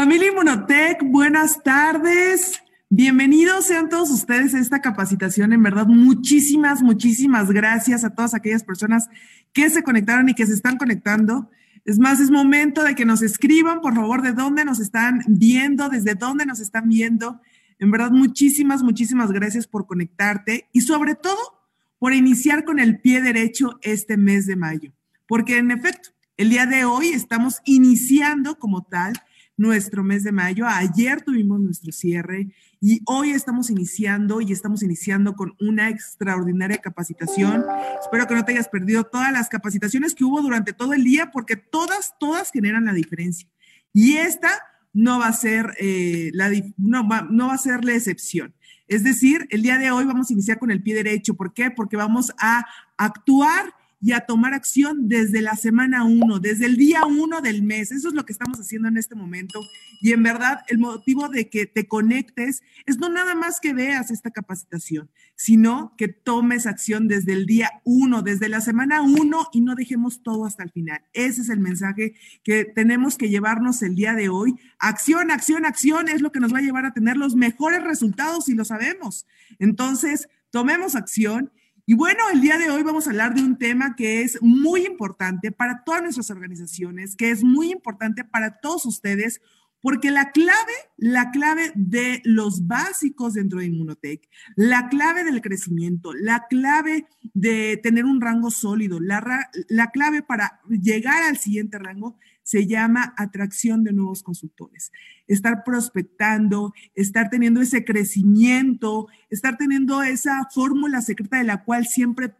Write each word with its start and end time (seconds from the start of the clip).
Familia 0.00 0.28
Inmunotech, 0.28 1.02
buenas 1.02 1.62
tardes. 1.62 2.62
Bienvenidos 2.88 3.66
sean 3.66 3.90
todos 3.90 4.08
ustedes 4.08 4.54
a 4.54 4.58
esta 4.58 4.80
capacitación. 4.80 5.52
En 5.52 5.62
verdad, 5.62 5.86
muchísimas, 5.86 6.80
muchísimas 6.80 7.50
gracias 7.50 8.02
a 8.02 8.14
todas 8.14 8.32
aquellas 8.32 8.64
personas 8.64 9.10
que 9.52 9.68
se 9.68 9.82
conectaron 9.82 10.26
y 10.30 10.34
que 10.34 10.46
se 10.46 10.54
están 10.54 10.78
conectando. 10.78 11.50
Es 11.84 11.98
más, 11.98 12.18
es 12.18 12.30
momento 12.30 12.82
de 12.82 12.94
que 12.94 13.04
nos 13.04 13.20
escriban, 13.20 13.82
por 13.82 13.94
favor, 13.94 14.22
de 14.22 14.32
dónde 14.32 14.64
nos 14.64 14.80
están 14.80 15.20
viendo, 15.26 15.90
desde 15.90 16.14
dónde 16.14 16.46
nos 16.46 16.60
están 16.60 16.88
viendo. 16.88 17.38
En 17.78 17.90
verdad, 17.90 18.10
muchísimas, 18.10 18.82
muchísimas 18.82 19.30
gracias 19.32 19.66
por 19.66 19.86
conectarte 19.86 20.66
y 20.72 20.80
sobre 20.80 21.14
todo 21.14 21.60
por 21.98 22.14
iniciar 22.14 22.64
con 22.64 22.78
el 22.78 23.02
pie 23.02 23.20
derecho 23.20 23.78
este 23.82 24.16
mes 24.16 24.46
de 24.46 24.56
mayo. 24.56 24.94
Porque 25.28 25.58
en 25.58 25.70
efecto, 25.70 26.08
el 26.38 26.48
día 26.48 26.64
de 26.64 26.86
hoy 26.86 27.08
estamos 27.08 27.60
iniciando 27.66 28.58
como 28.58 28.80
tal 28.80 29.12
nuestro 29.60 30.02
mes 30.02 30.24
de 30.24 30.32
mayo. 30.32 30.64
Ayer 30.66 31.20
tuvimos 31.20 31.60
nuestro 31.60 31.92
cierre 31.92 32.48
y 32.80 33.02
hoy 33.04 33.32
estamos 33.32 33.68
iniciando 33.68 34.40
y 34.40 34.52
estamos 34.52 34.82
iniciando 34.82 35.34
con 35.34 35.54
una 35.60 35.90
extraordinaria 35.90 36.78
capacitación. 36.78 37.66
Espero 38.02 38.26
que 38.26 38.36
no 38.36 38.44
te 38.46 38.52
hayas 38.52 38.68
perdido 38.68 39.04
todas 39.04 39.30
las 39.32 39.50
capacitaciones 39.50 40.14
que 40.14 40.24
hubo 40.24 40.40
durante 40.40 40.72
todo 40.72 40.94
el 40.94 41.04
día 41.04 41.30
porque 41.30 41.56
todas, 41.56 42.14
todas 42.18 42.50
generan 42.50 42.86
la 42.86 42.94
diferencia. 42.94 43.46
Y 43.92 44.16
esta 44.16 44.48
no 44.94 45.18
va 45.18 45.26
a 45.26 45.32
ser, 45.34 45.74
eh, 45.78 46.30
la, 46.32 46.50
no, 46.78 47.06
no 47.30 47.48
va 47.48 47.54
a 47.54 47.58
ser 47.58 47.84
la 47.84 47.92
excepción. 47.92 48.54
Es 48.88 49.04
decir, 49.04 49.46
el 49.50 49.60
día 49.60 49.76
de 49.76 49.90
hoy 49.90 50.06
vamos 50.06 50.30
a 50.30 50.32
iniciar 50.32 50.58
con 50.58 50.70
el 50.70 50.82
pie 50.82 50.94
derecho. 50.94 51.34
¿Por 51.34 51.52
qué? 51.52 51.70
Porque 51.70 51.98
vamos 51.98 52.32
a 52.38 52.64
actuar 52.96 53.74
y 54.00 54.12
a 54.12 54.20
tomar 54.20 54.54
acción 54.54 55.08
desde 55.08 55.42
la 55.42 55.56
semana 55.56 56.04
uno, 56.04 56.38
desde 56.38 56.64
el 56.64 56.76
día 56.76 57.04
uno 57.04 57.42
del 57.42 57.62
mes. 57.62 57.92
Eso 57.92 58.08
es 58.08 58.14
lo 58.14 58.24
que 58.24 58.32
estamos 58.32 58.58
haciendo 58.58 58.88
en 58.88 58.96
este 58.96 59.14
momento. 59.14 59.60
Y 60.00 60.12
en 60.12 60.22
verdad, 60.22 60.62
el 60.68 60.78
motivo 60.78 61.28
de 61.28 61.50
que 61.50 61.66
te 61.66 61.86
conectes 61.86 62.62
es 62.86 62.98
no 62.98 63.10
nada 63.10 63.34
más 63.34 63.60
que 63.60 63.74
veas 63.74 64.10
esta 64.10 64.30
capacitación, 64.30 65.10
sino 65.36 65.94
que 65.98 66.08
tomes 66.08 66.66
acción 66.66 67.08
desde 67.08 67.34
el 67.34 67.44
día 67.44 67.70
uno, 67.84 68.22
desde 68.22 68.48
la 68.48 68.62
semana 68.62 69.02
uno 69.02 69.48
y 69.52 69.60
no 69.60 69.74
dejemos 69.74 70.22
todo 70.22 70.46
hasta 70.46 70.62
el 70.62 70.70
final. 70.70 71.02
Ese 71.12 71.42
es 71.42 71.50
el 71.50 71.60
mensaje 71.60 72.14
que 72.42 72.64
tenemos 72.64 73.18
que 73.18 73.28
llevarnos 73.28 73.82
el 73.82 73.94
día 73.94 74.14
de 74.14 74.30
hoy. 74.30 74.54
Acción, 74.78 75.30
acción, 75.30 75.66
acción 75.66 76.08
es 76.08 76.22
lo 76.22 76.32
que 76.32 76.40
nos 76.40 76.54
va 76.54 76.58
a 76.58 76.62
llevar 76.62 76.86
a 76.86 76.94
tener 76.94 77.18
los 77.18 77.36
mejores 77.36 77.82
resultados 77.82 78.48
y 78.48 78.54
lo 78.54 78.64
sabemos. 78.64 79.26
Entonces, 79.58 80.28
tomemos 80.50 80.94
acción 80.94 81.52
y 81.90 81.94
bueno, 81.94 82.22
el 82.32 82.40
día 82.40 82.56
de 82.56 82.70
hoy 82.70 82.84
vamos 82.84 83.08
a 83.08 83.10
hablar 83.10 83.34
de 83.34 83.42
un 83.42 83.58
tema 83.58 83.96
que 83.96 84.22
es 84.22 84.40
muy 84.40 84.86
importante 84.86 85.50
para 85.50 85.82
todas 85.82 86.02
nuestras 86.02 86.30
organizaciones, 86.30 87.16
que 87.16 87.32
es 87.32 87.42
muy 87.42 87.72
importante 87.72 88.22
para 88.22 88.60
todos 88.60 88.86
ustedes, 88.86 89.40
porque 89.80 90.12
la 90.12 90.30
clave, 90.30 90.72
la 90.96 91.32
clave 91.32 91.72
de 91.74 92.22
los 92.24 92.68
básicos 92.68 93.34
dentro 93.34 93.58
de 93.58 93.66
Inmunotech, 93.66 94.28
la 94.54 94.88
clave 94.88 95.24
del 95.24 95.42
crecimiento, 95.42 96.12
la 96.14 96.46
clave 96.48 97.08
de 97.34 97.76
tener 97.82 98.04
un 98.04 98.20
rango 98.20 98.52
sólido, 98.52 99.00
la, 99.00 99.50
la 99.68 99.90
clave 99.90 100.22
para 100.22 100.60
llegar 100.68 101.24
al 101.24 101.38
siguiente 101.38 101.80
rango 101.80 102.16
se 102.42 102.66
llama 102.66 103.14
atracción 103.16 103.84
de 103.84 103.92
nuevos 103.92 104.22
consultores. 104.22 104.92
Estar 105.26 105.62
prospectando, 105.64 106.72
estar 106.94 107.30
teniendo 107.30 107.60
ese 107.60 107.84
crecimiento, 107.84 109.06
estar 109.28 109.56
teniendo 109.56 110.02
esa 110.02 110.48
fórmula 110.52 111.00
secreta 111.00 111.38
de 111.38 111.44
la 111.44 111.64
cual 111.64 111.86
siempre 111.86 112.34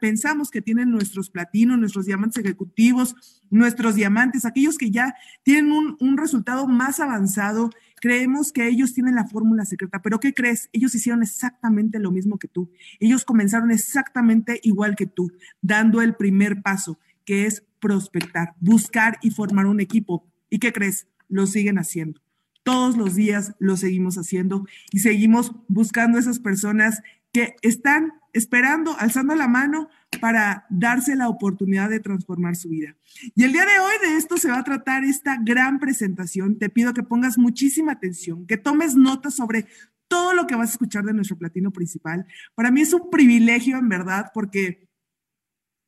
pensamos 0.00 0.50
que 0.50 0.62
tienen 0.62 0.90
nuestros 0.90 1.30
platinos, 1.30 1.78
nuestros 1.78 2.06
diamantes 2.06 2.42
ejecutivos, 2.42 3.42
nuestros 3.50 3.94
diamantes, 3.94 4.44
aquellos 4.44 4.78
que 4.78 4.90
ya 4.90 5.14
tienen 5.42 5.70
un, 5.70 5.96
un 6.00 6.16
resultado 6.16 6.66
más 6.66 7.00
avanzado. 7.00 7.70
Creemos 8.00 8.52
que 8.52 8.66
ellos 8.68 8.94
tienen 8.94 9.14
la 9.14 9.26
fórmula 9.26 9.64
secreta, 9.64 10.02
pero 10.02 10.20
¿qué 10.20 10.34
crees? 10.34 10.68
Ellos 10.72 10.94
hicieron 10.94 11.22
exactamente 11.22 11.98
lo 11.98 12.10
mismo 12.10 12.38
que 12.38 12.48
tú. 12.48 12.70
Ellos 13.00 13.24
comenzaron 13.24 13.70
exactamente 13.70 14.60
igual 14.62 14.96
que 14.96 15.06
tú, 15.06 15.30
dando 15.60 16.02
el 16.02 16.14
primer 16.14 16.62
paso, 16.62 16.98
que 17.24 17.46
es 17.46 17.64
prospectar, 17.80 18.54
buscar 18.60 19.18
y 19.22 19.30
formar 19.30 19.66
un 19.66 19.80
equipo. 19.80 20.26
¿Y 20.50 20.58
qué 20.58 20.72
crees? 20.72 21.06
Lo 21.28 21.46
siguen 21.46 21.78
haciendo. 21.78 22.20
Todos 22.62 22.96
los 22.96 23.14
días 23.14 23.54
lo 23.58 23.76
seguimos 23.76 24.16
haciendo 24.16 24.66
y 24.90 25.00
seguimos 25.00 25.52
buscando 25.68 26.18
esas 26.18 26.38
personas 26.38 27.02
que 27.32 27.56
están 27.62 28.12
esperando, 28.32 28.96
alzando 28.98 29.34
la 29.34 29.48
mano 29.48 29.88
para 30.20 30.66
darse 30.70 31.14
la 31.16 31.28
oportunidad 31.28 31.90
de 31.90 32.00
transformar 32.00 32.56
su 32.56 32.68
vida. 32.68 32.96
Y 33.34 33.44
el 33.44 33.52
día 33.52 33.66
de 33.66 33.78
hoy 33.78 33.94
de 34.02 34.16
esto 34.16 34.36
se 34.36 34.48
va 34.48 34.58
a 34.58 34.64
tratar 34.64 35.04
esta 35.04 35.38
gran 35.42 35.78
presentación. 35.78 36.58
Te 36.58 36.68
pido 36.68 36.94
que 36.94 37.02
pongas 37.02 37.38
muchísima 37.38 37.92
atención, 37.92 38.46
que 38.46 38.56
tomes 38.56 38.96
notas 38.96 39.34
sobre 39.34 39.66
todo 40.08 40.34
lo 40.34 40.46
que 40.46 40.54
vas 40.54 40.70
a 40.70 40.72
escuchar 40.72 41.04
de 41.04 41.12
nuestro 41.12 41.36
platino 41.36 41.70
principal. 41.70 42.26
Para 42.54 42.70
mí 42.70 42.82
es 42.82 42.92
un 42.92 43.10
privilegio, 43.10 43.78
en 43.78 43.88
verdad, 43.88 44.30
porque 44.32 44.88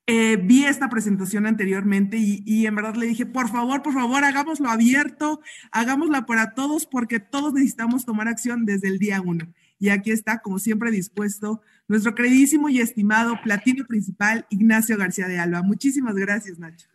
eh, 0.08 0.36
vi 0.36 0.64
esta 0.64 0.88
presentación 0.88 1.46
anteriormente 1.46 2.16
y, 2.18 2.66
en 2.66 2.74
verdad 2.76 2.94
le 2.94 3.06
dije, 3.06 3.26
por 3.26 3.48
favor, 3.48 3.82
por 3.82 3.92
favor, 3.92 4.22
hagámoslo 4.22 4.68
abierto, 4.68 5.40
hagámoslo 5.72 6.24
para 6.26 6.54
todos 6.54 6.86
porque 6.86 7.18
todos 7.18 7.52
necesitamos 7.54 8.04
tomar 8.04 8.28
acción 8.28 8.64
desde 8.64 8.86
el 8.86 8.98
día 8.98 9.20
uno. 9.20 9.52
Y 9.78 9.88
aquí 9.88 10.12
está, 10.12 10.38
como 10.38 10.60
siempre, 10.60 10.90
dispuesto 10.90 11.60
nuestro 11.88 12.14
queridísimo 12.14 12.68
y 12.68 12.80
estimado 12.80 13.38
platino 13.42 13.84
principal, 13.84 14.46
Ignacio 14.48 14.96
García 14.96 15.26
de 15.26 15.38
Alba. 15.38 15.62
Muchísimas 15.62 16.14
gracias, 16.14 16.58
Nacho. 16.58 16.86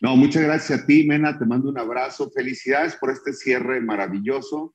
No, 0.00 0.16
muchas 0.16 0.44
gracias 0.44 0.80
a 0.80 0.86
ti, 0.86 1.04
Mena. 1.04 1.36
Te 1.36 1.44
mando 1.44 1.68
un 1.68 1.78
abrazo. 1.78 2.30
Felicidades 2.30 2.94
por 2.94 3.10
este 3.10 3.32
cierre 3.32 3.80
maravilloso. 3.80 4.74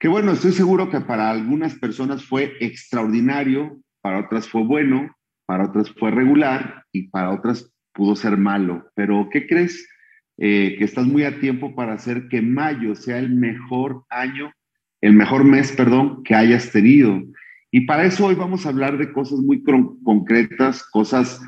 Que 0.00 0.08
bueno, 0.08 0.32
estoy 0.32 0.52
seguro 0.52 0.90
que 0.90 1.00
para 1.00 1.30
algunas 1.30 1.76
personas 1.76 2.24
fue 2.24 2.56
extraordinario, 2.60 3.80
para 4.00 4.20
otras 4.20 4.48
fue 4.48 4.64
bueno, 4.64 5.16
para 5.48 5.64
otras 5.64 5.90
fue 5.98 6.10
regular 6.10 6.84
y 6.92 7.08
para 7.08 7.30
otras 7.30 7.72
pudo 7.94 8.14
ser 8.14 8.36
malo. 8.36 8.86
Pero, 8.94 9.30
¿qué 9.32 9.46
crees? 9.46 9.88
Eh, 10.36 10.76
que 10.78 10.84
estás 10.84 11.06
muy 11.06 11.24
a 11.24 11.40
tiempo 11.40 11.74
para 11.74 11.94
hacer 11.94 12.28
que 12.28 12.42
mayo 12.42 12.94
sea 12.94 13.18
el 13.18 13.30
mejor 13.30 14.04
año, 14.10 14.52
el 15.00 15.14
mejor 15.14 15.44
mes, 15.44 15.72
perdón, 15.72 16.22
que 16.22 16.34
hayas 16.34 16.70
tenido. 16.70 17.22
Y 17.70 17.86
para 17.86 18.04
eso 18.04 18.26
hoy 18.26 18.34
vamos 18.34 18.66
a 18.66 18.68
hablar 18.68 18.98
de 18.98 19.10
cosas 19.10 19.38
muy 19.38 19.64
concretas, 20.04 20.82
cosas 20.82 21.40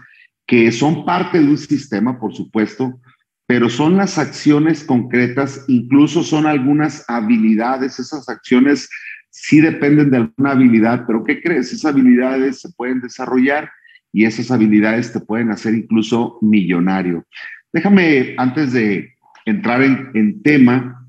que 0.46 0.72
son 0.72 1.04
parte 1.04 1.38
de 1.38 1.44
un 1.44 1.58
sistema, 1.58 2.18
por 2.18 2.34
supuesto, 2.34 2.98
pero 3.46 3.68
son 3.68 3.98
las 3.98 4.16
acciones 4.16 4.82
concretas, 4.82 5.66
incluso 5.68 6.22
son 6.22 6.46
algunas 6.46 7.04
habilidades, 7.06 8.00
esas 8.00 8.30
acciones 8.30 8.88
sí 9.28 9.60
dependen 9.60 10.10
de 10.10 10.16
alguna 10.16 10.52
habilidad, 10.52 11.04
pero 11.06 11.22
¿qué 11.22 11.42
crees? 11.42 11.70
Esas 11.70 11.92
habilidades 11.92 12.60
se 12.62 12.72
pueden 12.72 13.02
desarrollar 13.02 13.70
y 14.12 14.24
esas 14.24 14.50
habilidades 14.50 15.12
te 15.12 15.20
pueden 15.20 15.50
hacer 15.50 15.74
incluso 15.74 16.38
millonario. 16.40 17.24
Déjame, 17.72 18.34
antes 18.36 18.72
de 18.72 19.14
entrar 19.44 19.82
en, 19.82 20.42
tema, 20.42 21.08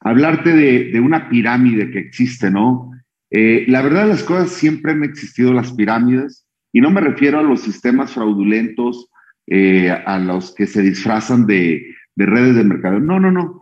hablarte 0.00 0.52
de, 0.52 1.00
una 1.00 1.28
pirámide 1.28 1.90
que 1.90 1.98
existe, 1.98 2.50
¿no? 2.50 2.90
Eh, 3.30 3.64
la 3.68 3.82
verdad, 3.82 4.08
las 4.08 4.22
cosas 4.22 4.50
siempre 4.50 4.92
han 4.92 5.02
existido 5.02 5.52
las 5.52 5.72
pirámides 5.72 6.46
y 6.72 6.80
no 6.80 6.90
me 6.90 7.00
refiero 7.00 7.38
a 7.38 7.42
los 7.42 7.62
sistemas 7.62 8.12
fraudulentos, 8.12 9.10
eh, 9.46 9.90
a 9.90 10.18
los 10.18 10.54
que 10.54 10.66
se 10.66 10.82
disfrazan 10.82 11.46
de, 11.46 11.84
redes 12.16 12.56
de 12.56 12.64
mercado. 12.64 13.00
No, 13.00 13.18
no, 13.18 13.32
no. 13.32 13.60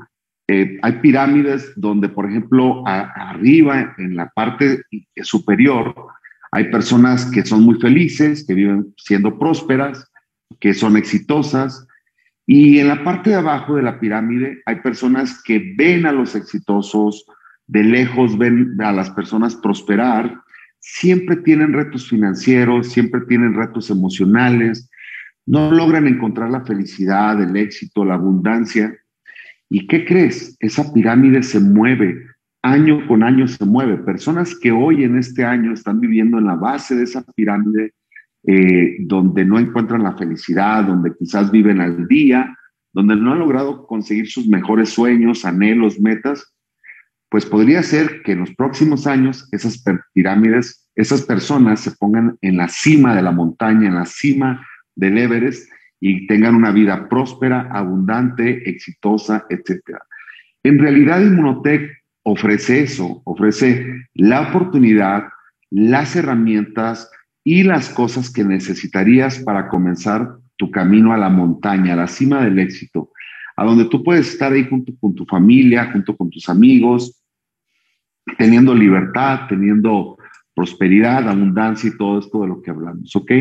Eh, 0.49 0.79
hay 0.83 0.93
pirámides 0.95 1.73
donde, 1.77 2.09
por 2.09 2.29
ejemplo, 2.29 2.83
arriba, 2.87 3.95
en 3.97 4.17
la 4.17 4.29
parte 4.29 4.83
superior, 5.23 5.95
hay 6.53 6.71
personas 6.71 7.25
que 7.27 7.45
son 7.45 7.63
muy 7.63 7.81
felices, 7.81 8.45
que 8.47 8.55
viven 8.55 8.95
siendo 8.99 9.39
prósperas, 9.39 10.07
que 10.61 10.75
son 10.75 10.99
exitosas. 10.99 11.87
Y 12.47 12.79
en 12.79 12.89
la 12.89 13.03
parte 13.03 13.31
de 13.31 13.37
abajo 13.37 13.77
de 13.77 13.83
la 13.83 13.99
pirámide 13.99 14.61
hay 14.67 14.77
personas 14.77 15.43
que 15.43 15.75
ven 15.77 16.05
a 16.05 16.13
los 16.13 16.35
exitosos, 16.35 17.25
de 17.67 17.83
lejos 17.83 18.37
ven 18.37 18.77
a 18.81 18.93
las 18.93 19.09
personas 19.11 19.57
prosperar, 19.57 20.41
siempre 20.79 21.37
tienen 21.37 21.73
retos 21.73 22.09
financieros, 22.09 22.93
siempre 22.93 23.23
tienen 23.23 23.55
retos 23.55 23.89
emocionales, 23.89 24.91
no 25.47 25.71
logran 25.71 26.07
encontrar 26.07 26.51
la 26.51 26.65
felicidad, 26.67 27.41
el 27.41 27.57
éxito, 27.57 28.05
la 28.05 28.15
abundancia. 28.15 28.95
¿Y 29.71 29.87
qué 29.87 30.05
crees? 30.05 30.57
Esa 30.61 30.93
pirámide 30.93 31.43
se 31.43 31.61
mueve 31.61 32.27
año 32.63 33.07
con 33.07 33.23
año 33.23 33.49
se 33.49 33.65
mueve. 33.65 33.99
Personas 33.99 34.55
que 34.55 34.71
hoy 34.71 35.05
en 35.05 35.19
este 35.19 35.45
año 35.45 35.73
están 35.73 36.01
viviendo 36.01 36.39
en 36.39 36.47
la 36.47 36.55
base 36.55 36.95
de 36.95 37.05
esa 37.05 37.23
pirámide, 37.35 37.95
eh, 38.45 38.97
donde 39.01 39.45
no 39.45 39.59
encuentran 39.59 40.03
la 40.03 40.17
felicidad, 40.17 40.85
donde 40.85 41.13
quizás 41.19 41.51
viven 41.51 41.81
al 41.81 42.07
día, 42.07 42.57
donde 42.93 43.17
no 43.17 43.33
han 43.33 43.41
logrado 43.41 43.87
conseguir 43.87 44.29
sus 44.29 44.47
mejores 44.47 44.91
sueños, 44.91 45.45
anhelos, 45.45 46.01
metas, 46.01 46.55
pues 47.29 47.47
podría 47.47 47.83
ser 47.83 48.23
que 48.23 48.33
en 48.33 48.41
los 48.41 48.55
próximos 48.55 49.07
años 49.07 49.49
esas 49.53 49.83
pirámides, 50.13 50.91
esas 50.95 51.23
personas 51.23 51.81
se 51.81 51.93
pongan 51.93 52.37
en 52.43 52.59
la 52.59 52.69
cima 52.69 53.17
de 53.17 53.23
la 53.23 53.33
montaña, 53.33 53.89
en 53.89 53.95
la 53.95 54.05
cima 54.05 54.67
del 54.95 55.17
Everest 55.17 55.71
y 55.99 56.27
tengan 56.27 56.55
una 56.55 56.73
vida 56.73 57.09
próspera, 57.09 57.69
abundante, 57.73 58.69
exitosa, 58.69 59.47
etcétera. 59.49 60.01
En 60.63 60.79
realidad, 60.79 61.23
Inmunotech 61.23 62.02
ofrece 62.25 62.83
eso, 62.83 63.23
ofrece 63.25 64.07
la 64.15 64.49
oportunidad, 64.49 65.25
las 65.71 66.15
herramientas 66.17 67.11
y 67.45 67.63
las 67.65 67.89
cosas 67.89 68.33
que 68.33 68.45
necesitarías 68.45 69.39
para 69.41 69.69
comenzar 69.69 70.37
tu 70.57 70.71
camino 70.71 71.13
a 71.13 71.19
la 71.19 71.29
montaña, 71.29 71.95
a 71.95 71.97
la 71.97 72.07
cima 72.07 72.45
del 72.45 72.59
éxito, 72.59 73.11
a 73.57 73.65
donde 73.65 73.87
tú 73.87 74.03
puedes 74.05 74.29
estar 74.29 74.53
ahí 74.53 74.67
junto 74.69 74.93
con 75.01 75.15
tu 75.15 75.25
familia, 75.25 75.91
junto 75.91 76.17
con 76.17 76.31
tus 76.31 76.49
amigos, 76.49 77.21
teniendo 78.39 78.75
libertad, 78.75 79.47
teniendo 79.49 80.17
prosperidad, 80.55 81.29
abundancia 81.29 81.89
y 81.89 81.97
todo 81.97 82.21
esto 82.21 82.43
de 82.43 82.49
lo 82.49 82.63
que 82.63 82.71
hablamos, 82.71 83.15
¿ok? 83.17 83.33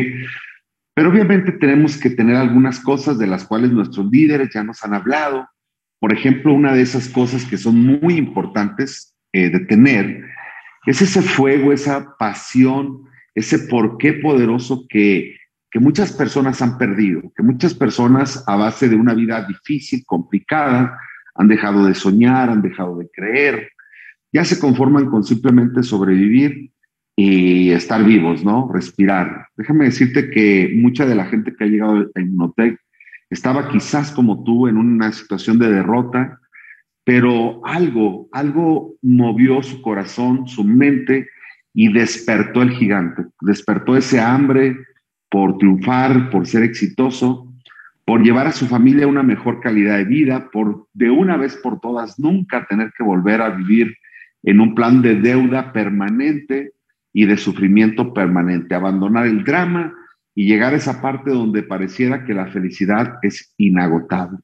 Pero 0.94 1.10
obviamente 1.10 1.52
tenemos 1.52 1.96
que 1.96 2.10
tener 2.10 2.36
algunas 2.36 2.80
cosas 2.80 3.18
de 3.18 3.26
las 3.26 3.44
cuales 3.44 3.70
nuestros 3.70 4.10
líderes 4.10 4.50
ya 4.52 4.62
nos 4.62 4.82
han 4.84 4.94
hablado. 4.94 5.46
Por 6.02 6.12
ejemplo, 6.12 6.52
una 6.52 6.74
de 6.74 6.82
esas 6.82 7.08
cosas 7.08 7.44
que 7.44 7.56
son 7.56 7.80
muy 7.80 8.16
importantes 8.16 9.14
eh, 9.32 9.50
de 9.50 9.60
tener 9.60 10.24
es 10.84 11.00
ese 11.00 11.22
fuego, 11.22 11.72
esa 11.72 12.16
pasión, 12.18 13.04
ese 13.36 13.60
porqué 13.60 14.14
poderoso 14.14 14.84
que, 14.88 15.36
que 15.70 15.78
muchas 15.78 16.12
personas 16.12 16.60
han 16.60 16.76
perdido, 16.76 17.32
que 17.36 17.44
muchas 17.44 17.72
personas 17.72 18.42
a 18.48 18.56
base 18.56 18.88
de 18.88 18.96
una 18.96 19.14
vida 19.14 19.46
difícil, 19.46 20.02
complicada, 20.04 20.98
han 21.36 21.46
dejado 21.46 21.86
de 21.86 21.94
soñar, 21.94 22.50
han 22.50 22.62
dejado 22.62 22.98
de 22.98 23.08
creer, 23.08 23.70
ya 24.32 24.44
se 24.44 24.58
conforman 24.58 25.08
con 25.08 25.22
simplemente 25.22 25.84
sobrevivir 25.84 26.72
y 27.14 27.70
estar 27.70 28.02
vivos, 28.02 28.44
¿no? 28.44 28.68
Respirar. 28.74 29.46
Déjame 29.56 29.84
decirte 29.84 30.30
que 30.30 30.68
mucha 30.74 31.06
de 31.06 31.14
la 31.14 31.26
gente 31.26 31.54
que 31.54 31.62
ha 31.62 31.68
llegado 31.68 32.10
a 32.12 32.20
Inmunotech 32.20 32.76
estaba 33.32 33.68
quizás 33.68 34.12
como 34.12 34.44
tú 34.44 34.68
en 34.68 34.76
una 34.76 35.10
situación 35.10 35.58
de 35.58 35.72
derrota, 35.72 36.38
pero 37.02 37.64
algo, 37.64 38.28
algo 38.30 38.94
movió 39.00 39.62
su 39.62 39.80
corazón, 39.80 40.46
su 40.46 40.64
mente 40.64 41.28
y 41.72 41.90
despertó 41.90 42.60
el 42.60 42.70
gigante, 42.70 43.24
despertó 43.40 43.96
ese 43.96 44.20
hambre 44.20 44.76
por 45.30 45.56
triunfar, 45.56 46.28
por 46.28 46.46
ser 46.46 46.62
exitoso, 46.62 47.50
por 48.04 48.22
llevar 48.22 48.48
a 48.48 48.52
su 48.52 48.66
familia 48.66 49.06
a 49.06 49.08
una 49.08 49.22
mejor 49.22 49.60
calidad 49.60 49.96
de 49.96 50.04
vida, 50.04 50.50
por 50.52 50.88
de 50.92 51.10
una 51.10 51.38
vez 51.38 51.56
por 51.56 51.80
todas 51.80 52.18
nunca 52.18 52.66
tener 52.66 52.92
que 52.96 53.02
volver 53.02 53.40
a 53.40 53.48
vivir 53.48 53.96
en 54.42 54.60
un 54.60 54.74
plan 54.74 55.00
de 55.00 55.14
deuda 55.14 55.72
permanente 55.72 56.72
y 57.14 57.24
de 57.24 57.38
sufrimiento 57.38 58.12
permanente, 58.12 58.74
abandonar 58.74 59.26
el 59.26 59.42
drama 59.42 59.94
y 60.34 60.46
llegar 60.46 60.74
a 60.74 60.76
esa 60.76 61.02
parte 61.02 61.30
donde 61.30 61.62
pareciera 61.62 62.24
que 62.24 62.34
la 62.34 62.46
felicidad 62.46 63.18
es 63.22 63.54
inagotable. 63.58 64.38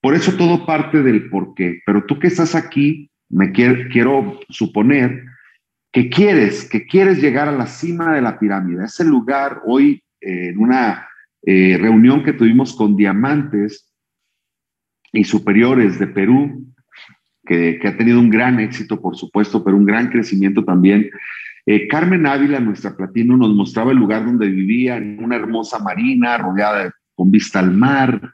Por 0.00 0.14
eso 0.14 0.36
todo 0.36 0.66
parte 0.66 1.02
del 1.02 1.28
por 1.28 1.54
qué, 1.54 1.80
pero 1.84 2.04
tú 2.04 2.18
que 2.18 2.28
estás 2.28 2.54
aquí, 2.54 3.10
me 3.28 3.52
quiero, 3.52 4.40
suponer 4.48 5.24
que 5.92 6.08
quieres, 6.08 6.68
que 6.68 6.86
quieres 6.86 7.20
llegar 7.20 7.48
a 7.48 7.52
la 7.52 7.66
cima 7.66 8.14
de 8.14 8.22
la 8.22 8.38
pirámide, 8.38 8.84
ese 8.84 9.04
lugar 9.04 9.60
hoy 9.66 10.02
en 10.20 10.58
una 10.58 11.08
eh, 11.42 11.78
reunión 11.80 12.22
que 12.22 12.32
tuvimos 12.32 12.74
con 12.74 12.96
diamantes 12.96 13.90
y 15.12 15.24
superiores 15.24 15.98
de 15.98 16.06
Perú, 16.06 16.66
que, 17.44 17.80
ha 17.84 17.96
tenido 17.96 18.20
un 18.20 18.30
gran 18.30 18.60
éxito, 18.60 19.00
por 19.00 19.16
supuesto, 19.16 19.64
pero 19.64 19.76
un 19.76 19.84
gran 19.84 20.08
crecimiento 20.08 20.64
también. 20.64 21.10
Eh, 21.66 21.88
Carmen 21.88 22.26
Ávila, 22.26 22.60
nuestra 22.60 22.96
platino, 22.96 23.36
nos 23.36 23.54
mostraba 23.54 23.92
el 23.92 23.98
lugar 23.98 24.24
donde 24.24 24.48
vivía, 24.48 24.96
en 24.96 25.22
una 25.22 25.36
hermosa 25.36 25.78
marina, 25.78 26.38
rodeada 26.38 26.92
con 27.14 27.30
vista 27.30 27.58
al 27.58 27.72
mar, 27.72 28.32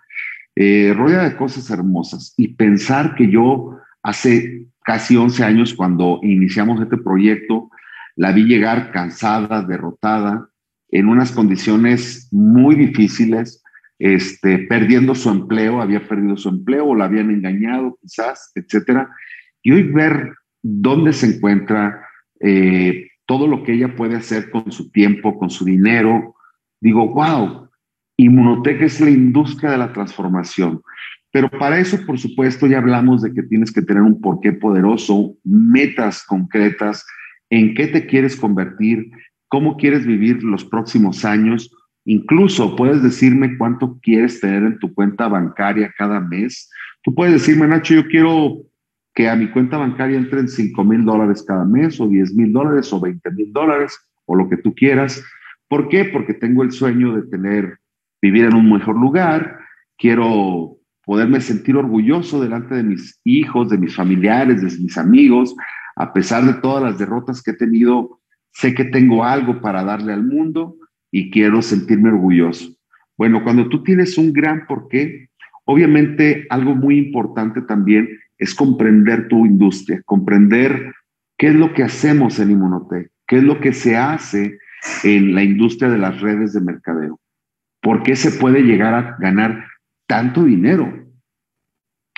eh, 0.55 0.95
rodeada 0.97 1.29
de 1.29 1.37
cosas 1.37 1.69
hermosas. 1.71 2.35
Y 2.37 2.55
pensar 2.55 3.15
que 3.15 3.31
yo 3.31 3.79
hace 4.03 4.67
casi 4.85 5.17
11 5.17 5.45
años, 5.45 5.75
cuando 5.75 6.21
iniciamos 6.23 6.81
este 6.81 6.97
proyecto, 6.97 7.71
la 8.15 8.33
vi 8.33 8.45
llegar 8.45 8.93
cansada, 8.93 9.63
derrotada, 9.63 10.49
en 10.91 11.09
unas 11.09 11.33
condiciones 11.33 12.29
muy 12.31 12.75
difíciles, 12.77 13.63
este, 13.99 14.59
perdiendo 14.59 15.15
su 15.15 15.31
empleo, 15.31 15.81
había 15.81 16.07
perdido 16.07 16.37
su 16.37 16.49
empleo 16.49 16.87
o 16.87 16.95
la 16.95 17.07
habían 17.07 17.31
engañado 17.31 17.99
quizás, 18.01 18.53
etcétera. 18.55 19.09
Y 19.63 19.73
hoy 19.73 19.83
ver 19.85 20.35
dónde 20.63 21.13
se 21.13 21.37
encuentra, 21.37 22.07
eh, 22.41 23.09
todo 23.27 23.47
lo 23.47 23.63
que 23.63 23.75
ella 23.75 23.95
puede 23.95 24.17
hacer 24.17 24.51
con 24.51 24.71
su 24.73 24.91
tiempo, 24.91 25.39
con 25.39 25.51
su 25.51 25.65
dinero, 25.65 26.37
digo, 26.81 27.09
wow, 27.13 27.69
Inmunotech 28.17 28.83
es 28.83 29.01
la 29.01 29.11
industria 29.11 29.71
de 29.71 29.79
la 29.79 29.93
transformación. 29.93 30.81
Pero 31.33 31.51
para 31.51 31.79
eso, 31.79 31.99
por 32.07 32.19
supuesto, 32.19 32.67
ya 32.67 32.79
hablamos 32.79 33.23
de 33.23 33.35
que 33.35 33.43
tienes 33.43 33.73
que 33.73 33.83
tener 33.83 34.03
un 34.03 34.21
porqué 34.21 34.53
poderoso, 34.53 35.35
metas 35.45 36.25
concretas, 36.25 37.05
en 37.51 37.75
qué 37.75 37.89
te 37.89 38.07
quieres 38.07 38.37
convertir, 38.37 39.11
cómo 39.49 39.77
quieres 39.77 40.07
vivir 40.07 40.43
los 40.43 40.65
próximos 40.65 41.25
años, 41.25 41.71
Incluso 42.07 42.77
puedes 42.77 43.03
decirme 43.03 43.59
cuánto 43.59 43.99
quieres 44.01 44.41
tener 44.41 44.63
en 44.63 44.79
tu 44.79 44.95
cuenta 44.95 45.27
bancaria 45.27 45.93
cada 45.99 46.21
mes. 46.21 46.71
Tú 47.03 47.13
puedes 47.13 47.35
decirme, 47.35 47.67
Nacho, 47.67 47.95
yo 47.95 48.07
quiero 48.07 48.63
que 49.17 49.31
a 49.31 49.35
mi 49.35 49.49
cuenta 49.49 49.79
bancaria 49.79 50.19
entren 50.19 50.47
5 50.47 50.85
mil 50.85 51.03
dólares 51.03 51.43
cada 51.43 51.65
mes 51.65 51.99
o 51.99 52.07
10 52.07 52.35
mil 52.35 52.53
dólares 52.53 52.93
o 52.93 53.01
20 53.01 53.31
mil 53.31 53.51
dólares 53.51 53.99
o 54.27 54.37
lo 54.37 54.47
que 54.47 54.59
tú 54.59 54.75
quieras. 54.75 55.25
¿Por 55.69 55.89
qué? 55.89 56.05
Porque 56.05 56.35
tengo 56.35 56.63
el 56.63 56.71
sueño 56.71 57.17
de 57.17 57.23
tener, 57.23 57.79
vivir 58.21 58.45
en 58.45 58.55
un 58.55 58.71
mejor 58.71 58.95
lugar. 59.01 59.59
Quiero 59.97 60.77
poderme 61.07 61.41
sentir 61.41 61.77
orgulloso 61.77 62.43
delante 62.43 62.75
de 62.75 62.83
mis 62.83 63.19
hijos, 63.25 63.71
de 63.71 63.79
mis 63.79 63.97
familiares, 63.97 64.61
de 64.61 64.83
mis 64.83 64.99
amigos. 64.99 65.57
A 65.97 66.13
pesar 66.13 66.45
de 66.45 66.61
todas 66.61 66.83
las 66.83 66.99
derrotas 66.99 67.43
que 67.43 67.53
he 67.53 67.57
tenido, 67.57 68.21
sé 68.53 68.75
que 68.75 68.85
tengo 68.85 69.25
algo 69.25 69.63
para 69.63 69.83
darle 69.83 70.13
al 70.13 70.27
mundo 70.27 70.77
y 71.11 71.31
quiero 71.31 71.63
sentirme 71.63 72.11
orgulloso. 72.11 72.69
Bueno, 73.17 73.43
cuando 73.43 73.67
tú 73.71 73.83
tienes 73.83 74.19
un 74.19 74.35
gran 74.35 74.67
porqué, 74.67 75.31
obviamente 75.65 76.47
algo 76.51 76.75
muy 76.75 76.99
importante 76.99 77.63
también 77.63 78.11
es 78.39 78.55
comprender 78.55 79.29
tu 79.29 79.47
industria, 79.47 80.03
comprender 80.05 80.95
qué 81.39 81.49
es 81.49 81.55
lo 81.55 81.73
que 81.73 81.83
hacemos 81.83 82.39
en 82.39 82.51
Inmunotech, 82.51 83.11
qué 83.27 83.39
es 83.39 83.43
lo 83.43 83.61
que 83.61 83.73
se 83.73 83.97
hace 83.97 84.59
en 85.05 85.35
la 85.35 85.43
industria 85.43 85.91
de 85.91 85.99
las 85.99 86.21
redes 86.21 86.53
de 86.53 86.61
mercadeo, 86.61 87.21
por 87.81 88.03
qué 88.03 88.17
se 88.17 88.33
puede 88.33 88.63
llegar 88.63 88.95
a 88.95 89.17
ganar 89.19 89.67
tanto 90.07 90.45
dinero, 90.45 91.07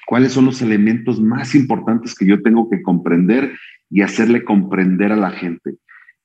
cuáles 0.06 0.32
son 0.32 0.46
los 0.46 0.62
elementos 0.62 1.20
más 1.20 1.54
importantes 1.54 2.14
que 2.14 2.26
yo 2.26 2.42
tengo 2.42 2.68
que 2.70 2.82
comprender 2.82 3.54
y 3.90 4.02
hacerle 4.02 4.44
comprender 4.44 5.12
a 5.12 5.16
la 5.16 5.30
gente. 5.30 5.76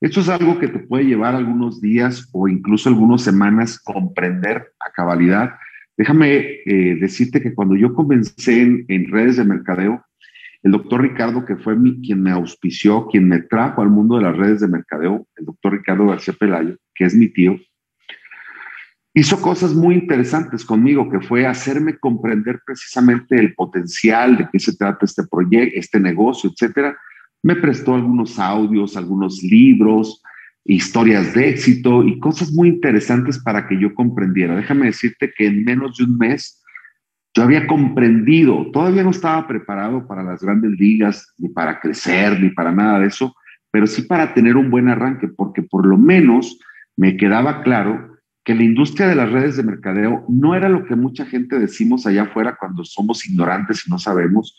Esto 0.02 0.20
es 0.20 0.28
algo 0.28 0.60
que 0.60 0.68
te 0.68 0.80
puede 0.80 1.06
llevar 1.06 1.34
algunos 1.34 1.80
días 1.80 2.30
o 2.34 2.50
incluso 2.50 2.90
algunas 2.90 3.22
semanas 3.22 3.80
comprender 3.80 4.74
a 4.80 4.92
cabalidad. 4.92 5.52
Déjame 5.96 6.62
eh, 6.66 6.98
decirte 7.00 7.42
que 7.42 7.54
cuando 7.54 7.76
yo 7.76 7.94
comencé 7.94 8.62
en, 8.62 9.12
redes 9.12 9.38
de 9.38 9.46
mercadeo, 9.46 10.04
el 10.64 10.72
doctor 10.72 11.02
Ricardo, 11.02 11.46
que 11.46 11.56
fue 11.56 11.76
mi, 11.76 12.02
quien 12.02 12.22
me 12.24 12.32
auspició, 12.32 13.08
quien 13.08 13.28
me 13.28 13.42
trajo 13.42 13.82
al 13.82 13.90
mundo 13.90 14.18
de 14.18 14.24
las 14.24 14.36
redes 14.36 14.62
de 14.62 14.68
mercadeo, 14.68 15.28
el 15.36 15.46
doctor 15.46 15.74
Ricardo 15.74 16.08
García 16.08 16.34
Pelayo, 16.34 16.78
que 16.96 17.06
es 17.06 17.14
mi 17.14 17.28
tío, 17.28 17.60
hizo 19.14 19.40
cosas 19.40 19.76
muy 19.76 19.96
interesantes 19.96 20.66
conmigo, 20.66 21.10
que 21.10 21.22
fue 21.22 21.46
hacerme 21.46 21.98
comprender 22.00 22.62
precisamente 22.66 23.38
el 23.38 23.54
potencial 23.54 24.38
de 24.38 24.48
qué 24.52 24.60
se 24.60 24.76
trata 24.76 25.06
este 25.06 25.24
proyecto, 25.28 25.80
este 25.80 26.00
negocio, 26.00 26.50
etcétera, 26.50 26.98
me 27.44 27.56
prestó 27.56 27.94
algunos 27.94 28.40
audios, 28.40 28.98
algunos 28.98 29.44
libros, 29.44 30.24
historias 30.66 31.34
de 31.34 31.50
éxito 31.50 32.04
y 32.04 32.20
cosas 32.20 32.52
muy 32.52 32.70
interesantes 32.70 33.40
para 33.40 33.68
que 33.68 33.80
yo 33.80 33.94
comprendiera. 33.94 34.56
Déjame 34.56 34.86
decirte 34.88 35.34
que 35.36 35.48
en 35.48 35.64
menos 35.64 35.98
de 35.98 36.06
un 36.06 36.18
mes 36.18 36.64
yo 37.36 37.44
había 37.44 37.66
comprendido, 37.66 38.70
todavía 38.72 39.04
no 39.04 39.10
estaba 39.10 39.48
preparado 39.48 40.08
para 40.08 40.24
las 40.24 40.42
grandes 40.42 40.72
ligas, 40.72 41.34
ni 41.38 41.50
para 41.50 41.80
crecer, 41.80 42.40
ni 42.40 42.50
para 42.52 42.72
nada 42.72 43.00
de 43.00 43.08
eso, 43.08 43.36
pero 43.72 43.88
sí 43.88 44.04
para 44.04 44.34
tener 44.34 44.56
un 44.56 44.70
buen 44.70 44.88
arranque, 44.88 45.28
porque 45.28 45.64
por 45.64 45.86
lo 45.86 45.98
menos 45.98 46.60
me 46.96 47.18
quedaba 47.18 47.64
claro 47.64 48.20
que 48.44 48.54
la 48.54 48.64
industria 48.64 49.08
de 49.08 49.16
las 49.16 49.32
redes 49.32 49.58
de 49.58 49.64
mercadeo 49.64 50.26
no 50.30 50.54
era 50.54 50.70
lo 50.70 50.86
que 50.86 50.96
mucha 50.96 51.26
gente 51.26 51.58
decimos 51.58 52.06
allá 52.06 52.24
afuera 52.24 52.56
cuando 52.60 52.86
somos 52.86 53.26
ignorantes 53.26 53.88
y 53.88 53.90
no 53.90 53.98
sabemos, 54.00 54.58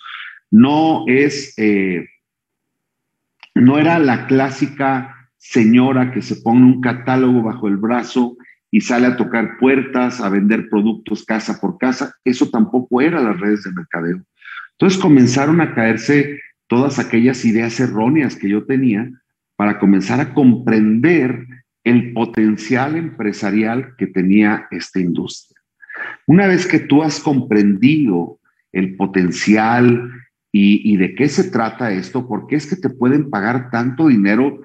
no 0.50 1.04
es... 1.06 1.54
Eh, 1.56 2.08
no 3.56 3.78
era 3.78 4.00
la 4.00 4.26
clásica 4.26 5.23
señora 5.44 6.10
que 6.10 6.22
se 6.22 6.36
pone 6.36 6.64
un 6.64 6.80
catálogo 6.80 7.42
bajo 7.42 7.68
el 7.68 7.76
brazo 7.76 8.36
y 8.70 8.80
sale 8.80 9.06
a 9.06 9.16
tocar 9.16 9.58
puertas, 9.60 10.20
a 10.20 10.30
vender 10.30 10.70
productos 10.70 11.24
casa 11.24 11.60
por 11.60 11.76
casa. 11.76 12.14
Eso 12.24 12.48
tampoco 12.48 13.02
era 13.02 13.20
las 13.20 13.38
redes 13.38 13.62
de 13.64 13.72
mercadeo. 13.72 14.22
Entonces 14.72 14.98
comenzaron 14.98 15.60
a 15.60 15.74
caerse 15.74 16.40
todas 16.66 16.98
aquellas 16.98 17.44
ideas 17.44 17.78
erróneas 17.78 18.36
que 18.36 18.48
yo 18.48 18.64
tenía 18.64 19.10
para 19.56 19.78
comenzar 19.78 20.18
a 20.18 20.32
comprender 20.32 21.46
el 21.84 22.14
potencial 22.14 22.96
empresarial 22.96 23.94
que 23.98 24.06
tenía 24.06 24.66
esta 24.70 24.98
industria. 24.98 25.60
Una 26.26 26.46
vez 26.46 26.66
que 26.66 26.80
tú 26.80 27.02
has 27.02 27.20
comprendido 27.20 28.40
el 28.72 28.96
potencial, 28.96 30.10
¿Y, 30.56 30.96
de 30.98 31.16
qué 31.16 31.28
se 31.28 31.50
trata 31.50 31.90
esto? 31.90 32.28
¿Por 32.28 32.46
qué 32.46 32.54
es 32.54 32.68
que 32.68 32.76
te 32.76 32.88
pueden 32.88 33.28
pagar 33.28 33.72
tanto 33.72 34.06
dinero? 34.06 34.60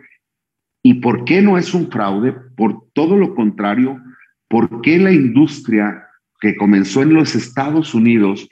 ¿Y 0.82 0.96
por 0.96 1.26
qué 1.26 1.42
no 1.42 1.58
es 1.58 1.74
un 1.74 1.92
fraude? 1.92 2.34
Por 2.56 2.90
todo 2.94 3.18
lo 3.18 3.36
contrario, 3.36 4.02
¿por 4.48 4.82
qué 4.82 4.98
la 4.98 5.12
industria 5.12 6.06
que 6.40 6.56
comenzó 6.56 7.02
en 7.02 7.14
los 7.14 7.36
Estados 7.36 7.94
Unidos 7.94 8.48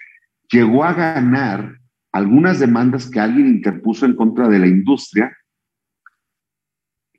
llegó 0.51 0.84
a 0.84 0.93
ganar 0.93 1.77
algunas 2.12 2.60
demandas 2.60 3.10
que 3.10 3.19
alguien 3.19 3.48
interpuso 3.48 4.05
en 4.05 4.15
contra 4.15 4.48
de 4.48 4.60
la 4.60 4.67
industria 4.67 5.36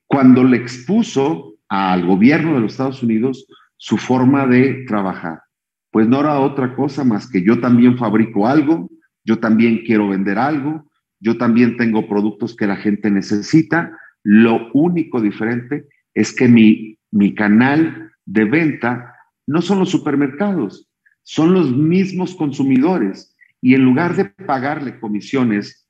cuando 0.07 0.43
le 0.43 0.57
expuso 0.57 1.55
al 1.69 2.07
gobierno 2.07 2.55
de 2.55 2.61
los 2.61 2.73
Estados 2.73 3.03
Unidos 3.03 3.47
su 3.77 3.97
forma 3.99 4.47
de 4.47 4.85
trabajar. 4.87 5.43
Pues 5.91 6.09
no 6.09 6.21
era 6.21 6.41
otra 6.41 6.75
cosa 6.75 7.05
más 7.05 7.31
que 7.31 7.43
yo 7.43 7.61
también 7.61 7.97
fabrico 7.97 8.47
algo, 8.47 8.91
yo 9.25 9.39
también 9.39 9.83
quiero 9.87 10.09
vender 10.09 10.39
algo, 10.39 10.91
yo 11.21 11.37
también 11.37 11.77
tengo 11.77 12.09
productos 12.09 12.57
que 12.57 12.67
la 12.67 12.77
gente 12.77 13.11
necesita. 13.11 13.97
Lo 14.31 14.71
único 14.75 15.23
diferente 15.23 15.87
es 16.13 16.35
que 16.35 16.49
mi, 16.49 16.99
mi 17.11 17.35
canal 17.35 18.13
de 18.27 18.45
venta 18.45 19.15
no 19.47 19.63
son 19.63 19.79
los 19.79 19.89
supermercados, 19.89 20.87
son 21.23 21.55
los 21.55 21.75
mismos 21.75 22.37
consumidores. 22.37 23.35
Y 23.63 23.75
en 23.75 23.87
lugar 23.87 24.17
de 24.17 24.27
pagarle 24.27 25.01
comisiones, 25.01 25.89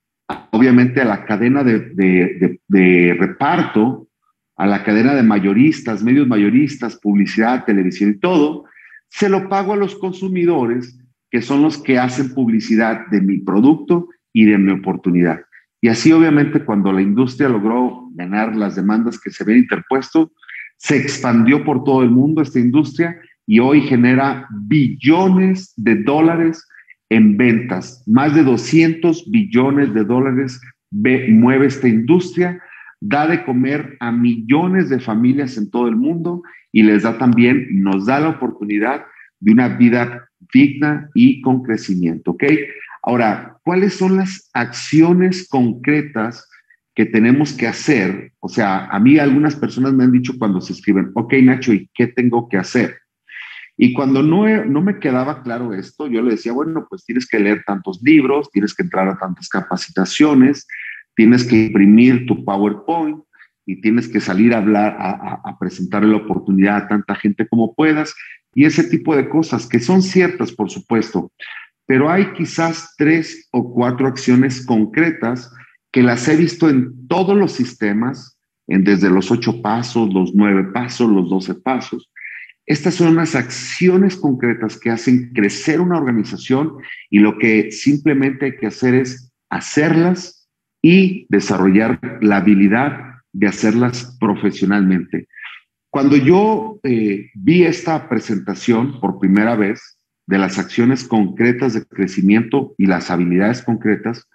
obviamente 0.53 1.01
a 1.01 1.05
la 1.05 1.25
cadena 1.25 1.65
de, 1.65 1.81
de, 1.97 2.61
de 2.69 3.17
reparto, 3.19 4.07
a 4.55 4.69
la 4.69 4.85
cadena 4.85 5.15
de 5.15 5.25
mayoristas, 5.25 6.05
medios 6.05 6.29
mayoristas, 6.29 6.95
publicidad, 6.95 7.65
televisión 7.65 8.11
y 8.11 8.21
todo, 8.21 8.67
se 9.09 9.29
lo 9.29 9.49
pago 9.49 9.73
a 9.73 9.77
los 9.77 9.97
consumidores, 9.97 10.97
que 11.29 11.43
son 11.43 11.63
los 11.63 11.83
que 11.83 11.99
hacen 11.99 12.33
publicidad 12.35 13.09
de 13.09 13.21
mi 13.21 13.39
producto 13.39 14.11
y 14.33 14.45
de 14.45 14.59
mi 14.59 14.71
oportunidad. 14.71 15.41
Y 15.81 15.89
así 15.89 16.13
obviamente 16.13 16.65
cuando 16.65 16.93
la 16.93 17.03
industria 17.03 17.49
logró 17.49 18.09
ganar 18.15 18.57
las 18.57 18.77
demandas 18.77 19.21
que 19.21 19.31
se 19.31 19.45
habían 19.45 19.61
interpuesto, 19.61 20.33
se 20.77 20.97
expandió 20.97 21.65
por 21.65 21.85
todo 21.85 22.03
el 22.03 22.11
mundo 22.11 22.43
esta 22.43 22.59
industria 22.59 23.17
y 23.47 23.61
hoy 23.61 23.81
genera 23.83 24.47
billones 24.67 25.73
de 25.77 26.03
dólares 26.03 26.67
en 27.09 27.37
ventas. 27.37 28.03
Más 28.07 28.35
de 28.35 28.43
200 28.45 29.31
billones 29.31 29.95
de 29.95 30.05
dólares 30.05 30.61
mueve 30.91 31.67
esta 31.67 31.89
industria 31.89 32.61
da 33.01 33.27
de 33.27 33.45
comer 33.45 33.97
a 34.01 34.11
millones 34.11 34.89
de 34.89 35.01
familias 35.01 35.57
en 35.57 35.71
todo 35.71 35.89
el 35.89 35.97
mundo 35.97 36.43
y 36.73 36.83
les 36.83 37.05
da 37.05 37.17
también, 37.19 37.67
nos 37.71 38.07
da 38.07 38.21
la 38.21 38.31
oportunidad 38.31 39.05
de 39.41 39.53
una 39.53 39.69
vida 39.69 40.29
digna 40.53 41.09
y 41.15 41.41
con 41.41 41.63
crecimiento, 41.63 42.33
¿ok? 42.33 42.45
Ahora, 43.03 43.59
¿cuáles 43.65 43.95
son 43.95 44.17
las 44.17 44.51
acciones 44.53 45.49
concretas 45.49 46.49
que 46.95 47.07
tenemos 47.07 47.53
que 47.53 47.67
hacer? 47.67 48.33
O 48.41 48.49
sea, 48.49 48.87
a 48.87 48.99
mí 48.99 49.19
algunas 49.19 49.57
personas 49.57 49.93
me 49.93 50.05
han 50.05 50.13
dicho 50.13 50.35
cuando 50.39 50.61
se 50.61 50.73
escriben, 50.73 51.11
ok, 51.15 51.35
Nacho, 51.43 51.73
¿y 51.73 51.91
qué 51.95 52.09
tengo 52.09 52.49
que 52.49 52.57
hacer? 52.57 52.99
Y 53.77 53.93
cuando 53.93 54.23
no, 54.25 54.65
no 54.65 54.83
me 54.83 54.99
quedaba 54.99 55.43
claro 55.45 55.73
esto, 55.73 56.09
yo 56.09 56.21
le 56.21 56.33
decía, 56.33 56.53
bueno, 56.53 56.87
pues 56.91 57.05
tienes 57.05 57.29
que 57.29 57.39
leer 57.39 57.63
tantos 57.65 58.01
libros, 58.03 58.51
tienes 58.51 58.75
que 58.75 58.83
entrar 58.83 59.07
a 59.09 59.17
tantas 59.17 59.49
capacitaciones, 59.49 60.67
tienes 61.15 61.45
que 61.45 61.67
imprimir 61.67 62.27
tu 62.27 62.45
PowerPoint 62.45 63.23
y 63.65 63.81
tienes 63.81 64.09
que 64.09 64.21
salir 64.21 64.53
a 64.53 64.59
hablar, 64.59 64.97
a, 64.99 65.41
a, 65.45 65.59
presentar 65.59 66.03
la 66.05 66.17
oportunidad 66.17 66.77
a 66.77 66.89
tanta 66.89 67.15
gente 67.15 67.47
como 67.47 67.75
puedas 67.75 68.15
y 68.55 68.65
ese 68.65 68.83
tipo 68.83 69.15
de 69.15 69.29
cosas 69.29 69.69
que 69.69 69.79
son 69.79 70.03
ciertas, 70.03 70.51
por 70.51 70.71
supuesto, 70.71 71.31
pero 71.89 72.11
hay 72.11 72.35
quizás 72.35 72.95
tres 72.99 73.49
o 73.51 73.73
cuatro 73.73 74.07
acciones 74.07 74.65
concretas 74.67 75.51
que 75.91 76.03
las 76.03 76.29
he 76.29 76.37
visto 76.37 76.69
en 76.69 77.09
todos 77.09 77.35
los 77.35 77.53
sistemas, 77.53 78.39
en 78.67 78.85
desde 78.85 79.09
los 79.09 79.31
ocho 79.31 79.63
pasos, 79.63 80.13
los 80.13 80.35
nueve 80.35 80.65
pasos, 80.65 81.09
los 81.09 81.31
doce 81.31 81.55
pasos. 81.55 82.13
Estas 82.67 82.95
son 82.95 83.17
las 83.17 83.35
acciones 83.35 84.17
concretas 84.17 84.79
que 84.79 84.91
hacen 84.91 85.33
crecer 85.33 85.81
una 85.81 85.97
organización 85.97 86.75
y 87.09 87.21
lo 87.21 87.39
que 87.39 87.73
simplemente 87.73 88.45
hay 88.45 88.57
que 88.59 88.67
hacer 88.67 88.95
es 88.95 89.33
hacerlas 89.49 90.47
y 90.83 91.27
desarrollar 91.31 92.19
la 92.21 92.37
habilidad 92.37 93.23
de 93.33 93.47
hacerlas 93.47 94.15
profesionalmente. 94.21 95.27
Cuando 95.89 96.19
yo 96.19 96.81
eh, 96.83 97.31
vi 97.35 97.63
esta 97.63 98.11
presentación 98.11 99.01
por 99.01 99.19
primera 99.19 99.57
vez 99.57 99.98
de 100.29 100.37
las 100.37 100.59
acciones 100.59 101.05
concretas 101.05 101.73
de 101.73 101.87
crecimiento 101.87 102.75
y 102.77 102.85
las 102.85 103.11
habilidades 103.11 103.63
concretas, 103.63 104.29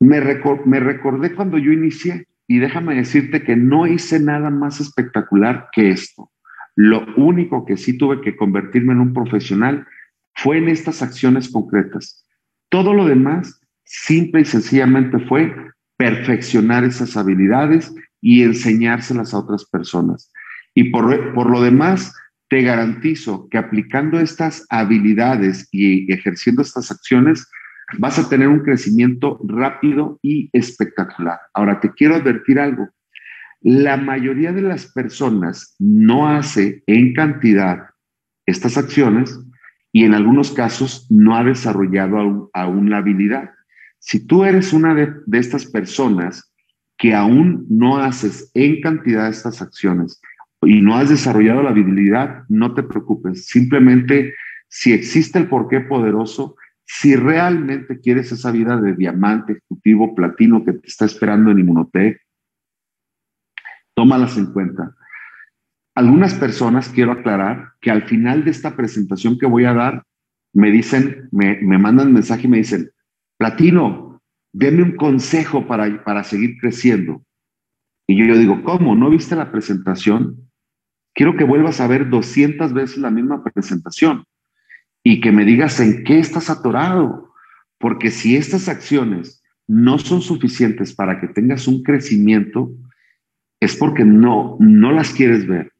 me, 0.00 0.18
me 0.64 0.80
recordé 0.80 1.34
cuando 1.34 1.58
yo 1.58 1.72
inicié 1.72 2.26
y 2.48 2.58
déjame 2.58 2.94
decirte 2.94 3.42
que 3.42 3.54
no 3.54 3.86
hice 3.86 4.18
nada 4.18 4.48
más 4.48 4.80
espectacular 4.80 5.68
que 5.72 5.90
esto. 5.90 6.32
Lo 6.74 7.04
único 7.16 7.66
que 7.66 7.76
sí 7.76 7.98
tuve 7.98 8.22
que 8.22 8.34
convertirme 8.34 8.94
en 8.94 9.00
un 9.00 9.12
profesional 9.12 9.86
fue 10.34 10.56
en 10.56 10.70
estas 10.70 11.02
acciones 11.02 11.50
concretas. 11.52 12.26
Todo 12.70 12.94
lo 12.94 13.04
demás 13.04 13.60
simple 13.84 14.40
y 14.40 14.44
sencillamente 14.46 15.18
fue 15.26 15.54
perfeccionar 15.98 16.84
esas 16.84 17.14
habilidades 17.18 17.94
y 18.22 18.42
enseñárselas 18.42 19.34
a 19.34 19.38
otras 19.38 19.66
personas. 19.66 20.32
Y 20.74 20.84
por, 20.84 21.34
por 21.34 21.50
lo 21.50 21.60
demás, 21.60 22.14
te 22.50 22.62
garantizo 22.62 23.48
que 23.48 23.58
aplicando 23.58 24.18
estas 24.18 24.66
habilidades 24.70 25.68
y 25.70 26.12
ejerciendo 26.12 26.62
estas 26.62 26.90
acciones, 26.90 27.48
vas 27.98 28.18
a 28.18 28.28
tener 28.28 28.48
un 28.48 28.64
crecimiento 28.64 29.40
rápido 29.44 30.18
y 30.20 30.50
espectacular. 30.52 31.38
Ahora, 31.54 31.78
te 31.78 31.92
quiero 31.92 32.16
advertir 32.16 32.58
algo. 32.58 32.88
La 33.60 33.96
mayoría 33.96 34.52
de 34.52 34.62
las 34.62 34.92
personas 34.92 35.76
no 35.78 36.28
hace 36.28 36.82
en 36.88 37.14
cantidad 37.14 37.90
estas 38.46 38.76
acciones 38.76 39.38
y 39.92 40.04
en 40.04 40.14
algunos 40.14 40.50
casos 40.50 41.06
no 41.08 41.36
ha 41.36 41.44
desarrollado 41.44 42.50
aún 42.52 42.90
la 42.90 42.98
habilidad. 42.98 43.50
Si 44.00 44.26
tú 44.26 44.44
eres 44.44 44.72
una 44.72 44.94
de, 44.94 45.12
estas 45.38 45.66
personas 45.66 46.52
que 46.98 47.14
aún 47.14 47.64
no 47.68 47.98
haces 47.98 48.50
en 48.54 48.80
cantidad 48.80 49.28
estas 49.28 49.62
acciones 49.62 50.20
y 50.62 50.80
no 50.82 50.96
has 50.96 51.08
desarrollado 51.08 51.62
la 51.62 51.70
habilidad, 51.70 52.44
no 52.48 52.74
te 52.74 52.82
preocupes. 52.82 53.46
Simplemente, 53.46 54.34
si 54.68 54.92
existe 54.92 55.38
el 55.38 55.48
porqué 55.48 55.80
poderoso, 55.80 56.56
si 56.84 57.16
realmente 57.16 58.00
quieres 58.00 58.32
esa 58.32 58.50
vida 58.50 58.76
de 58.76 58.94
diamante, 58.94 59.52
ejecutivo, 59.52 60.14
platino 60.14 60.64
que 60.64 60.72
te 60.72 60.86
está 60.86 61.06
esperando 61.06 61.50
en 61.50 61.60
Inmunotech, 61.60 62.20
tómalas 63.94 64.36
en 64.36 64.52
cuenta. 64.52 64.94
Algunas 65.94 66.34
personas, 66.34 66.88
quiero 66.88 67.12
aclarar, 67.12 67.72
que 67.80 67.90
al 67.90 68.02
final 68.02 68.44
de 68.44 68.50
esta 68.50 68.76
presentación 68.76 69.38
que 69.38 69.46
voy 69.46 69.64
a 69.64 69.74
dar, 69.74 70.04
me 70.52 70.70
dicen, 70.70 71.28
me, 71.30 71.58
me 71.62 71.78
mandan 71.78 72.12
mensaje 72.12 72.46
y 72.46 72.50
me 72.50 72.58
dicen, 72.58 72.90
Platino, 73.38 74.20
deme 74.52 74.82
un 74.82 74.96
consejo 74.96 75.66
para, 75.66 76.02
para 76.04 76.24
seguir 76.24 76.58
creciendo. 76.60 77.22
Y 78.06 78.16
yo, 78.18 78.26
yo 78.26 78.36
digo, 78.36 78.62
¿cómo? 78.64 78.94
¿No 78.96 79.10
viste 79.10 79.36
la 79.36 79.50
presentación? 79.50 80.49
Quiero 81.14 81.36
que 81.36 81.44
vuelvas 81.44 81.80
a 81.80 81.86
ver 81.86 82.08
200 82.08 82.72
veces 82.72 82.98
la 82.98 83.10
misma 83.10 83.42
presentación 83.42 84.24
y 85.02 85.20
que 85.20 85.32
me 85.32 85.44
digas 85.44 85.80
en 85.80 86.04
qué 86.04 86.18
estás 86.18 86.50
atorado. 86.50 87.32
Porque 87.78 88.10
si 88.10 88.36
estas 88.36 88.68
acciones 88.68 89.42
no 89.66 89.98
son 89.98 90.20
suficientes 90.20 90.94
para 90.94 91.20
que 91.20 91.28
tengas 91.28 91.66
un 91.66 91.82
crecimiento, 91.82 92.70
es 93.60 93.76
porque 93.76 94.04
no, 94.04 94.56
no 94.60 94.92
las 94.92 95.12
quieres 95.12 95.46
ver. 95.46 95.72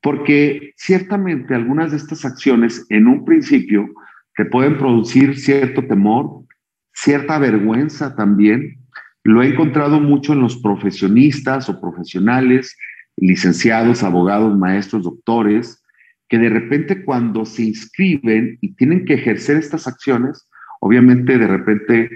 Porque 0.00 0.72
ciertamente 0.76 1.54
algunas 1.54 1.92
de 1.92 1.98
estas 1.98 2.24
acciones 2.24 2.84
en 2.88 3.06
un 3.06 3.24
principio 3.24 3.88
te 4.36 4.44
pueden 4.44 4.78
producir 4.78 5.38
cierto 5.38 5.86
temor, 5.86 6.44
cierta 6.92 7.38
vergüenza 7.38 8.16
también. 8.16 8.78
Lo 9.22 9.42
he 9.42 9.48
encontrado 9.48 10.00
mucho 10.00 10.32
en 10.32 10.40
los 10.40 10.56
profesionistas 10.56 11.68
o 11.68 11.80
profesionales, 11.80 12.76
licenciados, 13.22 14.02
abogados, 14.02 14.58
maestros, 14.58 15.04
doctores, 15.04 15.80
que 16.28 16.38
de 16.38 16.48
repente 16.48 17.04
cuando 17.04 17.44
se 17.44 17.62
inscriben 17.62 18.58
y 18.60 18.74
tienen 18.74 19.04
que 19.04 19.14
ejercer 19.14 19.58
estas 19.58 19.86
acciones, 19.86 20.48
obviamente 20.80 21.38
de 21.38 21.46
repente 21.46 22.10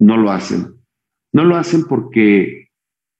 no 0.00 0.16
lo 0.16 0.32
hacen. 0.32 0.74
No 1.32 1.44
lo 1.44 1.54
hacen 1.56 1.84
porque 1.84 2.70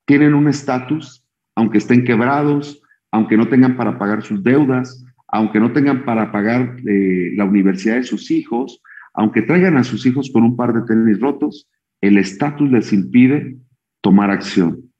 tienen 0.05 0.35
un 0.35 0.49
estatus, 0.49 1.25
aunque 1.55 1.79
estén 1.79 2.05
quebrados, 2.05 2.83
aunque 3.12 3.37
no 3.37 3.47
tengan 3.47 3.76
para 3.76 3.99
pagar 3.99 4.25
sus 4.25 4.43
deudas, 4.43 5.05
aunque 5.29 5.61
no 5.61 5.73
tengan 5.73 6.05
para 6.05 6.33
pagar 6.33 6.76
eh, 6.88 7.33
la 7.37 7.45
universidad 7.45 7.97
de 7.97 8.05
sus 8.05 8.33
hijos, 8.33 8.83
aunque 9.14 9.43
traigan 9.43 9.76
a 9.76 9.85
sus 9.85 10.05
hijos 10.07 10.29
con 10.33 10.43
un 10.43 10.57
par 10.57 10.73
de 10.75 10.83
tenis 10.83 11.21
rotos, 11.21 11.71
el 12.00 12.19
estatus 12.19 12.69
les 12.69 12.93
impide 12.93 13.59
tomar 14.00 14.33
acción. 14.33 14.91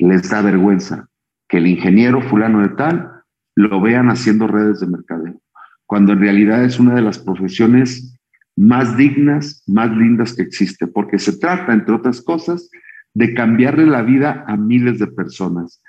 Les 0.00 0.28
da 0.28 0.42
vergüenza 0.42 1.08
que 1.48 1.58
el 1.58 1.66
ingeniero 1.66 2.20
fulano 2.20 2.62
de 2.62 2.70
tal 2.70 3.10
lo 3.56 3.80
vean 3.80 4.08
haciendo 4.10 4.46
redes 4.46 4.80
de 4.80 4.86
mercadeo, 4.86 5.40
cuando 5.86 6.12
en 6.12 6.20
realidad 6.20 6.64
es 6.64 6.78
una 6.78 6.94
de 6.94 7.02
las 7.02 7.18
profesiones 7.18 8.16
más 8.56 8.96
dignas, 8.96 9.62
más 9.66 9.90
lindas 9.90 10.34
que 10.34 10.42
existe, 10.42 10.86
porque 10.86 11.18
se 11.18 11.38
trata, 11.38 11.72
entre 11.72 11.94
otras 11.94 12.20
cosas, 12.20 12.70
de 13.14 13.34
cambiarle 13.34 13.86
la 13.86 14.02
vida 14.02 14.44
a 14.46 14.56
miles 14.56 14.98
de 14.98 15.06
personas. 15.06 15.82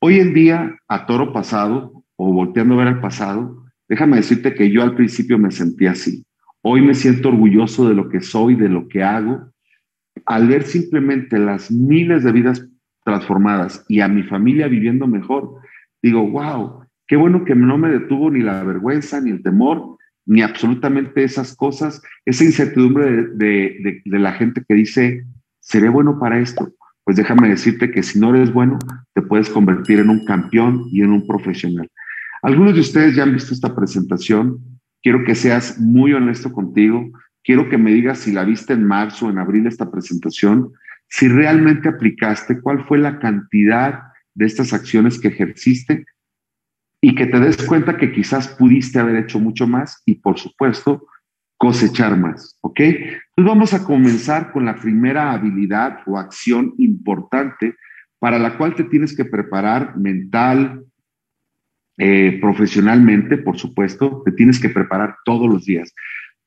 Hoy 0.00 0.20
en 0.20 0.34
día, 0.34 0.76
a 0.88 1.06
toro 1.06 1.32
pasado, 1.32 2.04
o 2.16 2.32
volteando 2.32 2.74
a 2.74 2.78
ver 2.78 2.88
al 2.88 3.00
pasado, 3.00 3.64
déjame 3.88 4.16
decirte 4.16 4.54
que 4.54 4.70
yo 4.70 4.82
al 4.82 4.94
principio 4.94 5.38
me 5.38 5.50
sentía 5.50 5.92
así. 5.92 6.24
Hoy 6.62 6.80
me 6.82 6.94
siento 6.94 7.28
orgulloso 7.28 7.88
de 7.88 7.94
lo 7.94 8.08
que 8.08 8.20
soy, 8.20 8.54
de 8.54 8.68
lo 8.68 8.88
que 8.88 9.02
hago. 9.02 9.52
Al 10.24 10.48
ver 10.48 10.62
simplemente 10.62 11.38
las 11.38 11.70
miles 11.70 12.24
de 12.24 12.32
vidas 12.32 12.68
transformadas 13.04 13.84
y 13.88 14.00
a 14.00 14.08
mi 14.08 14.22
familia 14.22 14.66
viviendo 14.66 15.06
mejor, 15.06 15.56
digo, 16.02 16.28
wow, 16.28 16.84
qué 17.06 17.16
bueno 17.16 17.44
que 17.44 17.54
no 17.54 17.78
me 17.78 17.90
detuvo 17.90 18.30
ni 18.30 18.40
la 18.40 18.64
vergüenza, 18.64 19.20
ni 19.20 19.30
el 19.30 19.42
temor, 19.42 19.96
ni 20.26 20.42
absolutamente 20.42 21.22
esas 21.22 21.54
cosas, 21.54 22.02
esa 22.24 22.44
incertidumbre 22.44 23.28
de, 23.34 24.02
la 24.06 24.32
gente 24.32 24.62
que 24.66 24.74
dice, 24.74 25.24
¿seré 25.60 25.88
bueno 25.88 26.18
para 26.18 26.40
esto? 26.40 26.72
Pues 27.04 27.16
déjame 27.16 27.48
decirte 27.48 27.90
que 27.90 28.02
si 28.02 28.18
no 28.18 28.34
eres 28.34 28.52
bueno, 28.52 28.78
te 29.12 29.20
puedes 29.20 29.50
convertir 29.50 30.00
en 30.00 30.08
un 30.08 30.24
campeón 30.24 30.84
y 30.90 31.02
en 31.02 31.10
un 31.10 31.26
profesional. 31.26 31.90
Algunos 32.42 32.74
de 32.74 32.80
ustedes 32.80 33.14
ya 33.14 33.24
han 33.24 33.34
visto 33.34 33.52
esta 33.52 33.74
presentación. 33.74 34.58
Quiero 35.02 35.24
que 35.24 35.34
seas 35.34 35.78
muy 35.78 36.14
honesto 36.14 36.52
contigo. 36.52 37.10
Quiero 37.42 37.68
que 37.68 37.76
me 37.76 37.92
digas 37.92 38.20
si 38.20 38.32
la 38.32 38.44
viste 38.44 38.72
en 38.72 38.86
marzo, 38.86 39.28
en 39.28 39.38
abril 39.38 39.66
esta 39.66 39.90
presentación, 39.90 40.72
si 41.08 41.28
realmente 41.28 41.88
aplicaste, 41.88 42.60
cuál 42.60 42.84
fue 42.84 42.98
la 42.98 43.18
cantidad 43.18 44.02
de 44.34 44.46
estas 44.46 44.72
acciones 44.72 45.20
que 45.20 45.28
ejerciste 45.28 46.04
y 47.00 47.14
que 47.14 47.26
te 47.26 47.38
des 47.38 47.56
cuenta 47.66 47.96
que 47.96 48.12
quizás 48.12 48.48
pudiste 48.48 48.98
haber 48.98 49.16
hecho 49.16 49.38
mucho 49.38 49.66
más 49.66 50.02
y 50.06 50.16
por 50.16 50.38
supuesto 50.38 51.06
cosechar 51.56 52.16
más, 52.18 52.58
¿ok? 52.62 52.80
Entonces 52.80 53.20
vamos 53.36 53.74
a 53.74 53.84
comenzar 53.84 54.52
con 54.52 54.64
la 54.64 54.76
primera 54.76 55.32
habilidad 55.32 56.00
o 56.06 56.18
acción 56.18 56.74
importante 56.78 57.76
para 58.18 58.38
la 58.38 58.56
cual 58.56 58.74
te 58.74 58.84
tienes 58.84 59.16
que 59.16 59.24
preparar 59.24 59.96
mental, 59.96 60.84
eh, 61.96 62.38
profesionalmente, 62.40 63.38
por 63.38 63.58
supuesto, 63.58 64.22
te 64.24 64.32
tienes 64.32 64.58
que 64.58 64.68
preparar 64.68 65.16
todos 65.24 65.48
los 65.48 65.64
días. 65.64 65.94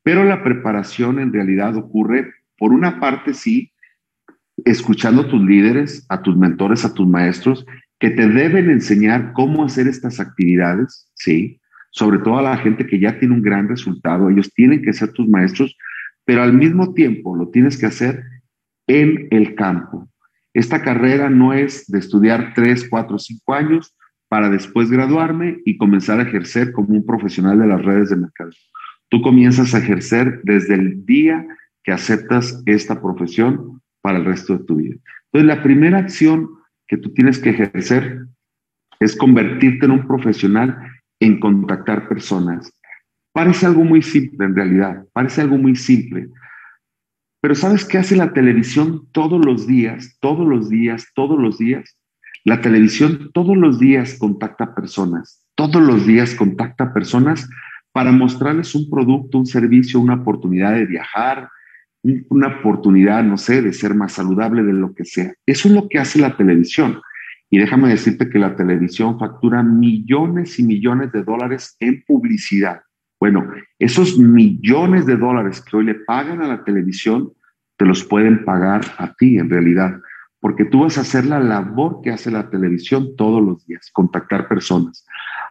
Pero 0.03 0.23
la 0.23 0.43
preparación 0.43 1.19
en 1.19 1.31
realidad 1.31 1.77
ocurre, 1.77 2.33
por 2.57 2.73
una 2.73 2.99
parte, 2.99 3.33
sí, 3.33 3.71
escuchando 4.65 5.21
a 5.23 5.27
tus 5.27 5.41
líderes, 5.41 6.05
a 6.09 6.21
tus 6.21 6.35
mentores, 6.35 6.85
a 6.85 6.93
tus 6.93 7.07
maestros 7.07 7.65
que 7.99 8.09
te 8.11 8.27
deben 8.27 8.69
enseñar 8.69 9.33
cómo 9.33 9.63
hacer 9.63 9.87
estas 9.87 10.19
actividades, 10.19 11.09
¿sí? 11.15 11.59
Sobre 11.91 12.19
todo 12.19 12.37
a 12.37 12.43
la 12.43 12.57
gente 12.57 12.85
que 12.85 12.99
ya 12.99 13.17
tiene 13.19 13.35
un 13.35 13.41
gran 13.41 13.67
resultado, 13.67 14.29
ellos 14.29 14.51
tienen 14.53 14.81
que 14.83 14.93
ser 14.93 15.11
tus 15.13 15.27
maestros, 15.27 15.75
pero 16.25 16.43
al 16.43 16.53
mismo 16.53 16.93
tiempo 16.93 17.35
lo 17.35 17.49
tienes 17.49 17.77
que 17.77 17.87
hacer 17.87 18.23
en 18.87 19.27
el 19.31 19.55
campo. 19.55 20.07
Esta 20.53 20.81
carrera 20.81 21.29
no 21.29 21.53
es 21.53 21.85
de 21.87 21.99
estudiar 21.99 22.53
tres, 22.55 22.87
cuatro, 22.89 23.17
cinco 23.17 23.53
años 23.53 23.95
para 24.27 24.49
después 24.49 24.91
graduarme 24.91 25.59
y 25.65 25.77
comenzar 25.77 26.19
a 26.19 26.23
ejercer 26.23 26.71
como 26.71 26.89
un 26.89 27.05
profesional 27.05 27.59
de 27.59 27.67
las 27.67 27.83
redes 27.83 28.09
de 28.09 28.17
mercado. 28.17 28.51
Tú 29.09 29.21
comienzas 29.21 29.73
a 29.73 29.79
ejercer 29.79 30.41
desde 30.43 30.75
el 30.75 31.05
día 31.05 31.45
que 31.83 31.93
aceptas 31.93 32.61
esta 32.65 33.01
profesión 33.01 33.81
para 34.07 34.19
el 34.19 34.23
resto 34.23 34.57
de 34.57 34.63
tu 34.63 34.77
vida. 34.77 34.95
Entonces, 35.25 35.57
la 35.57 35.61
primera 35.61 35.97
acción 35.97 36.47
que 36.87 36.95
tú 36.95 37.13
tienes 37.13 37.39
que 37.39 37.49
ejercer 37.49 38.25
es 39.01 39.17
convertirte 39.17 39.85
en 39.85 39.91
un 39.91 40.07
profesional 40.07 40.77
en 41.19 41.41
contactar 41.41 42.07
personas. 42.07 42.71
Parece 43.33 43.65
algo 43.65 43.83
muy 43.83 44.01
simple 44.01 44.45
en 44.45 44.55
realidad, 44.55 45.05
parece 45.11 45.41
algo 45.41 45.57
muy 45.57 45.75
simple. 45.75 46.29
Pero 47.41 47.53
¿sabes 47.53 47.83
qué 47.83 47.97
hace 47.97 48.15
la 48.15 48.31
televisión 48.31 49.09
todos 49.11 49.45
los 49.45 49.67
días, 49.67 50.17
todos 50.21 50.47
los 50.47 50.69
días, 50.69 51.07
todos 51.13 51.37
los 51.37 51.57
días? 51.57 51.97
La 52.45 52.61
televisión 52.61 53.29
todos 53.33 53.57
los 53.57 53.77
días 53.77 54.17
contacta 54.17 54.73
personas, 54.73 55.45
todos 55.55 55.81
los 55.81 56.07
días 56.07 56.33
contacta 56.33 56.93
personas 56.93 57.49
para 57.91 58.13
mostrarles 58.13 58.73
un 58.73 58.89
producto, 58.89 59.37
un 59.37 59.45
servicio, 59.45 59.99
una 59.99 60.13
oportunidad 60.13 60.75
de 60.75 60.85
viajar, 60.85 61.49
una 62.03 62.59
oportunidad, 62.59 63.23
no 63.23 63.37
sé, 63.37 63.61
de 63.61 63.73
ser 63.73 63.93
más 63.93 64.13
saludable, 64.13 64.63
de 64.63 64.73
lo 64.73 64.93
que 64.93 65.05
sea. 65.05 65.33
Eso 65.45 65.67
es 65.67 65.73
lo 65.73 65.87
que 65.89 65.99
hace 65.99 66.19
la 66.19 66.37
televisión. 66.37 67.01
Y 67.49 67.59
déjame 67.59 67.89
decirte 67.89 68.29
que 68.29 68.39
la 68.39 68.55
televisión 68.55 69.19
factura 69.19 69.63
millones 69.63 70.59
y 70.59 70.63
millones 70.63 71.11
de 71.11 71.23
dólares 71.23 71.75
en 71.79 72.03
publicidad. 72.05 72.81
Bueno, 73.19 73.45
esos 73.79 74.17
millones 74.17 75.05
de 75.05 75.17
dólares 75.17 75.61
que 75.61 75.77
hoy 75.77 75.85
le 75.85 75.95
pagan 75.95 76.41
a 76.41 76.47
la 76.47 76.63
televisión, 76.63 77.31
te 77.77 77.85
los 77.85 78.03
pueden 78.03 78.43
pagar 78.45 78.81
a 78.97 79.13
ti 79.13 79.37
en 79.37 79.49
realidad, 79.49 79.99
porque 80.39 80.65
tú 80.65 80.81
vas 80.81 80.97
a 80.97 81.01
hacer 81.01 81.25
la 81.25 81.39
labor 81.39 82.01
que 82.03 82.11
hace 82.11 82.29
la 82.29 82.49
televisión 82.49 83.15
todos 83.15 83.43
los 83.43 83.65
días, 83.65 83.89
contactar 83.91 84.47
personas. 84.47 85.05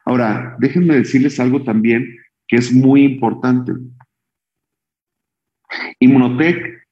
Ahora, 0.05 0.57
déjenme 0.61 0.95
decirles 0.95 1.41
algo 1.41 1.63
también 1.65 2.07
que 2.47 2.57
es 2.57 2.73
muy 2.73 3.03
importante. 3.03 3.73
Inmunotech 6.01 6.87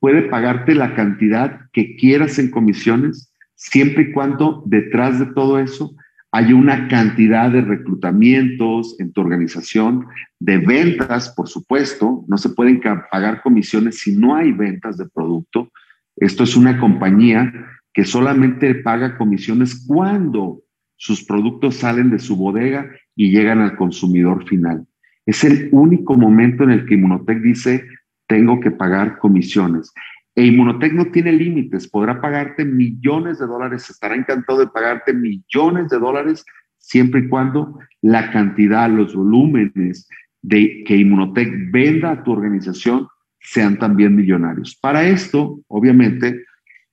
puede 0.00 0.22
pagarte 0.22 0.74
la 0.74 0.94
cantidad 0.94 1.60
que 1.72 1.96
quieras 1.96 2.38
en 2.38 2.50
comisiones, 2.50 3.32
siempre 3.54 4.04
y 4.04 4.12
cuando 4.12 4.62
detrás 4.66 5.18
de 5.18 5.26
todo 5.26 5.58
eso 5.58 5.94
hay 6.32 6.52
una 6.52 6.88
cantidad 6.88 7.50
de 7.50 7.62
reclutamientos 7.62 9.00
en 9.00 9.12
tu 9.12 9.22
organización, 9.22 10.06
de 10.38 10.58
ventas, 10.58 11.30
por 11.30 11.48
supuesto. 11.48 12.24
No 12.28 12.36
se 12.36 12.50
pueden 12.50 12.80
pagar 13.10 13.42
comisiones 13.42 14.00
si 14.00 14.14
no 14.14 14.36
hay 14.36 14.52
ventas 14.52 14.98
de 14.98 15.08
producto. 15.08 15.70
Esto 16.16 16.44
es 16.44 16.54
una 16.56 16.78
compañía 16.78 17.52
que 17.94 18.04
solamente 18.04 18.74
paga 18.74 19.16
comisiones 19.16 19.86
cuando 19.86 20.60
sus 20.96 21.24
productos 21.24 21.76
salen 21.76 22.10
de 22.10 22.18
su 22.18 22.36
bodega 22.36 22.90
y 23.14 23.30
llegan 23.30 23.60
al 23.60 23.76
consumidor 23.76 24.46
final. 24.46 24.86
Es 25.24 25.42
el 25.42 25.70
único 25.72 26.14
momento 26.14 26.64
en 26.64 26.70
el 26.70 26.86
que 26.86 26.94
Inmunotech 26.94 27.40
dice, 27.40 27.86
tengo 28.26 28.60
que 28.60 28.70
pagar 28.70 29.18
comisiones. 29.18 29.92
E 30.34 30.44
Inmunotech 30.44 30.92
no 30.92 31.06
tiene 31.06 31.32
límites, 31.32 31.88
podrá 31.88 32.20
pagarte 32.20 32.64
millones 32.64 33.38
de 33.38 33.46
dólares, 33.46 33.88
estará 33.88 34.14
encantado 34.14 34.58
de 34.58 34.66
pagarte 34.66 35.14
millones 35.14 35.88
de 35.88 35.98
dólares 35.98 36.44
siempre 36.78 37.20
y 37.20 37.28
cuando 37.28 37.78
la 38.02 38.30
cantidad, 38.30 38.88
los 38.90 39.14
volúmenes 39.14 40.08
de 40.42 40.84
que 40.86 40.96
Inmunotech 40.96 41.70
venda 41.70 42.12
a 42.12 42.22
tu 42.22 42.32
organización 42.32 43.08
sean 43.40 43.78
también 43.78 44.14
millonarios. 44.14 44.76
Para 44.80 45.08
esto, 45.08 45.60
obviamente, 45.68 46.44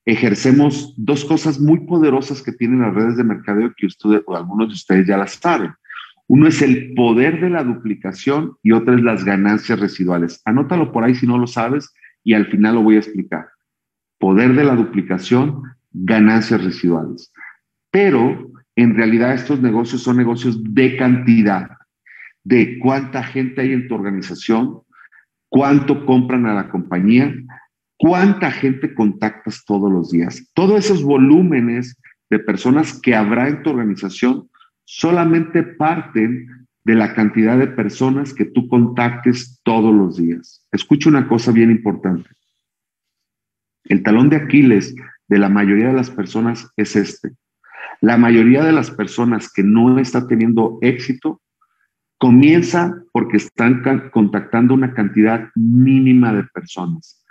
ejercemos 0.05 0.93
dos 0.97 1.25
cosas 1.25 1.59
muy 1.59 1.81
poderosas 1.81 2.41
que 2.41 2.51
tienen 2.51 2.81
las 2.81 2.93
redes 2.93 3.17
de 3.17 3.23
mercadeo 3.23 3.73
que 3.75 3.87
ustedes 3.87 4.21
o 4.25 4.35
algunos 4.35 4.69
de 4.69 4.73
ustedes 4.73 5.07
ya 5.07 5.17
las 5.17 5.33
saben. 5.33 5.71
Uno 6.27 6.47
es 6.47 6.61
el 6.61 6.93
poder 6.93 7.41
de 7.41 7.49
la 7.49 7.63
duplicación 7.63 8.57
y 8.63 8.71
otro 8.71 8.95
es 8.95 9.03
las 9.03 9.25
ganancias 9.25 9.79
residuales. 9.79 10.41
Anótalo 10.45 10.91
por 10.91 11.03
ahí 11.03 11.15
si 11.15 11.27
no 11.27 11.37
lo 11.37 11.47
sabes 11.47 11.93
y 12.23 12.33
al 12.33 12.47
final 12.47 12.75
lo 12.75 12.83
voy 12.83 12.95
a 12.95 12.99
explicar. 12.99 13.47
Poder 14.19 14.53
de 14.53 14.63
la 14.63 14.75
duplicación, 14.75 15.63
ganancias 15.91 16.63
residuales. 16.63 17.31
Pero 17.91 18.51
en 18.75 18.95
realidad 18.95 19.33
estos 19.33 19.61
negocios 19.61 20.01
son 20.01 20.17
negocios 20.17 20.57
de 20.73 20.97
cantidad, 20.97 21.69
de 22.43 22.79
cuánta 22.79 23.23
gente 23.23 23.61
hay 23.61 23.73
en 23.73 23.87
tu 23.87 23.95
organización, 23.95 24.79
cuánto 25.49 26.05
compran 26.05 26.45
a 26.45 26.55
la 26.55 26.69
compañía, 26.69 27.33
cuánta 27.97 28.49
gente 28.49 28.93
contactas 28.93 29.63
todos 29.65 29.91
los 29.91 30.11
días. 30.11 30.49
Todos 30.53 30.85
esos 30.85 31.03
volúmenes 31.03 31.99
de 32.29 32.39
personas 32.39 32.99
que 32.99 33.13
habrá 33.13 33.47
en 33.47 33.61
tu 33.61 33.69
organización 33.69 34.49
solamente 34.85 35.63
parten 35.63 36.67
de 36.83 36.95
la 36.95 37.13
cantidad 37.13 37.57
de 37.57 37.67
personas 37.67 38.33
que 38.33 38.45
tú 38.45 38.67
contactes 38.67 39.61
todos 39.63 39.93
los 39.93 40.17
días. 40.17 40.67
Escucha 40.71 41.09
una 41.09 41.27
cosa 41.27 41.51
bien 41.51 41.71
importante. 41.71 42.29
El 43.85 44.03
talón 44.03 44.29
de 44.29 44.37
Aquiles 44.37 44.93
de 45.27 45.39
la 45.39 45.49
mayoría 45.49 45.87
de 45.87 45.93
las 45.93 46.09
personas 46.09 46.69
es 46.75 46.95
este. 46.95 47.31
La 48.01 48.17
mayoría 48.17 48.63
de 48.63 48.73
las 48.73 48.91
personas 48.91 49.51
que 49.51 49.63
no 49.63 49.97
está 49.99 50.27
teniendo 50.27 50.77
éxito 50.81 51.41
comienza 52.17 53.03
porque 53.11 53.37
están 53.37 53.81
contactando 54.11 54.73
una 54.73 54.93
cantidad 54.93 55.49
mínima 55.55 56.33
de 56.33 56.43
personas. 56.43 57.23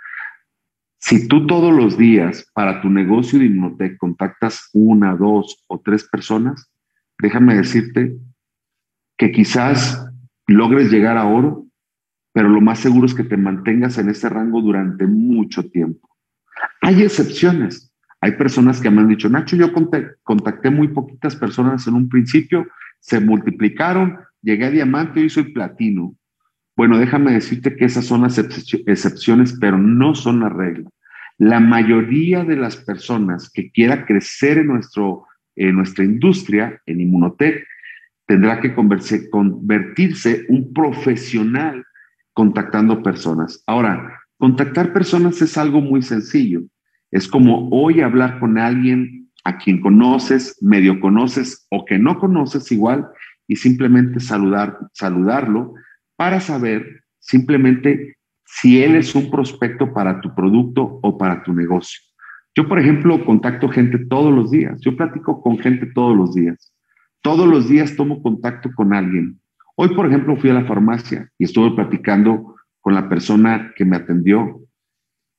Si 0.99 1.27
tú 1.27 1.45
todos 1.47 1.73
los 1.73 1.97
días 1.97 2.49
para 2.53 2.81
tu 2.81 2.89
negocio 2.89 3.37
de 3.37 3.45
Inmotec 3.45 3.97
contactas 3.97 4.69
una, 4.73 5.15
dos 5.15 5.63
o 5.67 5.79
tres 5.79 6.07
personas, 6.07 6.72
déjame 7.19 7.55
decirte 7.55 8.15
que 9.17 9.31
quizás 9.31 10.07
logres 10.47 10.91
llegar 10.91 11.17
a 11.17 11.25
oro, 11.25 11.65
pero 12.33 12.49
lo 12.49 12.61
más 12.61 12.79
seguro 12.79 13.05
es 13.05 13.13
que 13.13 13.23
te 13.23 13.37
mantengas 13.37 13.97
en 13.97 14.09
ese 14.09 14.27
rango 14.29 14.61
durante 14.61 15.05
mucho 15.05 15.69
tiempo. 15.69 16.09
Hay 16.81 17.01
excepciones. 17.01 17.93
Hay 18.21 18.37
personas 18.37 18.79
que 18.79 18.89
me 18.89 19.01
han 19.01 19.09
dicho, 19.09 19.27
Nacho, 19.27 19.57
yo 19.57 19.73
contacté 20.23 20.69
muy 20.69 20.87
poquitas 20.87 21.35
personas 21.35 21.85
en 21.87 21.95
un 21.95 22.07
principio, 22.07 22.65
se 23.01 23.19
multiplicaron, 23.19 24.17
llegué 24.41 24.65
a 24.65 24.71
diamante 24.71 25.19
y 25.19 25.29
soy 25.29 25.51
platino. 25.51 26.15
Bueno, 26.77 26.97
déjame 26.97 27.33
decirte 27.33 27.75
que 27.75 27.83
esas 27.83 28.05
son 28.05 28.21
las 28.21 28.37
excepciones, 28.37 29.57
pero 29.59 29.77
no 29.77 30.15
son 30.15 30.39
la 30.39 30.47
regla. 30.47 30.89
La 31.37 31.59
mayoría 31.59 32.45
de 32.45 32.55
las 32.55 32.77
personas 32.77 33.49
que 33.49 33.71
quiera 33.71 34.05
crecer 34.05 34.59
en, 34.59 34.67
nuestro, 34.67 35.25
en 35.55 35.75
nuestra 35.75 36.03
industria, 36.03 36.81
en 36.85 37.01
Inmunotech, 37.01 37.65
tendrá 38.25 38.59
que 38.61 38.73
convertirse 38.73 40.45
un 40.49 40.73
profesional 40.73 41.85
contactando 42.33 43.03
personas. 43.03 43.63
Ahora, 43.67 44.19
contactar 44.37 44.93
personas 44.93 45.41
es 45.41 45.57
algo 45.57 45.81
muy 45.81 46.01
sencillo. 46.01 46.61
Es 47.11 47.27
como 47.27 47.69
hoy 47.69 48.01
hablar 48.01 48.39
con 48.39 48.57
alguien 48.57 49.29
a 49.43 49.57
quien 49.57 49.81
conoces, 49.81 50.57
medio 50.61 50.99
conoces 50.99 51.67
o 51.69 51.85
que 51.85 51.99
no 51.99 52.17
conoces 52.17 52.71
igual 52.71 53.07
y 53.47 53.55
simplemente 53.55 54.19
saludar, 54.19 54.79
saludarlo 54.93 55.73
para 56.15 56.39
saber 56.39 57.03
simplemente 57.19 58.17
si 58.45 58.81
él 58.81 58.95
es 58.95 59.15
un 59.15 59.29
prospecto 59.29 59.93
para 59.93 60.21
tu 60.21 60.33
producto 60.33 60.99
o 61.01 61.17
para 61.17 61.43
tu 61.43 61.53
negocio. 61.53 61.99
Yo, 62.55 62.67
por 62.67 62.79
ejemplo, 62.79 63.25
contacto 63.25 63.69
gente 63.69 63.97
todos 63.97 64.33
los 64.33 64.51
días. 64.51 64.79
Yo 64.81 64.95
platico 64.95 65.41
con 65.41 65.57
gente 65.57 65.87
todos 65.87 66.15
los 66.15 66.35
días. 66.35 66.73
Todos 67.21 67.47
los 67.47 67.67
días 67.67 67.95
tomo 67.95 68.21
contacto 68.21 68.69
con 68.75 68.93
alguien. 68.93 69.39
Hoy, 69.75 69.89
por 69.95 70.05
ejemplo, 70.05 70.35
fui 70.37 70.51
a 70.51 70.53
la 70.53 70.65
farmacia 70.65 71.29
y 71.37 71.45
estuve 71.45 71.71
platicando 71.71 72.55
con 72.79 72.93
la 72.93 73.09
persona 73.09 73.73
que 73.75 73.85
me 73.85 73.95
atendió. 73.95 74.61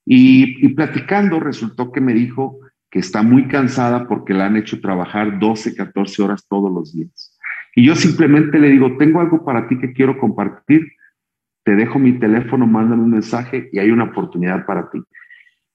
Y, 0.04 0.68
platicando 0.74 1.40
resultó 1.40 1.92
que 1.92 2.00
me 2.00 2.14
dijo 2.14 2.58
que 2.90 2.98
está 2.98 3.22
muy 3.22 3.48
cansada 3.48 4.08
porque 4.08 4.34
la 4.34 4.46
han 4.46 4.56
hecho 4.56 4.80
trabajar 4.80 5.38
12, 5.38 5.74
14 5.74 6.22
horas 6.22 6.46
todos 6.48 6.72
los 6.72 6.92
días. 6.92 7.38
Y 7.76 7.84
yo 7.86 7.94
simplemente 7.94 8.58
le 8.58 8.70
digo, 8.70 8.96
tengo 8.96 9.20
algo 9.20 9.44
para 9.44 9.68
ti 9.68 9.78
que 9.78 9.92
quiero 9.92 10.18
compartir, 10.18 10.86
te 11.64 11.74
dejo 11.74 11.98
mi 11.98 12.12
teléfono, 12.18 12.66
mándame 12.66 13.02
un 13.02 13.10
mensaje 13.10 13.68
y 13.72 13.78
hay 13.78 13.90
una 13.90 14.04
oportunidad 14.04 14.66
para 14.66 14.90
ti. 14.90 15.00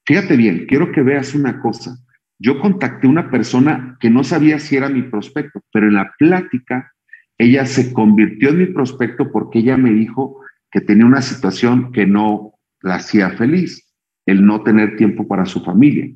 Fíjate 0.09 0.37
bien, 0.37 0.65
quiero 0.65 0.91
que 0.91 1.03
veas 1.03 1.35
una 1.35 1.59
cosa. 1.59 1.95
Yo 2.39 2.59
contacté 2.59 3.05
a 3.05 3.11
una 3.11 3.29
persona 3.29 3.95
que 3.99 4.09
no 4.09 4.23
sabía 4.23 4.57
si 4.57 4.75
era 4.75 4.89
mi 4.89 5.03
prospecto, 5.03 5.61
pero 5.71 5.87
en 5.87 5.93
la 5.93 6.11
plática 6.17 6.91
ella 7.37 7.63
se 7.67 7.93
convirtió 7.93 8.49
en 8.49 8.57
mi 8.57 8.65
prospecto 8.65 9.31
porque 9.31 9.59
ella 9.59 9.77
me 9.77 9.91
dijo 9.91 10.41
que 10.71 10.81
tenía 10.81 11.05
una 11.05 11.21
situación 11.21 11.91
que 11.91 12.07
no 12.07 12.53
la 12.81 12.95
hacía 12.95 13.29
feliz, 13.37 13.87
el 14.25 14.43
no 14.43 14.63
tener 14.63 14.97
tiempo 14.97 15.27
para 15.27 15.45
su 15.45 15.63
familia. 15.63 16.09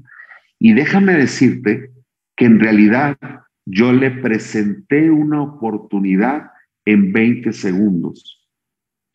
Y 0.58 0.74
déjame 0.74 1.14
decirte 1.14 1.92
que 2.36 2.46
en 2.46 2.60
realidad 2.60 3.16
yo 3.68 3.94
le 3.94 4.10
presenté 4.10 5.12
una 5.12 5.44
oportunidad 5.44 6.50
en 6.86 7.14
20 7.14 7.54
segundos. 7.54 8.44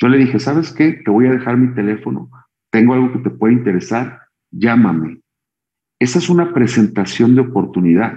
Yo 0.00 0.06
le 0.06 0.18
dije, 0.18 0.38
¿sabes 0.38 0.70
qué? 0.70 0.92
Te 1.04 1.10
voy 1.10 1.26
a 1.26 1.32
dejar 1.32 1.56
mi 1.56 1.74
teléfono. 1.74 2.30
Tengo 2.70 2.94
algo 2.94 3.12
que 3.12 3.28
te 3.28 3.30
puede 3.30 3.54
interesar. 3.54 4.27
Llámame. 4.50 5.20
Esa 5.98 6.18
es 6.18 6.28
una 6.28 6.54
presentación 6.54 7.34
de 7.34 7.42
oportunidad. 7.42 8.14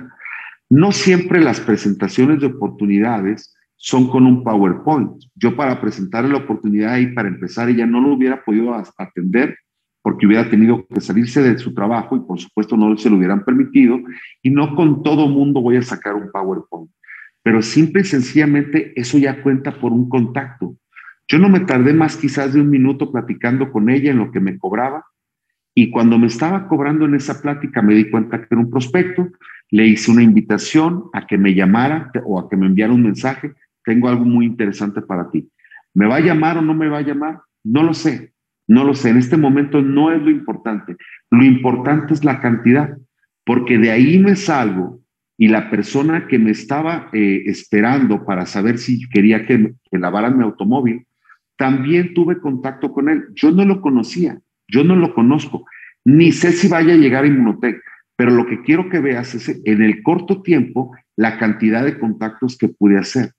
No 0.70 0.91
siempre 0.91 1.41
las 1.41 1.60
presentaciones 1.60 2.39
de 2.39 2.48
oportunidades 2.48 3.54
son 3.76 4.08
con 4.10 4.26
un 4.26 4.44
PowerPoint. 4.44 5.24
Yo 5.36 5.56
para 5.56 5.82
presentar 5.82 6.24
la 6.26 6.38
oportunidad 6.38 6.98
y 7.00 7.08
para 7.08 7.28
empezar, 7.28 7.70
ella 7.70 7.88
no 7.88 8.00
lo 8.00 8.13
hubiera 8.13 8.44
podido 8.44 8.74
atender 8.98 9.58
porque 10.04 10.26
hubiera 10.26 10.50
tenido 10.50 10.86
que 10.88 11.02
salirse 11.02 11.41
de 11.41 11.58
su 11.58 11.74
trabajo 11.74 12.15
y 12.15 12.22
por 12.22 12.39
supuesto 12.39 12.78
no 12.78 12.96
se 12.98 13.10
lo 13.10 13.17
hubieran 13.17 13.44
permitido 13.44 14.00
y 14.41 14.50
no 14.50 14.76
con 14.76 15.04
todo 15.04 15.28
mundo 15.28 15.62
voy 15.62 15.78
a 15.78 15.82
sacar 15.82 16.15
un 16.15 16.32
PowerPoint. 16.32 16.91
Pero 17.44 17.62
simple 17.62 18.02
y 18.02 18.06
sencillamente 18.06 18.94
eso 18.96 19.17
ya 19.17 19.41
cuenta 19.41 19.80
por 19.80 19.91
un 19.91 20.08
contacto. 20.10 20.76
Yo 21.28 21.39
no 21.39 21.50
me 21.50 21.62
tardé 21.62 21.94
más 21.94 22.17
quizás 22.17 22.54
de 22.54 22.62
un 22.62 22.70
minuto 22.70 23.12
platicando 23.12 23.72
con 23.72 23.89
ella 23.89 24.12
en 24.12 24.17
lo 24.17 24.32
que 24.32 24.39
me 24.39 24.58
cobraba 24.58 25.06
y 25.73 25.89
cuando 25.89 26.17
me 26.17 26.27
estaba 26.27 26.67
cobrando 26.67 27.05
en 27.05 27.15
esa 27.15 27.41
plática 27.41 27.81
me 27.81 27.95
di 27.95 28.10
cuenta 28.10 28.39
que 28.39 28.47
era 28.51 28.60
un 28.60 28.69
prospecto, 28.69 29.29
le 29.69 29.88
hice 29.88 30.12
una 30.12 30.23
invitación 30.23 31.05
a 31.13 31.25
que 31.25 31.38
me 31.38 31.53
llamara 31.53 32.12
o 32.25 32.39
a 32.39 32.49
que 32.49 32.57
me 32.57 32.65
enviara 32.65 32.93
un 32.93 33.03
mensaje, 33.03 33.53
tengo 33.86 34.10
algo 34.10 34.25
muy 34.25 34.45
interesante 34.45 35.01
para 35.01 35.29
ti. 35.31 35.49
¿Me 35.93 36.07
va 36.07 36.17
a 36.17 36.21
llamar 36.21 36.57
o 36.57 36.62
no 36.62 36.73
me 36.73 36.89
va 36.89 36.99
a 36.99 37.03
llamar? 37.03 37.39
No 37.63 37.84
lo 37.84 37.93
sé, 37.93 38.34
no 38.67 38.84
lo 38.84 38.93
sé. 38.93 39.10
En 39.10 39.17
este 39.17 39.38
momento 39.38 39.81
no 39.81 40.12
es 40.12 40.21
lo 40.21 40.29
importante. 40.29 40.97
Lo 41.29 41.43
importante 41.43 42.13
es 42.13 42.25
la 42.25 42.41
cantidad, 42.41 42.97
porque 43.45 43.77
de 43.77 43.91
ahí 43.91 44.19
me 44.19 44.36
salgo 44.36 44.99
y 45.38 45.47
la 45.47 45.69
persona 45.69 46.27
que 46.27 46.38
me 46.38 46.51
estaba 46.51 47.10
eh, 47.13 47.43
esperando 47.45 48.25
para 48.25 48.45
saber 48.45 48.77
si 48.77 49.07
quería 49.10 49.45
que, 49.45 49.73
que 49.89 49.97
lavaran 49.97 50.38
mi 50.38 50.43
automóvil, 50.43 51.07
también 51.57 52.13
tuve 52.13 52.39
contacto 52.39 52.91
con 52.91 53.10
él. 53.10 53.25
Yo 53.36 53.51
no 53.51 53.65
lo 53.65 53.81
conocía, 53.81 54.39
yo 54.71 54.84
no 54.84 54.95
lo 54.95 55.13
conozco, 55.13 55.65
ni 56.05 56.31
sé 56.31 56.51
si 56.51 56.67
vaya 56.67 56.93
a 56.93 56.97
llegar 56.97 57.23
a 57.23 57.27
Inmunotech, 57.27 57.81
pero 58.15 58.31
lo 58.31 58.45
que 58.45 58.62
quiero 58.62 58.89
que 58.89 58.99
veas 58.99 59.36
es 59.36 59.49
en 59.65 59.81
el 59.81 60.03
corto 60.03 60.41
tiempo 60.41 60.95
la 61.15 61.38
cantidad 61.38 61.84
de 61.84 61.99
contactos 61.99 62.57
que 62.57 62.69
pude 62.69 62.97
hacer. 62.97 63.31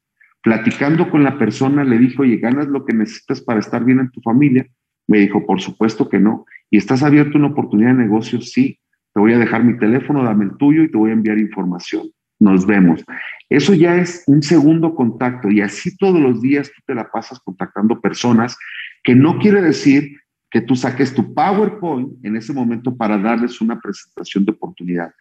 Platicando 0.42 1.08
con 1.08 1.22
la 1.22 1.38
persona, 1.38 1.84
le 1.84 1.98
dijo, 1.98 2.22
oye, 2.22 2.36
¿ganas 2.36 2.66
lo 2.66 2.84
que 2.84 2.92
necesitas 2.92 3.40
para 3.40 3.60
estar 3.60 3.84
bien 3.84 4.00
en 4.00 4.10
tu 4.10 4.20
familia? 4.20 4.66
Me 5.06 5.18
dijo, 5.18 5.46
por 5.46 5.60
supuesto 5.60 6.08
que 6.08 6.18
no. 6.18 6.46
¿Y 6.70 6.78
estás 6.78 7.02
abierto 7.02 7.36
a 7.36 7.40
una 7.40 7.48
oportunidad 7.48 7.90
de 7.90 8.02
negocio? 8.02 8.40
Sí. 8.40 8.78
Te 9.14 9.20
voy 9.20 9.34
a 9.34 9.38
dejar 9.38 9.62
mi 9.62 9.78
teléfono, 9.78 10.24
dame 10.24 10.46
el 10.46 10.56
tuyo 10.56 10.82
y 10.82 10.90
te 10.90 10.96
voy 10.96 11.10
a 11.10 11.14
enviar 11.14 11.38
información. 11.38 12.08
Nos 12.40 12.66
vemos. 12.66 13.04
Eso 13.48 13.74
ya 13.74 13.96
es 13.96 14.24
un 14.26 14.42
segundo 14.42 14.94
contacto 14.94 15.48
y 15.48 15.60
así 15.60 15.96
todos 15.96 16.18
los 16.18 16.42
días 16.42 16.72
tú 16.74 16.82
te 16.86 16.94
la 16.94 17.08
pasas 17.08 17.38
contactando 17.40 18.00
personas 18.00 18.56
que 19.04 19.14
no 19.14 19.38
quiere 19.38 19.60
decir 19.62 20.16
que 20.52 20.60
tú 20.60 20.76
saques 20.76 21.12
tu 21.14 21.34
PowerPoint 21.34 22.24
en 22.24 22.36
ese 22.36 22.52
momento 22.52 22.96
para 22.96 23.18
darles 23.18 23.60
una 23.60 23.80
presentación 23.80 24.44
de 24.44 24.52
oportunidad. 24.52 25.12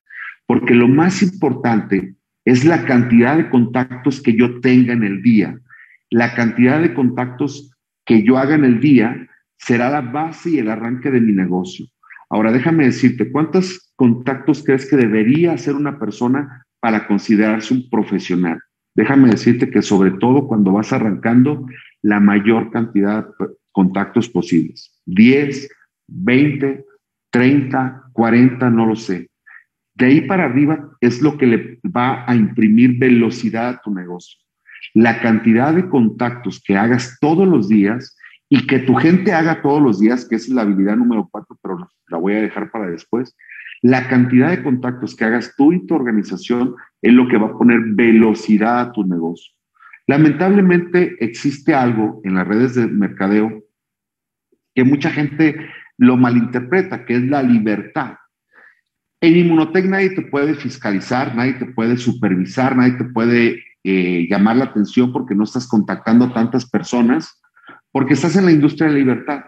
Porque 0.45 0.75
lo 0.75 0.87
más 0.87 1.23
importante 1.23 2.15
es 2.45 2.65
la 2.65 2.85
cantidad 2.85 3.37
de 3.37 3.49
contactos 3.49 4.21
que 4.21 4.33
yo 4.35 4.59
tenga 4.59 4.93
en 4.93 5.03
el 5.03 5.23
día. 5.23 5.57
La 6.09 6.35
cantidad 6.35 6.81
de 6.81 6.93
contactos 6.93 7.71
que 8.05 8.23
yo 8.23 8.37
haga 8.37 8.55
en 8.55 8.65
el 8.65 8.79
día 8.79 9.27
será 9.57 9.89
la 9.89 10.01
base 10.01 10.51
y 10.51 10.59
el 10.59 10.69
arranque 10.69 11.09
de 11.09 11.21
mi 11.21 11.31
negocio. 11.31 11.87
Ahora 12.29 12.51
déjame 12.51 12.85
decirte, 12.85 13.31
¿cuántos 13.31 13.93
contactos 13.95 14.63
crees 14.63 14.89
que 14.89 14.97
debería 14.97 15.53
hacer 15.53 15.75
una 15.75 15.97
persona 15.97 16.65
para 16.81 17.07
considerarse 17.07 17.73
un 17.73 17.89
profesional. 17.89 18.59
Déjame 18.93 19.29
decirte 19.29 19.69
que 19.69 19.81
sobre 19.81 20.11
todo 20.11 20.47
cuando 20.47 20.73
vas 20.73 20.91
arrancando, 20.91 21.65
la 22.01 22.19
mayor 22.19 22.71
cantidad 22.71 23.27
contactos 23.71 24.29
posibles. 24.29 24.99
10, 25.05 25.69
20, 26.07 26.85
30, 27.31 28.03
40, 28.13 28.69
no 28.69 28.85
lo 28.85 28.95
sé. 28.95 29.29
De 29.95 30.05
ahí 30.05 30.21
para 30.21 30.45
arriba 30.45 30.89
es 30.99 31.21
lo 31.21 31.37
que 31.37 31.47
le 31.47 31.79
va 31.85 32.29
a 32.29 32.35
imprimir 32.35 32.97
velocidad 32.97 33.69
a 33.69 33.81
tu 33.81 33.93
negocio. 33.93 34.39
La 34.93 35.21
cantidad 35.21 35.73
de 35.73 35.87
contactos 35.89 36.61
que 36.65 36.77
hagas 36.77 37.17
todos 37.19 37.47
los 37.47 37.69
días 37.69 38.17
y 38.49 38.67
que 38.67 38.79
tu 38.79 38.95
gente 38.95 39.31
haga 39.33 39.61
todos 39.61 39.81
los 39.81 39.99
días, 39.99 40.27
que 40.27 40.35
es 40.35 40.49
la 40.49 40.63
habilidad 40.63 40.97
número 40.97 41.29
cuatro, 41.31 41.57
pero 41.61 41.77
la 42.07 42.17
voy 42.17 42.33
a 42.33 42.41
dejar 42.41 42.69
para 42.71 42.87
después, 42.87 43.35
la 43.81 44.07
cantidad 44.09 44.49
de 44.49 44.61
contactos 44.61 45.15
que 45.15 45.23
hagas 45.23 45.55
tú 45.55 45.71
y 45.73 45.85
tu 45.85 45.95
organización 45.95 46.75
es 47.01 47.13
lo 47.13 47.27
que 47.27 47.37
va 47.37 47.47
a 47.47 47.57
poner 47.57 47.79
velocidad 47.93 48.79
a 48.79 48.91
tu 48.91 49.05
negocio. 49.05 49.53
Lamentablemente 50.07 51.15
existe 51.19 51.73
algo 51.73 52.21
en 52.23 52.35
las 52.35 52.47
redes 52.47 52.75
de 52.75 52.87
mercadeo 52.87 53.63
que 54.73 54.83
mucha 54.83 55.11
gente 55.11 55.69
lo 55.97 56.17
malinterpreta, 56.17 57.05
que 57.05 57.15
es 57.15 57.23
la 57.23 57.43
libertad. 57.43 58.15
En 59.21 59.37
Inmunotech 59.37 59.85
nadie 59.85 60.09
te 60.11 60.23
puede 60.23 60.55
fiscalizar, 60.55 61.35
nadie 61.35 61.53
te 61.53 61.65
puede 61.65 61.97
supervisar, 61.97 62.75
nadie 62.75 62.93
te 62.93 63.03
puede 63.03 63.63
eh, 63.83 64.27
llamar 64.29 64.55
la 64.57 64.65
atención 64.65 65.13
porque 65.13 65.35
no 65.35 65.43
estás 65.43 65.67
contactando 65.67 66.25
a 66.25 66.33
tantas 66.33 66.67
personas, 66.67 67.39
porque 67.91 68.13
estás 68.13 68.35
en 68.35 68.45
la 68.45 68.51
industria 68.51 68.87
de 68.87 68.93
la 68.93 68.99
libertad. 68.99 69.45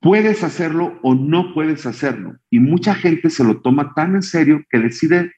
Puedes 0.00 0.42
hacerlo 0.42 0.98
o 1.02 1.14
no 1.14 1.54
puedes 1.54 1.86
hacerlo. 1.86 2.36
Y 2.50 2.58
mucha 2.58 2.94
gente 2.94 3.30
se 3.30 3.44
lo 3.44 3.60
toma 3.60 3.94
tan 3.94 4.16
en 4.16 4.22
serio 4.22 4.64
que 4.68 4.80
decide 4.80 5.32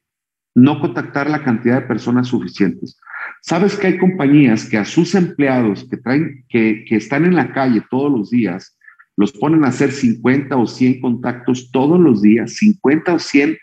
no 0.55 0.81
contactar 0.81 1.29
la 1.29 1.43
cantidad 1.43 1.81
de 1.81 1.89
personas 1.89 2.29
suficientes. 2.29 2.99
Sabes 3.43 3.77
que 3.77 3.89
hay 3.89 3.99
compañías 3.99 4.69
que 4.69 4.79
a 4.79 4.85
sus 4.85 5.15
empleados 5.15 5.87
que 5.91 5.97
traen, 5.97 6.45
que, 6.49 6.85
que 6.89 6.97
están 6.97 7.25
en 7.25 7.35
la 7.35 7.53
calle 7.53 7.83
todos 7.91 8.11
los 8.11 8.31
días, 8.31 8.79
los 9.17 9.33
ponen 9.33 9.65
a 9.65 9.69
hacer 9.69 9.93
50 9.93 10.57
o 10.57 10.67
100 10.67 11.01
contactos 11.01 11.71
todos 11.71 12.01
los 12.01 12.23
días, 12.23 12.55
50 12.57 13.15
o 13.15 13.19
100, 13.19 13.59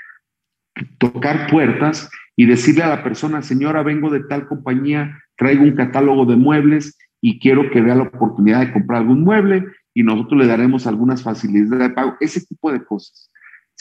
tocar 0.98 1.50
puertas 1.50 2.10
y 2.36 2.46
decirle 2.46 2.84
a 2.84 2.90
la 2.90 3.04
persona, 3.04 3.42
señora, 3.42 3.84
vengo 3.84 4.10
de 4.10 4.22
tal 4.22 4.48
compañía, 4.48 5.20
traigo 5.36 5.64
un 5.64 5.76
catálogo 5.76 6.26
de 6.26 6.36
muebles 6.36 6.98
y 7.22 7.40
quiero 7.40 7.70
que 7.70 7.82
vea 7.82 7.96
la 7.96 8.04
oportunidad 8.04 8.62
de 8.62 8.74
comprar 8.74 9.02
algún 9.02 9.24
mueble 9.24 9.66
y 9.94 10.04
nosotros 10.04 10.40
le 10.40 10.48
daremos 10.48 10.88
algunas 10.88 11.24
facilidades 11.24 11.70
de 11.70 11.90
pago, 11.90 12.16
ese 12.20 12.42
tipo 12.46 12.72
de 12.72 12.84
cosas. 12.84 13.31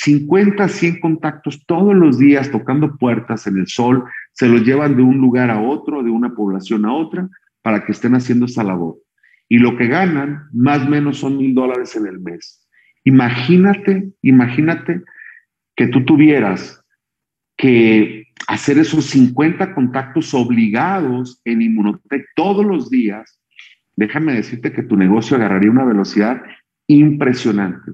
50, 0.03 0.67
100 0.67 1.01
contactos 1.01 1.67
todos 1.67 1.95
los 1.95 2.19
días 2.19 2.51
tocando 2.51 2.97
puertas 2.97 3.47
en 3.47 3.59
el 3.59 3.67
sol, 3.67 4.05
se 4.33 4.49
los 4.49 4.63
llevan 4.65 4.97
de 4.97 5.03
un 5.03 5.19
lugar 5.19 5.51
a 5.51 5.61
otro, 5.61 6.03
de 6.03 6.11
una 6.11 6.35
población 6.35 6.87
a 6.87 6.95
otra, 6.95 7.29
para 7.61 7.85
que 7.85 7.93
estén 7.93 8.15
haciendo 8.15 8.47
esa 8.47 8.65
labor. 8.65 8.97
y 9.53 9.59
lo 9.59 9.77
que 9.77 9.89
ganan 9.89 10.45
más 10.53 10.87
o 10.87 10.89
menos 10.89 11.19
son 11.19 11.37
mil 11.37 11.55
dólares 11.57 11.97
en 11.97 12.07
el 12.07 12.21
mes. 12.21 12.67
Imagínate, 13.03 14.13
imagínate 14.23 15.03
que 15.75 15.89
tú 15.89 16.05
tuvieras 16.05 16.81
que 17.57 18.29
hacer 18.47 18.79
esos 18.79 19.07
50 19.07 19.75
contactos 19.75 20.33
obligados 20.35 21.43
en 21.45 21.63
Inmunotech 21.63 22.27
todos 22.37 22.65
los 22.65 22.91
días, 22.91 23.41
déjame 23.97 24.35
decirte 24.35 24.73
que 24.73 24.85
tu 24.85 24.97
negocio 24.97 25.37
agarraría 25.37 25.71
una 25.71 25.85
velocidad 25.85 26.41
impresionante. 26.87 27.91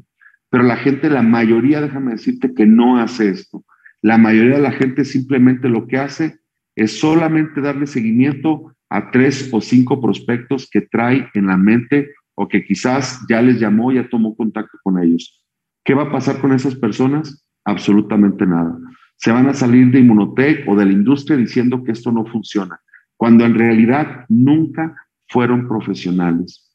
Pero 0.56 0.68
la 0.68 0.76
gente, 0.78 1.10
la 1.10 1.20
mayoría, 1.20 1.82
déjame 1.82 2.12
decirte 2.12 2.54
que 2.54 2.64
no 2.64 2.98
hace 2.98 3.28
esto. 3.28 3.62
La 4.00 4.16
mayoría 4.16 4.54
de 4.54 4.62
la 4.62 4.72
gente 4.72 5.04
simplemente 5.04 5.68
lo 5.68 5.86
que 5.86 5.98
hace 5.98 6.38
es 6.74 6.98
solamente 6.98 7.60
darle 7.60 7.86
seguimiento 7.86 8.74
a 8.88 9.10
tres 9.10 9.50
o 9.52 9.60
cinco 9.60 10.00
prospectos 10.00 10.66
que 10.72 10.80
trae 10.80 11.28
en 11.34 11.48
la 11.48 11.58
mente 11.58 12.08
o 12.34 12.48
que 12.48 12.64
quizás 12.64 13.20
ya 13.28 13.42
les 13.42 13.60
llamó, 13.60 13.92
ya 13.92 14.08
tomó 14.08 14.34
contacto 14.34 14.78
con 14.82 14.98
ellos. 14.98 15.44
¿Qué 15.84 15.92
va 15.92 16.04
a 16.04 16.10
pasar 16.10 16.40
con 16.40 16.54
esas 16.54 16.74
personas? 16.74 17.46
Absolutamente 17.66 18.46
nada. 18.46 18.78
Se 19.18 19.32
van 19.32 19.48
a 19.48 19.52
salir 19.52 19.90
de 19.90 20.00
Inmunotech 20.00 20.66
o 20.66 20.74
de 20.74 20.86
la 20.86 20.92
industria 20.92 21.36
diciendo 21.36 21.84
que 21.84 21.92
esto 21.92 22.10
no 22.10 22.24
funciona, 22.24 22.80
cuando 23.18 23.44
en 23.44 23.58
realidad 23.58 24.24
nunca 24.30 24.96
fueron 25.28 25.68
profesionales. 25.68 26.74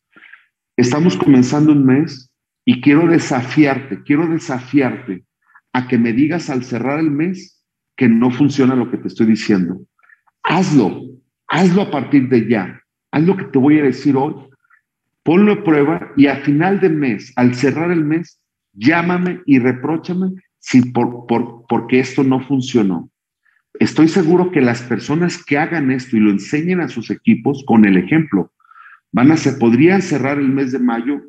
Estamos 0.78 1.18
comenzando 1.18 1.72
un 1.72 1.84
mes 1.84 2.31
y 2.72 2.80
quiero 2.80 3.06
desafiarte, 3.06 4.02
quiero 4.04 4.26
desafiarte 4.28 5.26
a 5.74 5.90
que 5.90 5.98
me 5.98 6.14
digas 6.14 6.50
al 6.50 6.64
cerrar 6.64 7.02
el 7.02 7.12
mes 7.12 7.62
que 7.98 8.08
no 8.08 8.32
funciona 8.32 8.78
lo 8.78 8.90
que 8.90 8.96
te 8.96 9.10
estoy 9.10 9.26
diciendo. 9.26 9.82
Hazlo, 10.42 11.02
hazlo 11.50 11.82
a 11.82 11.92
partir 11.92 12.30
de 12.30 12.48
ya. 12.48 12.82
Haz 13.12 13.24
lo 13.24 13.36
que 13.36 13.44
te 13.44 13.60
voy 13.60 13.78
a 13.78 13.84
decir 13.84 14.16
hoy. 14.16 14.36
Ponlo 15.22 15.52
a 15.52 15.64
prueba 15.66 16.14
y 16.16 16.28
a 16.28 16.38
final 16.38 16.80
de 16.80 16.88
mes, 16.88 17.34
al 17.36 17.56
cerrar 17.56 17.92
el 17.92 18.06
mes, 18.06 18.42
llámame 18.72 19.42
y 19.46 19.60
repróchame 19.60 20.30
si 20.60 20.94
por, 20.94 21.28
por, 21.28 21.66
porque 21.68 22.00
esto 22.00 22.24
no 22.24 22.40
funcionó. 22.40 23.10
Estoy 23.82 24.08
seguro 24.08 24.50
que 24.50 24.62
las 24.62 24.82
personas 24.82 25.44
que 25.44 25.58
hagan 25.58 25.92
esto 25.92 26.16
y 26.16 26.22
lo 26.22 26.32
enseñen 26.32 26.80
a 26.80 26.88
sus 26.88 27.12
equipos 27.12 27.66
con 27.68 27.84
el 27.84 27.98
ejemplo, 27.98 28.54
van 29.12 29.30
a 29.34 29.36
ser, 29.36 29.60
podrían 29.60 30.02
cerrar 30.02 30.40
el 30.40 30.48
mes 30.48 30.72
de 30.72 30.80
mayo 30.80 31.22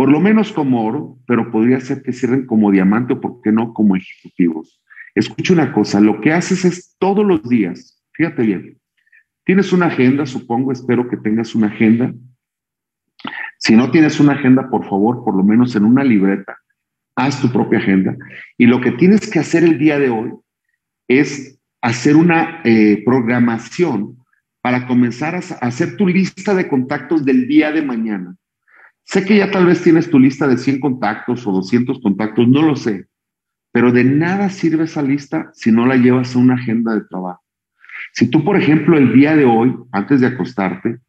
por 0.00 0.10
lo 0.10 0.18
menos 0.18 0.50
como 0.50 0.86
oro, 0.86 1.18
pero 1.26 1.50
podría 1.52 1.78
ser 1.78 2.00
que 2.00 2.14
cierren 2.14 2.46
como 2.46 2.70
diamante 2.70 3.12
o, 3.12 3.20
por 3.20 3.42
qué 3.42 3.52
no, 3.52 3.74
como 3.74 3.96
ejecutivos. 3.96 4.82
Escucha 5.14 5.52
una 5.52 5.74
cosa, 5.74 6.00
lo 6.00 6.22
que 6.22 6.32
haces 6.32 6.64
es 6.64 6.96
todos 6.98 7.22
los 7.22 7.46
días, 7.46 8.02
fíjate 8.14 8.42
bien, 8.44 8.78
tienes 9.44 9.74
una 9.74 9.88
agenda, 9.88 10.24
supongo, 10.24 10.72
espero 10.72 11.06
que 11.06 11.18
tengas 11.18 11.54
una 11.54 11.66
agenda. 11.66 12.14
Si 13.58 13.76
no 13.76 13.90
tienes 13.90 14.18
una 14.20 14.32
agenda, 14.32 14.70
por 14.70 14.88
favor, 14.88 15.22
por 15.22 15.36
lo 15.36 15.44
menos 15.44 15.76
en 15.76 15.84
una 15.84 16.02
libreta, 16.02 16.56
haz 17.14 17.38
tu 17.42 17.52
propia 17.52 17.80
agenda. 17.80 18.16
Y 18.56 18.64
lo 18.64 18.80
que 18.80 18.92
tienes 18.92 19.30
que 19.30 19.40
hacer 19.40 19.64
el 19.64 19.78
día 19.78 19.98
de 19.98 20.08
hoy 20.08 20.32
es 21.08 21.60
hacer 21.82 22.16
una 22.16 22.62
eh, 22.64 23.02
programación 23.04 24.16
para 24.62 24.86
comenzar 24.86 25.34
a 25.34 25.40
hacer 25.40 25.98
tu 25.98 26.08
lista 26.08 26.54
de 26.54 26.68
contactos 26.68 27.22
del 27.22 27.46
día 27.46 27.70
de 27.70 27.82
mañana. 27.82 28.34
Sé 29.10 29.24
que 29.24 29.36
ya 29.36 29.50
tal 29.50 29.66
vez 29.66 29.82
tienes 29.82 30.08
tu 30.08 30.20
lista 30.20 30.46
de 30.46 30.56
100 30.56 30.78
contactos 30.78 31.44
o 31.44 31.50
200 31.50 32.00
contactos, 32.00 32.46
no 32.46 32.62
lo 32.62 32.76
sé, 32.76 33.08
pero 33.72 33.90
de 33.90 34.04
nada 34.04 34.50
sirve 34.50 34.84
esa 34.84 35.02
lista 35.02 35.50
si 35.52 35.72
no 35.72 35.84
la 35.84 35.96
llevas 35.96 36.36
a 36.36 36.38
una 36.38 36.54
agenda 36.54 36.94
de 36.94 37.00
trabajo. 37.00 37.42
Si 38.12 38.30
tú, 38.30 38.44
por 38.44 38.56
ejemplo, 38.56 38.96
el 38.96 39.12
día 39.12 39.34
de 39.34 39.44
hoy, 39.44 39.74
antes 39.90 40.20
de 40.20 40.28
acostarte, 40.28 41.00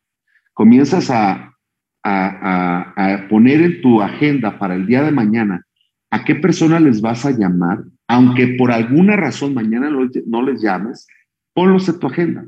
comienzas 0.54 1.12
a, 1.12 1.56
a, 2.04 3.28
poner 3.30 3.62
en 3.62 3.82
tu 3.84 4.02
agenda 4.02 4.58
para 4.58 4.74
el 4.74 4.88
día 4.88 5.04
de 5.04 5.12
mañana 5.12 5.64
a 6.10 6.24
qué 6.24 6.34
persona 6.34 6.80
les 6.80 7.02
vas 7.02 7.24
a 7.28 7.38
llamar, 7.38 7.84
aunque 8.08 8.56
por 8.58 8.72
alguna 8.72 9.16
razón 9.16 9.54
mañana 9.54 9.92
no 10.26 10.42
les 10.42 10.60
llames, 10.60 11.06
ponlos 11.54 11.88
en 11.88 12.00
tu 12.00 12.08
agenda. 12.08 12.46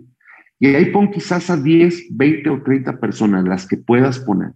Y 0.59 0.69
ahí 0.69 0.85
pon 0.85 1.11
quizás 1.11 1.51
a 1.51 1.57
10, 1.57 2.07
20 2.09 2.49
o 2.49 2.63
30 2.63 2.99
personas 2.99 3.45
las 3.45 3.67
que 3.67 3.77
puedas 3.77 4.17
poner. 4.17 4.53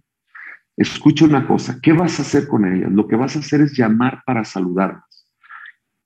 Escucha 0.78 1.24
una 1.24 1.44
cosa, 1.44 1.80
¿qué 1.82 1.92
vas 1.92 2.20
a 2.20 2.22
hacer 2.22 2.46
con 2.46 2.64
ellas? 2.64 2.92
Lo 2.92 3.08
que 3.08 3.16
vas 3.16 3.34
a 3.34 3.40
hacer 3.40 3.62
es 3.62 3.76
llamar 3.76 4.22
para 4.24 4.44
saludarlas. 4.44 5.26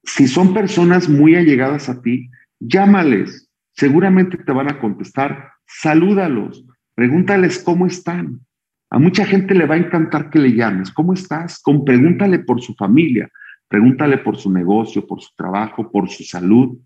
Si 0.03 0.27
son 0.27 0.55
personas 0.55 1.11
muy 1.11 1.37
allegadas 1.37 1.91
a 1.91 2.01
ti, 2.01 2.31
llámales. 2.59 3.51
Seguramente 3.75 4.39
te 4.39 4.51
van 4.51 4.71
a 4.71 4.81
contestar. 4.81 5.51
Salúdalos. 5.67 6.65
Pregúntales 6.95 7.59
cómo 7.59 7.87
están. 7.87 8.41
A 8.89 8.99
mucha 8.99 9.27
gente 9.27 9.55
le 9.55 9.67
va 9.67 9.75
a 9.75 9.79
encantar 9.79 10.31
que 10.31 10.39
le 10.39 10.55
llames. 10.55 10.91
¿Cómo 10.91 11.13
estás? 11.13 11.61
Con, 11.61 11.85
pregúntale 11.85 12.39
por 12.39 12.63
su 12.63 12.75
familia. 12.75 13.29
Pregúntale 13.69 14.19
por 14.19 14.39
su 14.39 14.51
negocio, 14.51 15.07
por 15.07 15.21
su 15.21 15.35
trabajo, 15.37 15.91
por 15.91 16.09
su 16.09 16.25
salud, 16.25 16.79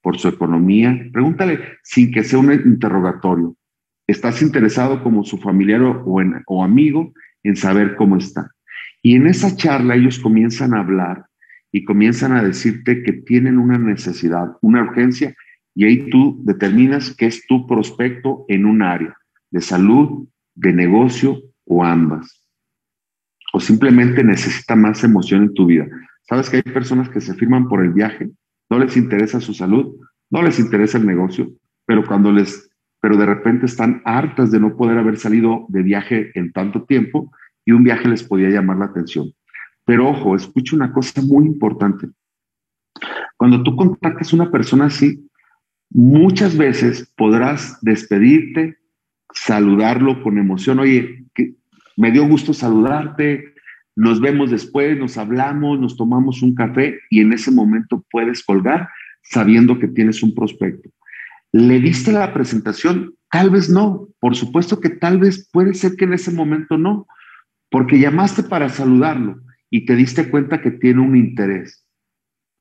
por 0.00 0.16
su 0.16 0.28
economía. 0.28 0.96
Pregúntale 1.12 1.58
sin 1.82 2.12
que 2.12 2.22
sea 2.22 2.38
un 2.38 2.52
interrogatorio. 2.52 3.56
¿Estás 4.06 4.42
interesado 4.42 5.02
como 5.02 5.24
su 5.24 5.38
familiar 5.38 5.82
o, 5.82 6.04
o 6.46 6.62
amigo? 6.62 7.12
En 7.42 7.56
saber 7.56 7.96
cómo 7.96 8.16
está. 8.16 8.50
Y 9.02 9.16
en 9.16 9.26
esa 9.26 9.56
charla 9.56 9.96
ellos 9.96 10.18
comienzan 10.18 10.74
a 10.74 10.80
hablar 10.80 11.26
y 11.72 11.84
comienzan 11.84 12.32
a 12.32 12.42
decirte 12.42 13.02
que 13.02 13.12
tienen 13.12 13.58
una 13.58 13.78
necesidad, 13.78 14.56
una 14.60 14.82
urgencia, 14.82 15.34
y 15.74 15.84
ahí 15.84 16.10
tú 16.10 16.40
determinas 16.44 17.14
que 17.16 17.26
es 17.26 17.46
tu 17.46 17.66
prospecto 17.66 18.44
en 18.48 18.66
un 18.66 18.82
área 18.82 19.16
de 19.50 19.60
salud, 19.60 20.28
de 20.54 20.72
negocio 20.72 21.40
o 21.64 21.84
ambas. 21.84 22.46
O 23.54 23.60
simplemente 23.60 24.22
necesita 24.22 24.76
más 24.76 25.02
emoción 25.02 25.44
en 25.44 25.54
tu 25.54 25.66
vida. 25.66 25.86
Sabes 26.28 26.50
que 26.50 26.56
hay 26.56 26.62
personas 26.62 27.08
que 27.08 27.20
se 27.20 27.34
firman 27.34 27.68
por 27.68 27.82
el 27.82 27.92
viaje, 27.92 28.30
no 28.70 28.78
les 28.78 28.96
interesa 28.96 29.40
su 29.40 29.54
salud, 29.54 29.96
no 30.30 30.42
les 30.42 30.58
interesa 30.58 30.98
el 30.98 31.06
negocio, 31.06 31.52
pero 31.86 32.06
cuando 32.06 32.32
les 32.32 32.70
pero 33.02 33.16
de 33.16 33.26
repente 33.26 33.66
están 33.66 34.00
hartas 34.04 34.52
de 34.52 34.60
no 34.60 34.76
poder 34.76 34.96
haber 34.96 35.18
salido 35.18 35.66
de 35.68 35.82
viaje 35.82 36.30
en 36.36 36.52
tanto 36.52 36.84
tiempo 36.84 37.32
y 37.64 37.72
un 37.72 37.82
viaje 37.82 38.08
les 38.08 38.22
podía 38.22 38.48
llamar 38.48 38.78
la 38.78 38.84
atención. 38.84 39.32
Pero 39.84 40.08
ojo, 40.08 40.36
escucha 40.36 40.76
una 40.76 40.92
cosa 40.92 41.20
muy 41.20 41.46
importante. 41.46 42.06
Cuando 43.36 43.60
tú 43.64 43.74
contactas 43.74 44.32
a 44.32 44.36
una 44.36 44.52
persona 44.52 44.84
así, 44.84 45.28
muchas 45.90 46.56
veces 46.56 47.12
podrás 47.16 47.76
despedirte, 47.82 48.78
saludarlo 49.34 50.22
con 50.22 50.38
emoción. 50.38 50.78
Oye, 50.78 51.24
que 51.34 51.56
me 51.96 52.12
dio 52.12 52.24
gusto 52.28 52.54
saludarte, 52.54 53.52
nos 53.96 54.20
vemos 54.20 54.52
después, 54.52 54.96
nos 54.96 55.18
hablamos, 55.18 55.80
nos 55.80 55.96
tomamos 55.96 56.40
un 56.40 56.54
café 56.54 57.00
y 57.10 57.20
en 57.20 57.32
ese 57.32 57.50
momento 57.50 58.04
puedes 58.12 58.44
colgar 58.44 58.88
sabiendo 59.24 59.80
que 59.80 59.88
tienes 59.88 60.22
un 60.22 60.36
prospecto. 60.36 60.88
¿Le 61.52 61.80
diste 61.80 62.12
la 62.12 62.32
presentación? 62.32 63.14
Tal 63.30 63.50
vez 63.50 63.68
no. 63.68 64.08
Por 64.20 64.34
supuesto 64.34 64.80
que 64.80 64.88
tal 64.88 65.18
vez 65.18 65.48
puede 65.52 65.74
ser 65.74 65.96
que 65.96 66.06
en 66.06 66.14
ese 66.14 66.30
momento 66.30 66.78
no, 66.78 67.06
porque 67.70 67.98
llamaste 67.98 68.42
para 68.42 68.68
saludarlo 68.68 69.42
y 69.70 69.84
te 69.84 69.94
diste 69.94 70.30
cuenta 70.30 70.62
que 70.62 70.70
tiene 70.70 71.00
un 71.00 71.16
interés. 71.16 71.86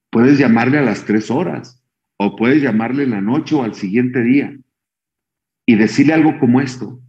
Puedes 0.09 0.37
llamarle 0.37 0.77
a 0.77 0.81
las 0.81 1.05
tres 1.05 1.31
horas 1.31 1.81
o 2.17 2.35
puedes 2.35 2.61
llamarle 2.61 3.03
en 3.03 3.11
la 3.11 3.21
noche 3.21 3.55
o 3.55 3.63
al 3.63 3.75
siguiente 3.75 4.21
día 4.23 4.57
y 5.65 5.75
decirle 5.75 6.13
algo 6.13 6.37
como 6.39 6.59
esto. 6.59 6.99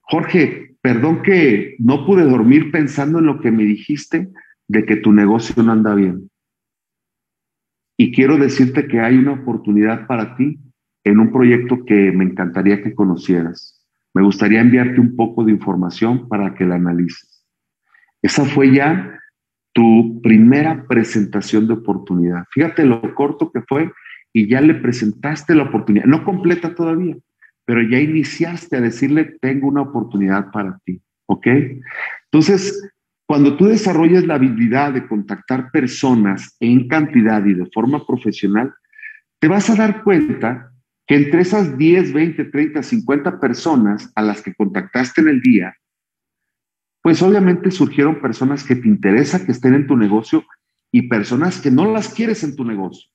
Jorge, 0.00 0.76
perdón 0.80 1.22
que 1.22 1.74
no 1.80 2.06
pude 2.06 2.22
dormir 2.22 2.70
pensando 2.70 3.18
en 3.18 3.26
lo 3.26 3.40
que 3.40 3.50
me 3.50 3.64
dijiste 3.64 4.30
de 4.68 4.84
que 4.84 4.96
tu 4.96 5.12
negocio 5.12 5.60
no 5.62 5.72
anda 5.72 5.94
bien. 5.94 6.30
Y 7.96 8.12
quiero 8.12 8.38
decirte 8.38 8.86
que 8.86 9.00
hay 9.00 9.16
una 9.16 9.32
oportunidad 9.32 10.06
para 10.06 10.36
ti 10.36 10.60
en 11.08 11.20
un 11.20 11.32
proyecto 11.32 11.84
que 11.84 12.12
me 12.12 12.24
encantaría 12.24 12.82
que 12.82 12.94
conocieras. 12.94 13.84
Me 14.14 14.22
gustaría 14.22 14.60
enviarte 14.60 15.00
un 15.00 15.16
poco 15.16 15.44
de 15.44 15.52
información 15.52 16.28
para 16.28 16.54
que 16.54 16.64
la 16.64 16.76
analices. 16.76 17.44
Esa 18.22 18.44
fue 18.44 18.72
ya 18.72 19.18
tu 19.72 20.20
primera 20.22 20.86
presentación 20.86 21.66
de 21.68 21.74
oportunidad. 21.74 22.44
Fíjate 22.50 22.84
lo 22.84 23.14
corto 23.14 23.50
que 23.52 23.62
fue 23.62 23.92
y 24.32 24.48
ya 24.48 24.60
le 24.60 24.74
presentaste 24.74 25.54
la 25.54 25.64
oportunidad. 25.64 26.06
No 26.06 26.24
completa 26.24 26.74
todavía, 26.74 27.16
pero 27.64 27.82
ya 27.82 27.98
iniciaste 27.98 28.76
a 28.76 28.80
decirle, 28.80 29.36
tengo 29.40 29.68
una 29.68 29.82
oportunidad 29.82 30.50
para 30.50 30.78
ti. 30.84 31.00
¿Ok? 31.26 31.46
Entonces, 32.32 32.90
cuando 33.26 33.56
tú 33.56 33.66
desarrollas 33.66 34.26
la 34.26 34.34
habilidad 34.34 34.94
de 34.94 35.06
contactar 35.06 35.70
personas 35.70 36.56
en 36.60 36.88
cantidad 36.88 37.44
y 37.44 37.54
de 37.54 37.66
forma 37.66 38.06
profesional, 38.06 38.72
te 39.38 39.48
vas 39.48 39.68
a 39.70 39.76
dar 39.76 40.02
cuenta 40.02 40.72
que 41.08 41.16
entre 41.16 41.40
esas 41.40 41.78
10, 41.78 42.12
20, 42.12 42.44
30, 42.44 42.82
50 42.82 43.40
personas 43.40 44.12
a 44.14 44.20
las 44.20 44.42
que 44.42 44.54
contactaste 44.54 45.22
en 45.22 45.28
el 45.28 45.40
día, 45.40 45.74
pues 47.02 47.22
obviamente 47.22 47.70
surgieron 47.70 48.20
personas 48.20 48.62
que 48.62 48.76
te 48.76 48.86
interesa 48.86 49.44
que 49.44 49.52
estén 49.52 49.72
en 49.72 49.86
tu 49.86 49.96
negocio 49.96 50.44
y 50.92 51.08
personas 51.08 51.62
que 51.62 51.70
no 51.70 51.90
las 51.90 52.12
quieres 52.12 52.44
en 52.44 52.54
tu 52.54 52.64
negocio. 52.64 53.10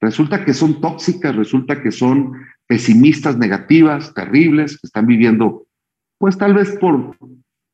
Resulta 0.00 0.44
que 0.44 0.54
son 0.54 0.80
tóxicas, 0.80 1.34
resulta 1.34 1.82
que 1.82 1.90
son 1.90 2.32
pesimistas, 2.68 3.36
negativas, 3.36 4.14
terribles, 4.14 4.80
que 4.80 4.86
están 4.86 5.06
viviendo, 5.06 5.66
pues 6.18 6.38
tal 6.38 6.54
vez 6.54 6.76
por 6.78 7.16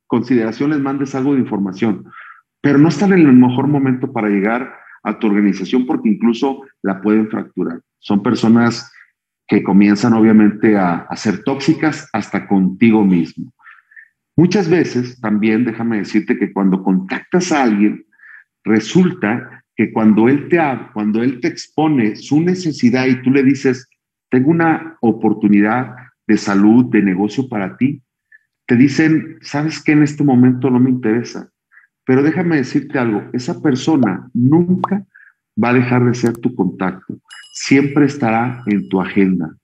consideración 0.06 0.70
les 0.70 0.80
mandes 0.80 1.14
algo 1.14 1.34
de 1.34 1.40
información, 1.40 2.06
pero 2.62 2.78
no 2.78 2.88
están 2.88 3.12
en 3.12 3.20
el 3.20 3.34
mejor 3.34 3.66
momento 3.66 4.10
para 4.14 4.30
llegar 4.30 4.74
a 5.02 5.18
tu 5.18 5.26
organización 5.26 5.86
porque 5.86 6.08
incluso 6.08 6.62
la 6.82 7.02
pueden 7.02 7.28
fracturar. 7.28 7.82
Son 7.98 8.22
personas 8.22 8.90
que 9.48 9.62
comienzan 9.62 10.12
obviamente 10.12 10.76
a, 10.76 11.06
a 11.08 11.16
ser 11.16 11.42
tóxicas 11.42 12.08
hasta 12.12 12.46
contigo 12.46 13.04
mismo. 13.04 13.52
Muchas 14.36 14.68
veces 14.68 15.20
también, 15.20 15.64
déjame 15.64 15.98
decirte 15.98 16.38
que 16.38 16.52
cuando 16.52 16.84
contactas 16.84 17.50
a 17.50 17.64
alguien, 17.64 18.04
resulta 18.62 19.64
que 19.74 19.90
cuando 19.92 20.28
él 20.28 20.48
te 20.48 20.58
cuando 20.92 21.22
él 21.22 21.40
te 21.40 21.48
expone 21.48 22.16
su 22.16 22.40
necesidad 22.40 23.06
y 23.06 23.22
tú 23.22 23.30
le 23.30 23.42
dices, 23.42 23.88
tengo 24.30 24.50
una 24.50 24.96
oportunidad 25.00 25.94
de 26.26 26.36
salud, 26.36 26.86
de 26.90 27.02
negocio 27.02 27.48
para 27.48 27.76
ti, 27.76 28.02
te 28.66 28.76
dicen, 28.76 29.38
sabes 29.40 29.82
que 29.82 29.92
en 29.92 30.02
este 30.02 30.22
momento 30.22 30.68
no 30.68 30.78
me 30.78 30.90
interesa, 30.90 31.50
pero 32.04 32.22
déjame 32.22 32.56
decirte 32.56 32.98
algo, 32.98 33.22
esa 33.32 33.62
persona 33.62 34.28
nunca 34.34 35.06
va 35.62 35.70
a 35.70 35.74
dejar 35.74 36.04
de 36.04 36.14
ser 36.14 36.36
tu 36.38 36.54
contacto, 36.54 37.18
siempre 37.52 38.06
estará 38.06 38.62
en 38.66 38.88
tu 38.88 39.00
agenda. 39.00 39.54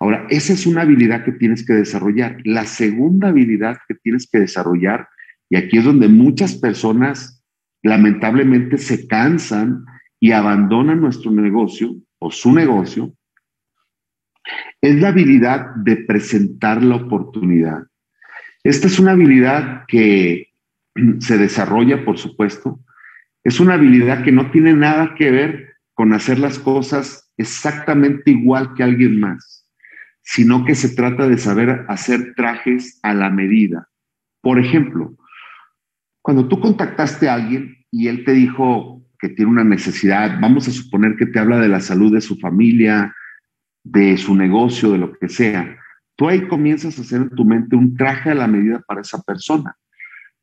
Ahora, 0.00 0.26
esa 0.30 0.52
es 0.52 0.66
una 0.66 0.82
habilidad 0.82 1.24
que 1.24 1.32
tienes 1.32 1.66
que 1.66 1.72
desarrollar. 1.72 2.38
La 2.44 2.64
segunda 2.66 3.28
habilidad 3.28 3.78
que 3.88 3.94
tienes 3.94 4.28
que 4.30 4.38
desarrollar, 4.38 5.08
y 5.50 5.56
aquí 5.56 5.78
es 5.78 5.84
donde 5.84 6.08
muchas 6.08 6.54
personas 6.54 7.42
lamentablemente 7.82 8.78
se 8.78 9.06
cansan 9.06 9.84
y 10.20 10.32
abandonan 10.32 11.00
nuestro 11.00 11.30
negocio 11.30 11.96
o 12.18 12.30
su 12.30 12.52
negocio, 12.52 13.12
es 14.80 15.00
la 15.00 15.08
habilidad 15.08 15.74
de 15.76 15.96
presentar 15.96 16.82
la 16.82 16.96
oportunidad. 16.96 17.84
Esta 18.62 18.86
es 18.86 18.98
una 18.98 19.12
habilidad 19.12 19.84
que 19.86 20.48
se 21.20 21.38
desarrolla, 21.38 22.04
por 22.04 22.18
supuesto. 22.18 22.80
Es 23.48 23.60
una 23.60 23.74
habilidad 23.74 24.22
que 24.24 24.30
no 24.30 24.50
tiene 24.50 24.74
nada 24.74 25.14
que 25.14 25.30
ver 25.30 25.76
con 25.94 26.12
hacer 26.12 26.38
las 26.38 26.58
cosas 26.58 27.32
exactamente 27.38 28.30
igual 28.30 28.74
que 28.74 28.82
alguien 28.82 29.18
más, 29.18 29.66
sino 30.20 30.66
que 30.66 30.74
se 30.74 30.94
trata 30.94 31.26
de 31.26 31.38
saber 31.38 31.86
hacer 31.88 32.34
trajes 32.36 33.00
a 33.02 33.14
la 33.14 33.30
medida. 33.30 33.88
Por 34.42 34.58
ejemplo, 34.58 35.16
cuando 36.20 36.46
tú 36.46 36.60
contactaste 36.60 37.26
a 37.26 37.36
alguien 37.36 37.86
y 37.90 38.08
él 38.08 38.22
te 38.26 38.32
dijo 38.32 39.02
que 39.18 39.30
tiene 39.30 39.50
una 39.50 39.64
necesidad, 39.64 40.38
vamos 40.42 40.68
a 40.68 40.72
suponer 40.72 41.16
que 41.16 41.24
te 41.24 41.38
habla 41.38 41.58
de 41.58 41.68
la 41.68 41.80
salud 41.80 42.12
de 42.12 42.20
su 42.20 42.36
familia, 42.36 43.16
de 43.82 44.18
su 44.18 44.34
negocio, 44.34 44.92
de 44.92 44.98
lo 44.98 45.14
que 45.14 45.30
sea, 45.30 45.74
tú 46.16 46.28
ahí 46.28 46.46
comienzas 46.48 46.98
a 46.98 47.00
hacer 47.00 47.22
en 47.22 47.30
tu 47.30 47.46
mente 47.46 47.76
un 47.76 47.96
traje 47.96 48.28
a 48.28 48.34
la 48.34 48.46
medida 48.46 48.84
para 48.86 49.00
esa 49.00 49.22
persona. 49.22 49.74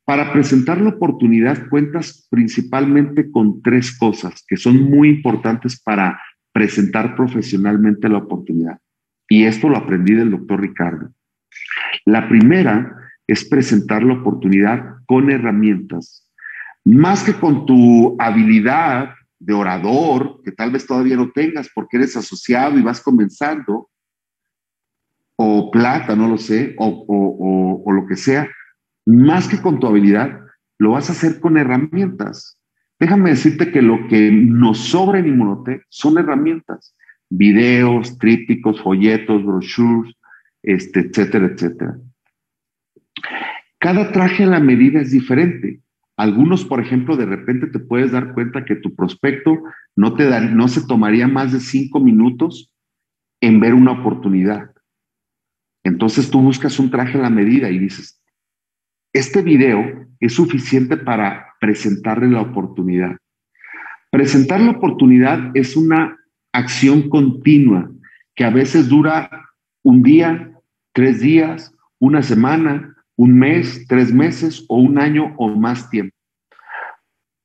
Para 0.06 0.32
presentar 0.32 0.80
la 0.80 0.90
oportunidad 0.90 1.68
cuentas 1.68 2.26
principalmente 2.30 3.30
con 3.30 3.60
tres 3.60 3.94
cosas 3.98 4.42
que 4.48 4.56
son 4.56 4.82
muy 4.82 5.10
importantes 5.10 5.78
para 5.82 6.18
presentar 6.52 7.14
profesionalmente 7.14 8.08
la 8.08 8.18
oportunidad. 8.18 8.78
Y 9.28 9.44
esto 9.44 9.68
lo 9.68 9.76
aprendí 9.76 10.14
del 10.14 10.30
doctor 10.30 10.62
Ricardo. 10.62 11.12
La 12.06 12.26
primera 12.28 12.96
es 13.26 13.44
presentar 13.44 14.02
la 14.02 14.14
oportunidad 14.14 14.94
con 15.06 15.30
herramientas 15.30 16.26
más 16.86 17.24
que 17.24 17.34
con 17.34 17.66
tu 17.66 18.16
habilidad 18.20 19.10
de 19.40 19.52
orador, 19.52 20.40
que 20.44 20.52
tal 20.52 20.70
vez 20.70 20.86
todavía 20.86 21.16
no 21.16 21.32
tengas 21.32 21.68
porque 21.74 21.96
eres 21.96 22.16
asociado 22.16 22.78
y 22.78 22.82
vas 22.82 23.00
comenzando, 23.00 23.90
o 25.36 25.70
plata, 25.72 26.14
no 26.14 26.28
lo 26.28 26.38
sé, 26.38 26.76
o, 26.78 27.82
o, 27.84 27.92
lo 27.92 28.06
que 28.06 28.14
sea, 28.14 28.48
más 29.06 29.48
que 29.48 29.62
con 29.62 29.78
tu 29.80 29.86
habilidad, 29.86 30.40
lo 30.78 30.92
vas 30.92 31.08
a 31.08 31.12
hacer 31.12 31.40
con 31.40 31.56
herramientas. 31.56 32.58
Déjame 32.98 33.30
decirte 33.30 33.70
que 33.70 33.82
lo 33.82 34.08
que 34.08 34.30
nos 34.30 34.78
sobra 34.78 35.18
en 35.18 35.28
Inmunotech 35.28 35.84
son 35.88 36.18
herramientas, 36.18 36.96
videos, 37.30 38.18
trípticos, 38.18 38.80
folletos, 38.80 39.44
brochures, 39.44 40.14
este, 40.62 41.00
etcétera, 41.00 41.46
etcétera. 41.46 41.98
Cada 43.78 44.10
traje 44.12 44.44
a 44.44 44.48
la 44.48 44.60
medida 44.60 45.00
es 45.00 45.12
diferente. 45.12 45.80
Algunos, 46.16 46.64
por 46.64 46.80
ejemplo, 46.80 47.16
de 47.16 47.26
repente 47.26 47.66
te 47.66 47.78
puedes 47.78 48.12
dar 48.12 48.32
cuenta 48.32 48.64
que 48.64 48.76
tu 48.76 48.94
prospecto 48.94 49.62
no, 49.94 50.14
te 50.14 50.28
no 50.50 50.66
se 50.68 50.86
tomaría 50.86 51.28
más 51.28 51.52
de 51.52 51.60
cinco 51.60 52.00
minutos 52.00 52.72
en 53.40 53.60
ver 53.60 53.74
una 53.74 53.92
oportunidad. 53.92 54.70
Entonces 55.84 56.30
tú 56.30 56.40
buscas 56.40 56.78
un 56.80 56.90
traje 56.90 57.18
a 57.18 57.22
la 57.22 57.30
medida 57.30 57.70
y 57.70 57.78
dices, 57.78 58.20
este 59.16 59.40
video 59.40 60.06
es 60.20 60.34
suficiente 60.34 60.98
para 60.98 61.54
presentarle 61.58 62.28
la 62.28 62.42
oportunidad. 62.42 63.16
Presentar 64.10 64.60
la 64.60 64.72
oportunidad 64.72 65.50
es 65.54 65.74
una 65.74 66.18
acción 66.52 67.08
continua 67.08 67.90
que 68.34 68.44
a 68.44 68.50
veces 68.50 68.88
dura 68.88 69.30
un 69.82 70.02
día, 70.02 70.52
tres 70.92 71.20
días, 71.20 71.74
una 71.98 72.22
semana, 72.22 72.94
un 73.16 73.38
mes, 73.38 73.86
tres 73.88 74.12
meses 74.12 74.66
o 74.68 74.76
un 74.76 74.98
año 74.98 75.34
o 75.38 75.48
más 75.48 75.88
tiempo. 75.88 76.14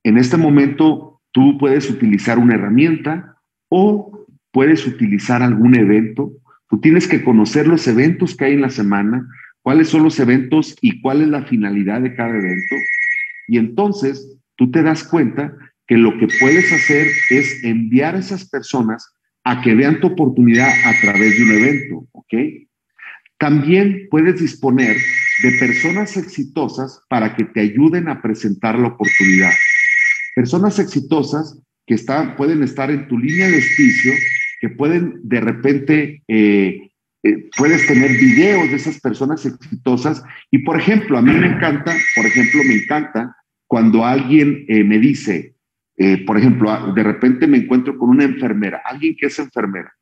En 0.04 0.18
este 0.18 0.36
momento 0.36 1.22
tú 1.32 1.58
puedes 1.58 1.90
utilizar 1.90 2.38
una 2.38 2.56
herramienta 2.56 3.38
o 3.70 4.26
puedes 4.52 4.86
utilizar 4.86 5.42
algún 5.42 5.76
evento. 5.76 6.34
Tú 6.70 6.82
tienes 6.82 7.08
que 7.08 7.24
conocer 7.24 7.66
los 7.66 7.88
eventos 7.88 8.36
que 8.36 8.46
hay 8.46 8.54
en 8.56 8.62
la 8.62 8.70
semana, 8.70 9.26
cuáles 9.62 9.90
son 9.90 10.04
los 10.04 10.20
eventos 10.20 10.76
y 10.82 11.02
cuál 11.02 11.22
es 11.22 11.28
la 11.28 11.46
finalidad 11.46 12.02
de 12.02 12.16
cada 12.16 12.38
evento. 12.38 12.76
Y 13.48 13.58
entonces 13.58 14.38
tú 14.56 14.72
te 14.72 14.84
das 14.84 15.04
cuenta 15.04 15.56
que 15.88 15.98
lo 15.98 16.18
que 16.18 16.28
puedes 16.40 16.72
hacer 16.72 17.08
es 17.30 17.64
enviar 17.64 18.16
a 18.16 18.20
esas 18.20 18.48
personas 18.50 19.16
a 19.44 19.62
que 19.62 19.74
vean 19.74 20.00
tu 20.00 20.08
oportunidad 20.08 20.70
a 20.86 21.00
través 21.02 21.38
de 21.38 21.44
un 21.44 21.52
evento, 21.52 22.08
¿ok? 22.12 22.34
También 23.38 24.08
puedes 24.12 24.40
disponer 24.40 24.98
de 25.42 25.52
personas 25.54 26.16
exitosas 26.16 27.02
para 27.10 27.36
que 27.36 27.46
te 27.46 27.62
ayuden 27.62 28.08
a 28.08 28.22
presentar 28.22 28.78
la 28.78 28.90
oportunidad. 28.90 29.52
Personas 30.36 30.78
exitosas 30.78 31.60
que 31.88 31.96
están, 31.96 32.36
pueden 32.36 32.62
estar 32.62 32.92
en 32.92 33.08
tu 33.08 33.18
línea 33.18 33.50
de 33.50 33.56
auspicio, 33.56 34.14
que 34.60 34.70
pueden 34.70 35.20
de 35.24 35.42
repente, 35.42 36.24
eh, 36.28 36.91
eh, 37.24 37.50
puedes 37.58 37.86
tener 37.88 38.12
videos 38.12 38.70
de 38.70 38.76
esas 38.76 39.00
personas 39.00 39.46
exitosas. 39.46 40.24
Y 40.50 40.60
por 40.60 40.80
ejemplo, 40.80 41.18
a 41.18 41.22
mí 41.22 41.32
me 41.32 41.48
encanta, 41.48 41.94
por 42.16 42.26
ejemplo, 42.26 42.62
me 42.66 42.76
encanta 42.76 43.36
cuando 43.68 44.06
alguien 44.06 44.66
eh, 44.68 44.84
me 44.84 45.00
dice, 45.00 45.56
por 46.26 46.36
ejemplo, 46.36 46.94
de 46.94 47.04
repente 47.04 47.46
me 47.46 47.60
encuentro 47.60 47.96
con 47.96 48.10
una 48.10 48.24
enfermera, 48.24 48.82
alguien 48.84 49.16
que 49.16 49.28
es 49.28 49.38
enfermera 49.38 49.94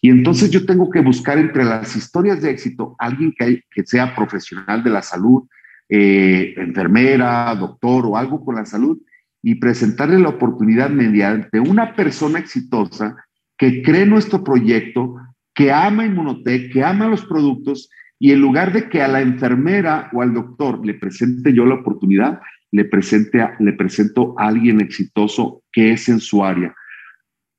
y 0.00 0.10
entonces 0.10 0.50
yo 0.50 0.66
tengo 0.66 0.90
que 0.90 1.00
buscar 1.00 1.38
entre 1.38 1.64
las 1.64 1.96
historias 1.96 2.40
de 2.42 2.50
éxito 2.50 2.94
alguien 2.98 3.32
que, 3.36 3.62
que 3.70 3.84
sea 3.84 4.14
profesional 4.14 4.82
de 4.82 4.90
la 4.90 5.02
salud, 5.02 5.44
eh, 5.88 6.54
enfermera, 6.56 7.54
doctor 7.54 8.06
o 8.06 8.16
algo 8.16 8.44
con 8.44 8.56
la 8.56 8.66
salud, 8.66 8.98
y 9.42 9.56
presentarle 9.56 10.18
la 10.18 10.30
oportunidad 10.30 10.90
mediante 10.90 11.60
una 11.60 11.94
persona 11.94 12.38
exitosa 12.38 13.16
que 13.56 13.82
cree 13.82 14.04
nuestro 14.04 14.42
proyecto, 14.44 15.16
que 15.56 15.72
ama 15.72 16.04
Inmunotech, 16.04 16.70
que 16.70 16.84
ama 16.84 17.08
los 17.08 17.24
productos, 17.24 17.90
y 18.18 18.30
en 18.32 18.40
lugar 18.40 18.72
de 18.72 18.88
que 18.88 19.02
a 19.02 19.08
la 19.08 19.22
enfermera 19.22 20.10
o 20.12 20.22
al 20.22 20.32
doctor 20.32 20.86
le 20.86 20.94
presente 20.94 21.52
yo 21.52 21.66
la 21.66 21.76
oportunidad, 21.76 22.40
le, 22.70 22.84
presente 22.84 23.48
le 23.58 23.72
presento 23.72 24.34
a 24.38 24.48
alguien 24.48 24.80
exitoso 24.80 25.62
que 25.72 25.92
es 25.92 26.08
en 26.08 26.20
su 26.20 26.44
área. 26.44 26.74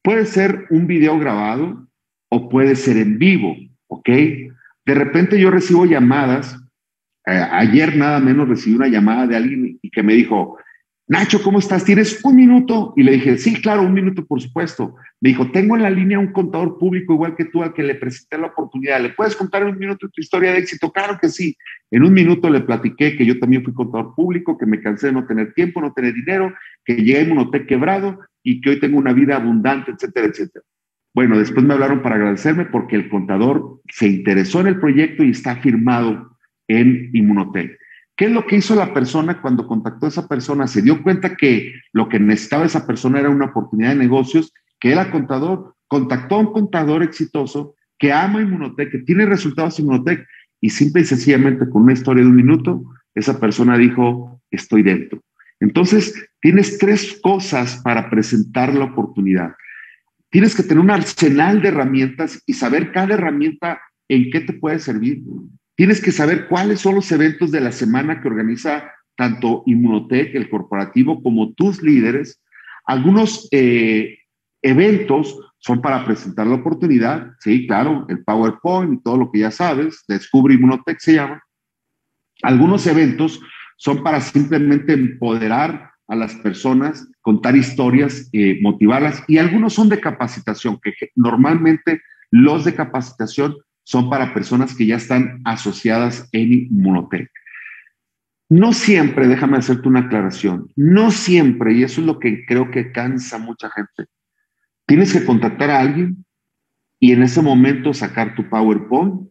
Puede 0.03 0.25
ser 0.25 0.67
un 0.69 0.87
video 0.87 1.17
grabado, 1.19 1.87
o 2.29 2.49
puede 2.49 2.75
ser 2.75 2.97
en 2.97 3.17
vivo, 3.17 3.55
¿ok? 3.87 4.09
De 4.85 4.93
repente 4.93 5.39
yo 5.39 5.49
recibo 5.49 5.85
llamadas, 5.85 6.59
eh, 7.25 7.31
ayer 7.51 7.95
nada 7.95 8.19
menos 8.19 8.47
recibí 8.47 8.75
una 8.75 8.87
llamada 8.87 9.27
de 9.27 9.35
alguien 9.35 9.79
y 9.81 9.89
que 9.89 10.03
me 10.03 10.13
dijo, 10.13 10.57
Nacho, 11.09 11.41
¿cómo 11.41 11.59
estás? 11.59 11.85
¿Tienes 11.85 12.19
un 12.25 12.35
minuto? 12.35 12.93
Y 12.97 13.03
le 13.03 13.13
dije, 13.13 13.37
sí, 13.37 13.61
claro, 13.61 13.81
un 13.83 13.93
minuto, 13.93 14.25
por 14.25 14.41
supuesto. 14.41 14.97
Me 15.21 15.29
dijo, 15.29 15.49
tengo 15.51 15.77
en 15.77 15.83
la 15.83 15.89
línea 15.89 16.19
un 16.19 16.33
contador 16.33 16.77
público 16.77 17.13
igual 17.13 17.33
que 17.33 17.45
tú 17.45 17.63
al 17.63 17.73
que 17.73 17.81
le 17.81 17.95
presenté 17.95 18.37
la 18.37 18.47
oportunidad. 18.47 18.99
¿Le 18.99 19.11
puedes 19.11 19.33
contar 19.33 19.61
en 19.61 19.69
un 19.69 19.79
minuto 19.79 20.09
tu 20.09 20.19
historia 20.19 20.51
de 20.51 20.57
éxito? 20.57 20.91
Claro 20.91 21.17
que 21.17 21.29
sí. 21.29 21.55
En 21.91 22.03
un 22.03 22.11
minuto 22.11 22.49
le 22.49 22.59
platiqué 22.59 23.15
que 23.15 23.25
yo 23.25 23.39
también 23.39 23.63
fui 23.63 23.73
contador 23.73 24.15
público, 24.15 24.57
que 24.57 24.65
me 24.65 24.81
cansé 24.81 25.07
de 25.07 25.13
no 25.13 25.25
tener 25.25 25.53
tiempo, 25.53 25.79
no 25.79 25.93
tener 25.93 26.13
dinero, 26.13 26.53
que 26.83 26.97
llegué 26.97 27.19
a 27.19 27.21
Inmunotech 27.21 27.67
quebrado 27.67 28.19
y 28.43 28.59
que 28.59 28.71
hoy 28.71 28.79
tengo 28.81 28.97
una 28.97 29.13
vida 29.13 29.37
abundante, 29.37 29.91
etcétera, 29.91 30.27
etcétera. 30.27 30.65
Bueno, 31.15 31.39
después 31.39 31.65
me 31.65 31.73
hablaron 31.73 32.01
para 32.01 32.15
agradecerme 32.15 32.65
porque 32.65 32.97
el 32.97 33.07
contador 33.07 33.79
se 33.89 34.07
interesó 34.07 34.59
en 34.59 34.67
el 34.67 34.79
proyecto 34.81 35.23
y 35.23 35.31
está 35.31 35.55
firmado 35.55 36.37
en 36.67 37.11
Inmunotech. 37.13 37.79
¿Qué 38.17 38.25
es 38.25 38.31
lo 38.31 38.47
que 38.47 38.57
hizo 38.57 38.73
la 38.73 38.93
persona 38.95 39.41
cuando 39.41 39.67
contactó 39.67 40.07
a 40.07 40.09
esa 40.09 40.27
persona? 40.27 40.67
Se 40.67 40.81
dio 40.81 41.03
cuenta 41.03 41.35
que 41.35 41.73
lo 41.93 42.09
que 42.09 42.19
necesitaba 42.19 42.65
esa 42.65 42.87
persona 42.87 43.19
era 43.19 43.29
una 43.29 43.45
oportunidad 43.45 43.89
de 43.89 43.95
negocios, 43.95 44.51
que 44.79 44.91
era 44.91 45.11
contador, 45.11 45.75
contactó 45.87 46.35
a 46.35 46.39
un 46.39 46.51
contador 46.51 47.03
exitoso 47.03 47.75
que 47.99 48.11
ama 48.11 48.41
Inmunotech, 48.41 48.91
que 48.91 48.97
tiene 48.99 49.27
resultados 49.27 49.77
en 49.77 49.85
Inmunotech 49.85 50.27
y 50.59 50.71
simple 50.71 51.03
y 51.03 51.05
sencillamente 51.05 51.69
con 51.69 51.83
una 51.83 51.93
historia 51.93 52.23
de 52.23 52.29
un 52.29 52.35
minuto 52.35 52.83
esa 53.13 53.39
persona 53.39 53.77
dijo, 53.77 54.41
estoy 54.51 54.83
dentro. 54.83 55.21
Entonces, 55.59 56.29
tienes 56.39 56.77
tres 56.77 57.19
cosas 57.21 57.81
para 57.83 58.09
presentar 58.09 58.73
la 58.73 58.85
oportunidad. 58.85 59.53
Tienes 60.29 60.55
que 60.55 60.63
tener 60.63 60.79
un 60.79 60.91
arsenal 60.91 61.61
de 61.61 61.69
herramientas 61.69 62.41
y 62.45 62.53
saber 62.53 62.91
cada 62.91 63.15
herramienta 63.15 63.79
en 64.07 64.29
qué 64.31 64.41
te 64.41 64.53
puede 64.53 64.79
servir. 64.79 65.23
Tienes 65.77 66.01
que 66.01 66.11
saber 66.11 66.47
cuáles 66.47 66.81
son 66.81 66.95
los 66.95 67.11
eventos 67.11 67.51
de 67.51 67.61
la 67.61 67.71
semana 67.71 68.19
que 68.19 68.27
organiza 68.27 68.91
tanto 69.15 69.61
Inmunotech, 69.67 70.33
el 70.33 70.49
corporativo, 70.49 71.21
como 71.21 71.53
tus 71.53 71.83
líderes. 71.83 72.41
Algunos 72.83 73.47
eh, 73.51 74.17
eventos 74.63 75.39
son 75.59 75.79
para 75.79 76.03
presentar 76.03 76.47
la 76.47 76.55
oportunidad, 76.55 77.31
sí, 77.41 77.67
claro, 77.67 78.07
el 78.09 78.23
PowerPoint 78.23 78.93
y 78.93 79.03
todo 79.03 79.17
lo 79.17 79.31
que 79.31 79.39
ya 79.39 79.51
sabes, 79.51 80.03
Descubre 80.07 80.55
Inmunotech 80.55 80.99
se 80.99 81.13
llama. 81.13 81.43
Algunos 82.41 82.87
eventos 82.87 83.39
son 83.77 84.01
para 84.01 84.19
simplemente 84.19 84.93
empoderar 84.93 85.91
a 86.07 86.15
las 86.15 86.33
personas, 86.37 87.07
contar 87.21 87.55
historias, 87.55 88.29
eh, 88.33 88.57
motivarlas, 88.61 89.23
y 89.27 89.37
algunos 89.37 89.73
son 89.73 89.89
de 89.89 89.99
capacitación, 89.99 90.79
que 90.81 90.93
normalmente 91.15 92.01
los 92.31 92.65
de 92.65 92.73
capacitación 92.73 93.55
son 93.87 94.09
para 94.09 94.33
personas 94.33 94.75
que 94.75 94.85
ya 94.85 94.97
están 94.97 95.39
asociadas 95.45 96.27
en 96.33 96.51
Inmunotech. 96.51 97.31
No 98.49 98.73
siempre, 98.73 99.29
déjame 99.29 99.55
hacerte 99.55 99.87
una 99.87 100.01
aclaración, 100.01 100.69
no 100.75 101.09
siempre, 101.09 101.73
y 101.73 101.83
eso 101.83 102.01
es 102.01 102.07
lo 102.07 102.19
que 102.19 102.45
creo 102.45 102.69
que 102.69 102.91
cansa 102.91 103.37
mucha 103.37 103.69
gente, 103.69 104.11
tienes 104.85 105.13
que 105.13 105.25
contactar 105.25 105.69
a 105.69 105.79
alguien 105.79 106.25
y 106.99 107.13
en 107.13 107.23
ese 107.23 107.41
momento 107.41 107.93
sacar 107.93 108.35
tu 108.35 108.49
PowerPoint 108.49 109.29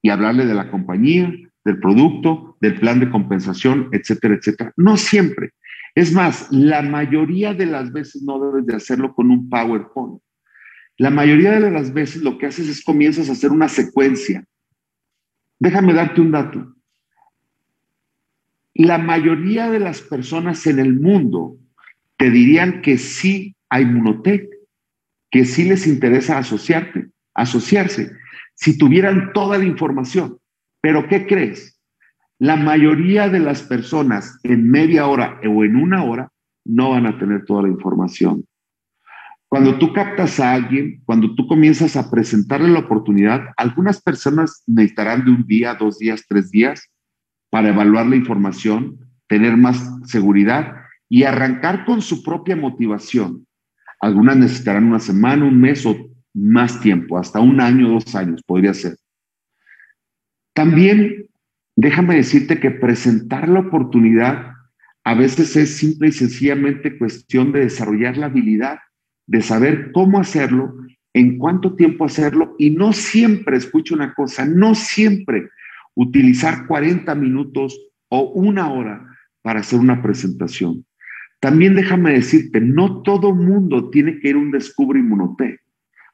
y 0.00 0.10
hablarle 0.10 0.46
de 0.46 0.54
la 0.54 0.70
compañía, 0.70 1.32
del 1.64 1.80
producto, 1.80 2.56
del 2.60 2.78
plan 2.78 3.00
de 3.00 3.10
compensación, 3.10 3.88
etcétera, 3.90 4.36
etcétera. 4.36 4.72
No 4.76 4.96
siempre. 4.96 5.50
Es 5.96 6.12
más, 6.12 6.46
la 6.52 6.82
mayoría 6.82 7.52
de 7.52 7.66
las 7.66 7.92
veces 7.92 8.22
no 8.22 8.38
debes 8.38 8.64
de 8.64 8.76
hacerlo 8.76 9.12
con 9.12 9.32
un 9.32 9.48
PowerPoint. 9.48 10.20
La 10.98 11.10
mayoría 11.10 11.60
de 11.60 11.70
las 11.70 11.94
veces 11.94 12.22
lo 12.22 12.38
que 12.38 12.46
haces 12.46 12.68
es 12.68 12.82
comienzas 12.82 13.28
a 13.28 13.32
hacer 13.32 13.52
una 13.52 13.68
secuencia. 13.68 14.44
Déjame 15.60 15.94
darte 15.94 16.20
un 16.20 16.32
dato. 16.32 16.74
La 18.74 18.98
mayoría 18.98 19.70
de 19.70 19.78
las 19.78 20.00
personas 20.00 20.66
en 20.66 20.80
el 20.80 20.98
mundo 20.98 21.56
te 22.16 22.30
dirían 22.30 22.82
que 22.82 22.98
sí 22.98 23.54
hay 23.68 23.86
Munotec, 23.86 24.50
que 25.30 25.44
sí 25.44 25.68
les 25.68 25.86
interesa 25.86 26.38
asociarte, 26.38 27.10
asociarse, 27.32 28.10
si 28.54 28.76
tuvieran 28.76 29.32
toda 29.32 29.56
la 29.56 29.64
información. 29.64 30.38
Pero 30.80 31.06
¿qué 31.06 31.26
crees? 31.26 31.80
La 32.40 32.56
mayoría 32.56 33.28
de 33.28 33.38
las 33.38 33.62
personas 33.62 34.40
en 34.42 34.68
media 34.68 35.06
hora 35.06 35.40
o 35.44 35.64
en 35.64 35.76
una 35.76 36.02
hora 36.02 36.32
no 36.64 36.90
van 36.90 37.06
a 37.06 37.18
tener 37.18 37.44
toda 37.44 37.62
la 37.62 37.68
información. 37.68 38.44
Cuando 39.48 39.78
tú 39.78 39.92
captas 39.92 40.40
a 40.40 40.52
alguien, 40.52 41.00
cuando 41.06 41.34
tú 41.34 41.46
comienzas 41.46 41.96
a 41.96 42.10
presentarle 42.10 42.68
la 42.68 42.80
oportunidad, 42.80 43.46
algunas 43.56 44.00
personas 44.00 44.62
necesitarán 44.66 45.24
de 45.24 45.30
un 45.30 45.46
día, 45.46 45.74
dos 45.74 45.98
días, 45.98 46.24
tres 46.28 46.50
días 46.50 46.90
para 47.50 47.70
evaluar 47.70 48.06
la 48.06 48.16
información, 48.16 48.98
tener 49.26 49.56
más 49.56 49.90
seguridad 50.04 50.74
y 51.08 51.22
arrancar 51.22 51.86
con 51.86 52.02
su 52.02 52.22
propia 52.22 52.56
motivación. 52.56 53.46
Algunas 54.00 54.36
necesitarán 54.36 54.84
una 54.84 55.00
semana, 55.00 55.46
un 55.46 55.58
mes 55.58 55.84
o 55.86 55.96
más 56.34 56.80
tiempo, 56.80 57.18
hasta 57.18 57.40
un 57.40 57.60
año, 57.60 57.88
dos 57.88 58.14
años 58.14 58.42
podría 58.46 58.74
ser. 58.74 58.96
También 60.52 61.28
déjame 61.74 62.16
decirte 62.16 62.60
que 62.60 62.70
presentar 62.70 63.48
la 63.48 63.60
oportunidad 63.60 64.52
a 65.04 65.14
veces 65.14 65.56
es 65.56 65.76
simple 65.76 66.08
y 66.08 66.12
sencillamente 66.12 66.98
cuestión 66.98 67.52
de 67.52 67.60
desarrollar 67.60 68.16
la 68.16 68.26
habilidad, 68.26 68.78
de 69.28 69.42
saber 69.42 69.92
cómo 69.92 70.18
hacerlo, 70.18 70.74
en 71.12 71.38
cuánto 71.38 71.76
tiempo 71.76 72.04
hacerlo 72.04 72.56
y 72.58 72.70
no 72.70 72.92
siempre, 72.92 73.56
escucho 73.56 73.94
una 73.94 74.14
cosa, 74.14 74.44
no 74.44 74.74
siempre 74.74 75.48
utilizar 75.94 76.66
40 76.66 77.14
minutos 77.14 77.78
o 78.08 78.30
una 78.32 78.72
hora 78.72 79.06
para 79.42 79.60
hacer 79.60 79.78
una 79.78 80.02
presentación. 80.02 80.84
También 81.40 81.74
déjame 81.74 82.14
decirte, 82.14 82.60
no 82.60 83.02
todo 83.02 83.34
mundo 83.34 83.90
tiene 83.90 84.18
que 84.18 84.30
ir 84.30 84.34
a 84.34 84.38
un 84.38 84.50
Descubre. 84.50 85.00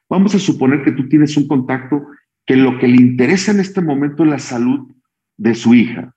Vamos 0.09 0.35
a 0.35 0.39
suponer 0.39 0.83
que 0.83 0.91
tú 0.91 1.07
tienes 1.07 1.35
un 1.37 1.47
contacto 1.47 2.05
que 2.45 2.55
lo 2.55 2.77
que 2.77 2.87
le 2.87 2.97
interesa 2.97 3.51
en 3.51 3.59
este 3.59 3.81
momento 3.81 4.23
es 4.23 4.29
la 4.29 4.39
salud 4.39 4.91
de 5.37 5.55
su 5.55 5.73
hija. 5.73 6.13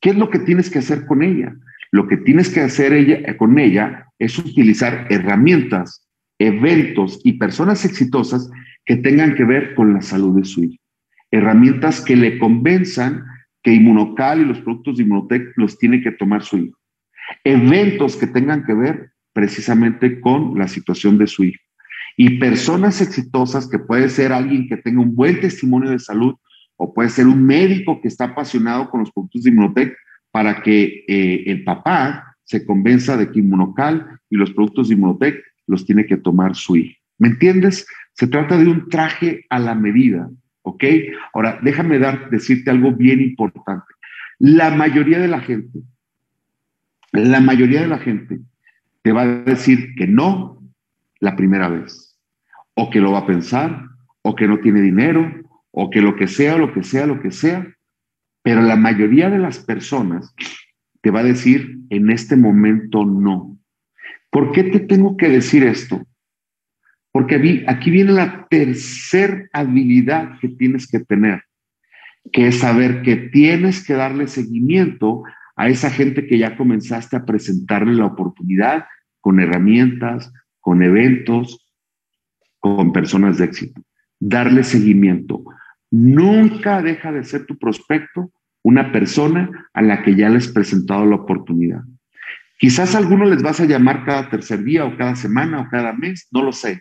¿Qué 0.00 0.10
es 0.10 0.16
lo 0.16 0.30
que 0.30 0.40
tienes 0.40 0.70
que 0.70 0.80
hacer 0.80 1.06
con 1.06 1.22
ella? 1.22 1.54
Lo 1.92 2.08
que 2.08 2.16
tienes 2.16 2.48
que 2.48 2.60
hacer 2.60 2.92
ella, 2.92 3.36
con 3.36 3.58
ella 3.58 4.06
es 4.18 4.38
utilizar 4.38 5.06
herramientas, 5.10 6.08
eventos 6.46 7.20
y 7.24 7.34
personas 7.34 7.84
exitosas 7.84 8.50
que 8.84 8.96
tengan 8.96 9.34
que 9.34 9.44
ver 9.44 9.74
con 9.74 9.94
la 9.94 10.02
salud 10.02 10.36
de 10.36 10.44
su 10.44 10.64
hija. 10.64 10.78
Herramientas 11.30 12.00
que 12.00 12.16
le 12.16 12.38
convenzan 12.38 13.24
que 13.62 13.72
Inmunocal 13.72 14.40
y 14.40 14.44
los 14.44 14.60
productos 14.60 14.96
de 14.96 15.04
Inmunotech 15.04 15.52
los 15.56 15.78
tiene 15.78 16.02
que 16.02 16.10
tomar 16.10 16.42
su 16.42 16.58
hijo. 16.58 16.78
Eventos 17.44 18.16
que 18.16 18.26
tengan 18.26 18.64
que 18.64 18.74
ver 18.74 19.12
precisamente 19.32 20.20
con 20.20 20.58
la 20.58 20.68
situación 20.68 21.16
de 21.16 21.28
su 21.28 21.44
hijo. 21.44 21.62
Y 22.16 22.38
personas 22.38 23.00
exitosas, 23.00 23.68
que 23.68 23.78
puede 23.78 24.08
ser 24.08 24.32
alguien 24.32 24.68
que 24.68 24.76
tenga 24.76 25.00
un 25.00 25.14
buen 25.14 25.40
testimonio 25.40 25.90
de 25.90 25.98
salud 25.98 26.34
o 26.76 26.92
puede 26.92 27.08
ser 27.08 27.26
un 27.26 27.46
médico 27.46 28.00
que 28.02 28.08
está 28.08 28.24
apasionado 28.24 28.90
con 28.90 29.00
los 29.00 29.12
productos 29.12 29.44
de 29.44 29.50
Inmunotech 29.50 29.96
para 30.30 30.60
que 30.62 31.04
eh, 31.06 31.44
el 31.46 31.62
papá 31.64 32.36
se 32.44 32.66
convenza 32.66 33.16
de 33.16 33.30
que 33.30 33.38
Inmunocal 33.38 34.18
y 34.28 34.36
los 34.36 34.50
productos 34.50 34.88
de 34.88 34.96
Inmunotech 34.96 35.42
los 35.66 35.86
tiene 35.86 36.06
que 36.06 36.16
tomar 36.16 36.54
su 36.54 36.76
hijo. 36.76 36.98
¿Me 37.18 37.28
entiendes? 37.28 37.86
Se 38.14 38.26
trata 38.26 38.56
de 38.56 38.68
un 38.68 38.88
traje 38.88 39.46
a 39.48 39.58
la 39.58 39.74
medida, 39.74 40.28
¿ok? 40.62 40.84
Ahora, 41.32 41.58
déjame 41.62 41.98
dar, 41.98 42.30
decirte 42.30 42.70
algo 42.70 42.92
bien 42.92 43.20
importante. 43.20 43.86
La 44.38 44.70
mayoría 44.70 45.18
de 45.18 45.28
la 45.28 45.40
gente, 45.40 45.80
la 47.12 47.40
mayoría 47.40 47.82
de 47.82 47.88
la 47.88 47.98
gente 47.98 48.40
te 49.02 49.12
va 49.12 49.22
a 49.22 49.26
decir 49.26 49.94
que 49.96 50.06
no 50.06 50.62
la 51.20 51.36
primera 51.36 51.68
vez, 51.68 52.18
o 52.74 52.90
que 52.90 53.00
lo 53.00 53.12
va 53.12 53.20
a 53.20 53.26
pensar, 53.26 53.86
o 54.22 54.34
que 54.34 54.48
no 54.48 54.58
tiene 54.58 54.80
dinero, 54.80 55.30
o 55.70 55.90
que 55.90 56.00
lo 56.00 56.16
que 56.16 56.28
sea, 56.28 56.56
lo 56.56 56.72
que 56.72 56.82
sea, 56.82 57.06
lo 57.06 57.20
que 57.20 57.30
sea, 57.30 57.66
pero 58.42 58.62
la 58.62 58.76
mayoría 58.76 59.30
de 59.30 59.38
las 59.38 59.58
personas 59.58 60.34
te 61.00 61.10
va 61.10 61.20
a 61.20 61.24
decir 61.24 61.78
en 61.90 62.10
este 62.10 62.36
momento 62.36 63.04
no. 63.04 63.56
¿Por 64.32 64.50
qué 64.50 64.64
te 64.64 64.80
tengo 64.80 65.18
que 65.18 65.28
decir 65.28 65.62
esto? 65.62 66.06
Porque 67.12 67.64
aquí 67.68 67.90
viene 67.90 68.12
la 68.12 68.46
tercera 68.48 69.46
habilidad 69.52 70.38
que 70.40 70.48
tienes 70.48 70.90
que 70.90 71.00
tener, 71.00 71.42
que 72.32 72.48
es 72.48 72.60
saber 72.60 73.02
que 73.02 73.16
tienes 73.16 73.86
que 73.86 73.92
darle 73.92 74.26
seguimiento 74.28 75.22
a 75.54 75.68
esa 75.68 75.90
gente 75.90 76.26
que 76.26 76.38
ya 76.38 76.56
comenzaste 76.56 77.14
a 77.14 77.26
presentarle 77.26 77.92
la 77.92 78.06
oportunidad 78.06 78.86
con 79.20 79.38
herramientas, 79.38 80.32
con 80.60 80.82
eventos, 80.82 81.70
con 82.58 82.90
personas 82.94 83.36
de 83.36 83.44
éxito. 83.44 83.82
Darle 84.18 84.64
seguimiento. 84.64 85.44
Nunca 85.90 86.80
deja 86.80 87.12
de 87.12 87.24
ser 87.24 87.44
tu 87.44 87.58
prospecto 87.58 88.32
una 88.62 88.92
persona 88.92 89.68
a 89.74 89.82
la 89.82 90.02
que 90.02 90.14
ya 90.14 90.30
les 90.30 90.46
has 90.46 90.52
presentado 90.54 91.04
la 91.04 91.16
oportunidad. 91.16 91.82
Quizás 92.62 92.94
a 92.94 92.98
algunos 92.98 93.28
les 93.28 93.42
vas 93.42 93.58
a 93.58 93.64
llamar 93.64 94.04
cada 94.04 94.30
tercer 94.30 94.62
día 94.62 94.84
o 94.84 94.96
cada 94.96 95.16
semana 95.16 95.62
o 95.62 95.68
cada 95.68 95.92
mes, 95.92 96.28
no 96.30 96.44
lo 96.44 96.52
sé. 96.52 96.80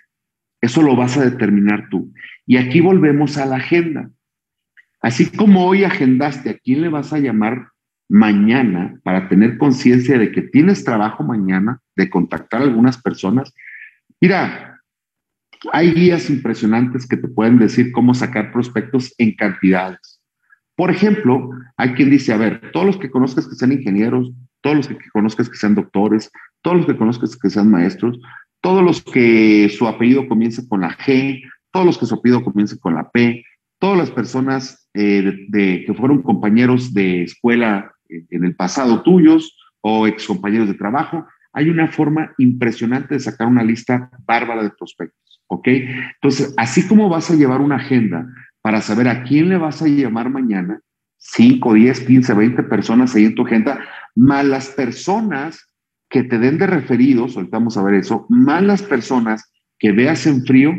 Eso 0.62 0.84
lo 0.84 0.96
vas 0.96 1.18
a 1.18 1.26
determinar 1.26 1.88
tú. 1.90 2.14
Y 2.46 2.58
aquí 2.58 2.82
volvemos 2.82 3.38
a 3.38 3.48
la 3.48 3.56
agenda. 3.56 4.12
Así 5.02 5.32
como 5.32 5.66
hoy 5.66 5.84
agendaste 5.84 6.52
a 6.52 6.58
quién 6.60 6.84
le 6.84 6.90
vas 6.90 7.14
a 7.14 7.18
llamar 7.18 7.70
mañana 8.08 9.00
para 9.04 9.28
tener 9.28 9.58
conciencia 9.58 10.20
de 10.20 10.32
que 10.32 10.44
tienes 10.44 10.84
trabajo 10.84 11.24
mañana, 11.24 11.80
de 11.96 12.12
contactar 12.12 12.62
a 12.62 12.66
algunas 12.66 13.02
personas, 13.02 13.52
Mira, 14.22 14.80
hay 15.74 15.94
guías 15.94 16.30
impresionantes 16.30 17.08
que 17.08 17.18
te 17.18 17.28
pueden 17.28 17.58
decir 17.58 17.92
cómo 17.92 18.14
sacar 18.14 18.52
prospectos 18.52 19.16
en 19.18 19.36
cantidades. 19.36 20.22
Por 20.76 20.92
ejemplo, 20.92 21.50
hay 21.76 21.94
quien 21.94 22.12
dice, 22.12 22.32
a 22.32 22.38
ver, 22.38 22.70
todos 22.72 22.86
los 22.86 22.98
que 22.98 23.10
conozcas 23.10 23.48
que 23.48 23.56
sean 23.56 23.72
ingenieros, 23.72 24.32
todos 24.62 24.78
los 24.78 24.88
que 24.88 25.09
conozcas 25.12 25.49
que 25.49 25.57
sean 25.57 25.76
doctores, 25.76 26.32
todos 26.62 26.78
los 26.78 26.86
que 26.86 26.97
conozcas 26.97 27.36
que 27.36 27.49
sean 27.49 27.70
maestros, 27.70 28.20
todos 28.62 28.84
los 28.84 29.01
que 29.01 29.70
su 29.70 29.88
apellido 29.88 30.28
comience 30.28 30.68
con 30.68 30.82
la 30.82 30.95
G, 30.97 31.41
todos 31.72 31.86
los 31.86 31.97
que 31.97 32.05
su 32.05 32.16
apellido 32.16 32.43
comience 32.43 32.80
con 32.80 32.95
la 32.95 33.09
P, 33.09 33.43
todas 33.80 33.97
las 33.97 34.12
personas 34.12 34.88
eh, 34.93 35.47
que 35.51 35.93
fueron 35.95 36.22
compañeros 36.22 36.93
de 36.93 37.24
escuela 37.24 37.91
eh, 38.09 38.24
en 38.30 38.45
el 38.45 38.55
pasado 38.55 39.01
tuyos 39.01 39.57
o 39.82 40.05
ex 40.05 40.28
compañeros 40.28 40.68
de 40.68 40.76
trabajo, 40.76 41.26
hay 41.53 41.70
una 41.70 41.88
forma 41.88 42.32
impresionante 42.38 43.16
de 43.16 43.20
sacar 43.20 43.47
una 43.47 43.64
lista 43.64 44.09
bárbara 44.26 44.64
de 44.64 44.70
prospectos, 44.70 45.41
¿ok? 45.47 45.68
Entonces, 45.68 46.53
así 46.57 46.88
como 46.88 47.09
vas 47.09 47.30
a 47.32 47.36
llevar 47.36 47.62
una 47.62 47.76
agenda 47.76 48.28
para 48.62 48.82
saber 48.82 49.07
a 49.07 49.24
quién 49.24 49.49
le 49.49 49.57
vas 49.57 49.82
a 49.82 49.88
llamar 49.88 50.30
mañana, 50.30 50.80
5, 51.22 51.76
10, 51.76 51.99
15, 52.01 52.34
20 52.34 52.63
personas 52.63 53.15
ahí 53.15 53.26
en 53.26 53.36
tu 53.36 53.45
agenda, 53.45 53.80
más 54.15 54.43
las 54.43 54.69
personas 54.69 55.69
que 56.09 56.24
te 56.24 56.39
den 56.39 56.57
de 56.57 56.67
referidos, 56.67 57.38
ahorita 57.38 57.57
vamos 57.57 57.78
a 57.78 57.84
ver 57.84 57.95
eso, 57.95 58.26
más 58.30 58.63
las 58.63 58.82
personas 58.82 59.53
que 59.80 59.91
veas 59.91 60.26
en 60.26 60.43
frío, 60.45 60.74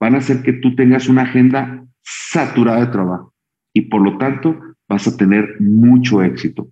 van 0.00 0.14
a 0.14 0.18
hacer 0.18 0.42
que 0.42 0.54
tú 0.54 0.74
tengas 0.76 1.08
una 1.08 1.22
agenda 1.22 1.84
saturada 2.02 2.80
de 2.80 2.92
trabajo 2.92 3.34
y 3.72 3.82
por 3.82 4.00
lo 4.00 4.16
tanto 4.16 4.58
vas 4.88 5.06
a 5.08 5.16
tener 5.16 5.60
mucho 5.60 6.22
éxito. 6.22 6.68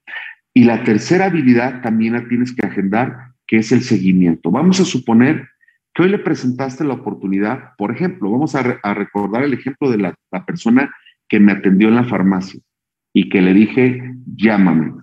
Y 0.55 0.65
la 0.65 0.85
tercera 0.85 1.27
habilidad 1.27 1.83
también 1.83 2.13
la 2.13 2.29
tienes 2.29 2.55
que 2.55 2.67
agendar, 2.67 3.33
que 3.47 3.59
es 3.59 3.73
el 3.73 3.83
seguimiento. 3.83 4.51
Vamos 4.51 4.81
a 4.81 4.85
suponer 4.85 5.49
que 5.93 6.05
hoy 6.05 6.09
le 6.09 6.19
presentaste 6.19 6.85
la 6.85 6.95
oportunidad, 6.95 7.75
por 7.77 7.91
ejemplo, 7.91 8.31
vamos 8.31 8.55
a, 8.55 8.63
recordar 8.95 9.43
el 9.43 9.55
ejemplo 9.55 9.91
de 9.91 9.99
la 9.99 10.47
persona 10.47 10.95
que 11.29 11.41
me 11.41 11.53
atendió 11.53 11.89
en 11.89 11.97
la 11.97 12.05
farmacia 12.05 12.61
y 13.13 13.29
que 13.29 13.41
le 13.41 13.53
dije, 13.53 14.15
llámame. 14.37 14.95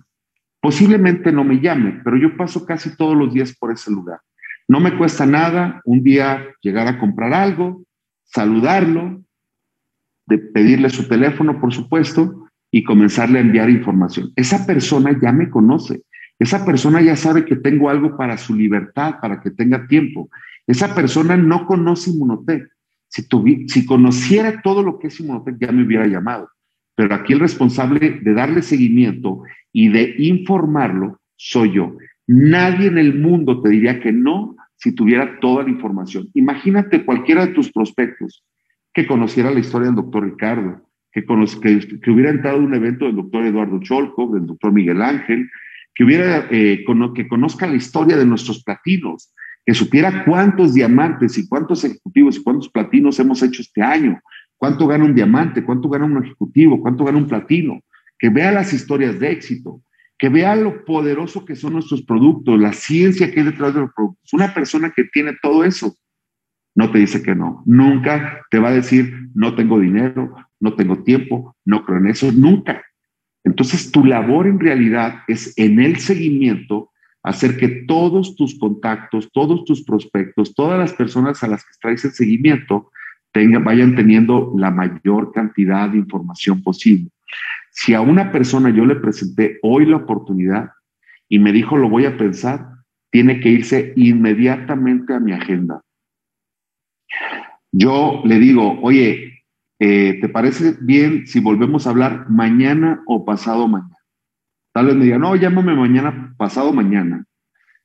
Posiblemente 0.60 1.32
no 1.32 1.44
me 1.44 1.60
llame, 1.60 2.00
pero 2.04 2.16
yo 2.16 2.36
paso 2.36 2.66
casi 2.66 2.96
todos 2.96 3.16
los 3.16 3.32
días 3.32 3.56
por 3.58 3.72
ese 3.72 3.90
lugar. 3.90 4.20
No 4.68 4.78
me 4.78 4.96
cuesta 4.96 5.26
nada 5.26 5.80
un 5.84 6.02
día 6.02 6.46
llegar 6.60 6.86
a 6.86 6.98
comprar 6.98 7.32
algo, 7.32 7.82
saludarlo, 8.24 9.22
de 10.26 10.38
pedirle 10.38 10.90
su 10.90 11.08
teléfono, 11.08 11.60
por 11.60 11.72
supuesto, 11.72 12.46
y 12.70 12.84
comenzarle 12.84 13.38
a 13.38 13.42
enviar 13.42 13.68
información. 13.68 14.32
Esa 14.36 14.64
persona 14.66 15.18
ya 15.20 15.32
me 15.32 15.50
conoce. 15.50 16.02
Esa 16.38 16.64
persona 16.64 17.02
ya 17.02 17.16
sabe 17.16 17.44
que 17.44 17.56
tengo 17.56 17.90
algo 17.90 18.16
para 18.16 18.38
su 18.38 18.54
libertad, 18.54 19.16
para 19.20 19.40
que 19.40 19.50
tenga 19.50 19.86
tiempo. 19.86 20.30
Esa 20.66 20.94
persona 20.94 21.36
no 21.36 21.66
conoce 21.66 22.10
Inmunotech. 22.10 22.68
Si, 23.08 23.26
si 23.66 23.84
conociera 23.84 24.62
todo 24.62 24.82
lo 24.82 24.98
que 24.98 25.08
es 25.08 25.18
Inmunotech, 25.18 25.56
ya 25.58 25.72
me 25.72 25.84
hubiera 25.84 26.06
llamado. 26.06 26.48
Pero 27.00 27.14
aquí 27.14 27.32
el 27.32 27.40
responsable 27.40 28.20
de 28.20 28.34
darle 28.34 28.60
seguimiento 28.60 29.40
y 29.72 29.88
de 29.88 30.16
informarlo 30.18 31.18
soy 31.34 31.72
yo. 31.72 31.96
Nadie 32.26 32.88
en 32.88 32.98
el 32.98 33.18
mundo 33.18 33.62
te 33.62 33.70
diría 33.70 34.00
que 34.00 34.12
no 34.12 34.54
si 34.76 34.94
tuviera 34.94 35.40
toda 35.40 35.62
la 35.62 35.70
información. 35.70 36.28
Imagínate 36.34 37.06
cualquiera 37.06 37.46
de 37.46 37.54
tus 37.54 37.72
prospectos 37.72 38.44
que 38.92 39.06
conociera 39.06 39.50
la 39.50 39.60
historia 39.60 39.86
del 39.86 39.96
doctor 39.96 40.24
Ricardo, 40.24 40.82
que, 41.10 41.24
que, 41.24 42.10
hubiera 42.10 42.28
entrado 42.28 42.58
a 42.58 42.60
un 42.60 42.74
evento 42.74 43.06
del 43.06 43.16
doctor 43.16 43.46
Eduardo 43.46 43.80
Cholco, 43.80 44.30
del 44.34 44.44
doctor 44.44 44.70
Miguel 44.70 45.00
Ángel, 45.00 45.48
que, 45.94 46.04
hubiera, 46.04 46.48
eh, 46.50 46.84
que 47.14 47.28
conozca 47.28 47.66
la 47.66 47.76
historia 47.76 48.18
de 48.18 48.26
nuestros 48.26 48.62
platinos, 48.62 49.32
que 49.64 49.72
supiera 49.72 50.26
cuántos 50.26 50.74
diamantes 50.74 51.38
y 51.38 51.48
cuántos 51.48 51.82
ejecutivos 51.82 52.36
y 52.36 52.42
cuántos 52.42 52.68
platinos 52.68 53.18
hemos 53.20 53.42
hecho 53.42 53.62
este 53.62 53.80
año, 53.80 54.20
cuánto 54.60 54.86
gana 54.86 55.06
un 55.06 55.14
diamante, 55.14 55.64
cuánto 55.64 55.88
gana 55.88 56.04
un 56.04 56.22
ejecutivo, 56.22 56.82
cuánto 56.82 57.02
gana 57.02 57.16
un 57.16 57.26
platino, 57.26 57.80
que 58.18 58.28
vea 58.28 58.52
las 58.52 58.74
historias 58.74 59.18
de 59.18 59.32
éxito, 59.32 59.80
que 60.18 60.28
vea 60.28 60.54
lo 60.54 60.84
poderoso 60.84 61.46
que 61.46 61.56
son 61.56 61.72
nuestros 61.72 62.02
productos, 62.02 62.60
la 62.60 62.74
ciencia 62.74 63.32
que 63.32 63.40
hay 63.40 63.46
detrás 63.46 63.72
de 63.72 63.80
los 63.80 63.90
productos. 63.94 64.30
Una 64.34 64.52
persona 64.52 64.92
que 64.94 65.04
tiene 65.04 65.34
todo 65.40 65.64
eso 65.64 65.96
no 66.74 66.90
te 66.90 66.98
dice 66.98 67.22
que 67.22 67.34
no. 67.34 67.62
Nunca 67.64 68.42
te 68.50 68.58
va 68.58 68.68
a 68.68 68.74
decir, 68.74 69.30
no 69.34 69.54
tengo 69.54 69.80
dinero, 69.80 70.36
no 70.60 70.74
tengo 70.74 71.02
tiempo, 71.04 71.56
no 71.64 71.82
creo 71.86 71.96
en 71.96 72.08
eso, 72.08 72.30
nunca. 72.30 72.84
Entonces, 73.44 73.90
tu 73.90 74.04
labor 74.04 74.46
en 74.46 74.60
realidad 74.60 75.22
es 75.26 75.56
en 75.56 75.80
el 75.80 76.00
seguimiento 76.00 76.90
hacer 77.22 77.56
que 77.56 77.68
todos 77.88 78.36
tus 78.36 78.58
contactos, 78.58 79.30
todos 79.32 79.64
tus 79.64 79.82
prospectos, 79.84 80.54
todas 80.54 80.78
las 80.78 80.92
personas 80.92 81.42
a 81.42 81.48
las 81.48 81.64
que 81.64 81.72
traes 81.80 82.04
el 82.04 82.12
seguimiento, 82.12 82.90
tengan, 83.32 83.64
vayan 83.64 83.94
teniendo 83.94 84.52
la 84.56 84.70
mayor 84.70 85.32
cantidad 85.32 85.88
de 85.88 85.98
información 85.98 86.62
posible. 86.62 87.10
Si 87.70 87.94
a 87.94 88.00
una 88.00 88.32
persona 88.32 88.70
yo 88.70 88.84
le 88.84 88.96
presenté 88.96 89.58
hoy 89.62 89.86
la 89.86 89.96
oportunidad 89.96 90.70
y 91.28 91.38
me 91.38 91.52
dijo 91.52 91.76
lo 91.76 91.88
voy 91.88 92.06
a 92.06 92.16
pensar, 92.16 92.66
tiene 93.10 93.40
que 93.40 93.48
irse 93.48 93.92
inmediatamente 93.96 95.14
a 95.14 95.20
mi 95.20 95.32
agenda. 95.32 95.82
Yo 97.72 98.22
le 98.24 98.38
digo, 98.38 98.80
oye, 98.82 99.44
eh, 99.78 100.18
¿te 100.20 100.28
parece 100.28 100.76
bien 100.80 101.26
si 101.26 101.40
volvemos 101.40 101.86
a 101.86 101.90
hablar 101.90 102.28
mañana 102.28 103.02
o 103.06 103.24
pasado 103.24 103.68
mañana? 103.68 103.96
Tal 104.72 104.86
vez 104.86 104.96
me 104.96 105.04
diga, 105.04 105.18
no, 105.18 105.34
llámame 105.36 105.74
mañana, 105.74 106.34
pasado 106.36 106.72
mañana. 106.72 107.24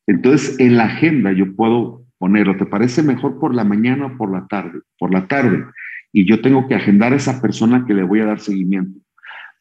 Entonces, 0.08 0.60
en 0.60 0.78
la 0.78 0.86
agenda 0.86 1.32
yo 1.32 1.56
puedo 1.56 2.05
ponerlo, 2.18 2.58
¿te 2.58 2.66
parece 2.66 3.04
mejor 3.04 3.40
por 3.40 3.54
la 3.54 3.64
mañana 3.64 4.08
o 4.08 4.18
por 4.18 4.32
la 4.32 4.48
tarde? 4.48 4.80
Por 4.98 5.14
la 5.14 5.28
tarde. 5.28 5.66
Y 6.12 6.28
yo 6.28 6.42
tengo 6.42 6.68
que 6.68 6.76
agendar 6.76 7.14
a 7.14 7.18
esa 7.18 7.42
persona 7.42 7.86
que 7.86 7.94
le 7.94 8.04
voy 8.04 8.22
a 8.22 8.26
dar 8.26 8.40
seguimiento. 8.40 9.00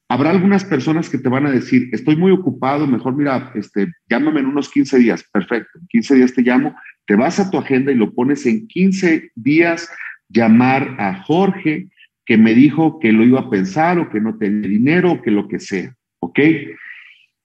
Habrá 0.08 0.30
algunas 0.30 0.64
personas 0.64 1.08
que 1.08 1.18
te 1.18 1.28
van 1.28 1.46
a 1.46 1.50
decir, 1.50 1.88
estoy 1.92 2.16
muy 2.16 2.30
ocupado, 2.30 2.86
mejor 2.86 3.16
mira, 3.16 3.50
este, 3.54 3.88
llámame 4.08 4.40
en 4.40 4.46
unos 4.46 4.70
15 4.70 4.98
días. 4.98 5.24
Perfecto, 5.32 5.78
en 5.80 5.86
15 5.88 6.14
días 6.16 6.34
te 6.34 6.42
llamo, 6.42 6.74
te 7.06 7.16
vas 7.16 7.40
a 7.40 7.50
tu 7.50 7.58
agenda 7.58 7.90
y 7.90 7.96
lo 7.96 8.12
pones 8.12 8.46
en 8.46 8.68
15 8.68 9.30
días, 9.34 9.90
llamar 10.28 10.96
a 10.98 11.22
Jorge, 11.22 11.88
que 12.26 12.36
me 12.36 12.54
dijo 12.54 12.98
que 13.00 13.12
lo 13.12 13.24
iba 13.24 13.40
a 13.40 13.50
pensar 13.50 13.98
o 13.98 14.10
que 14.10 14.20
no 14.20 14.36
tenía 14.36 14.68
dinero 14.68 15.12
o 15.12 15.22
que 15.22 15.30
lo 15.30 15.48
que 15.48 15.58
sea, 15.58 15.94
¿ok? 16.20 16.38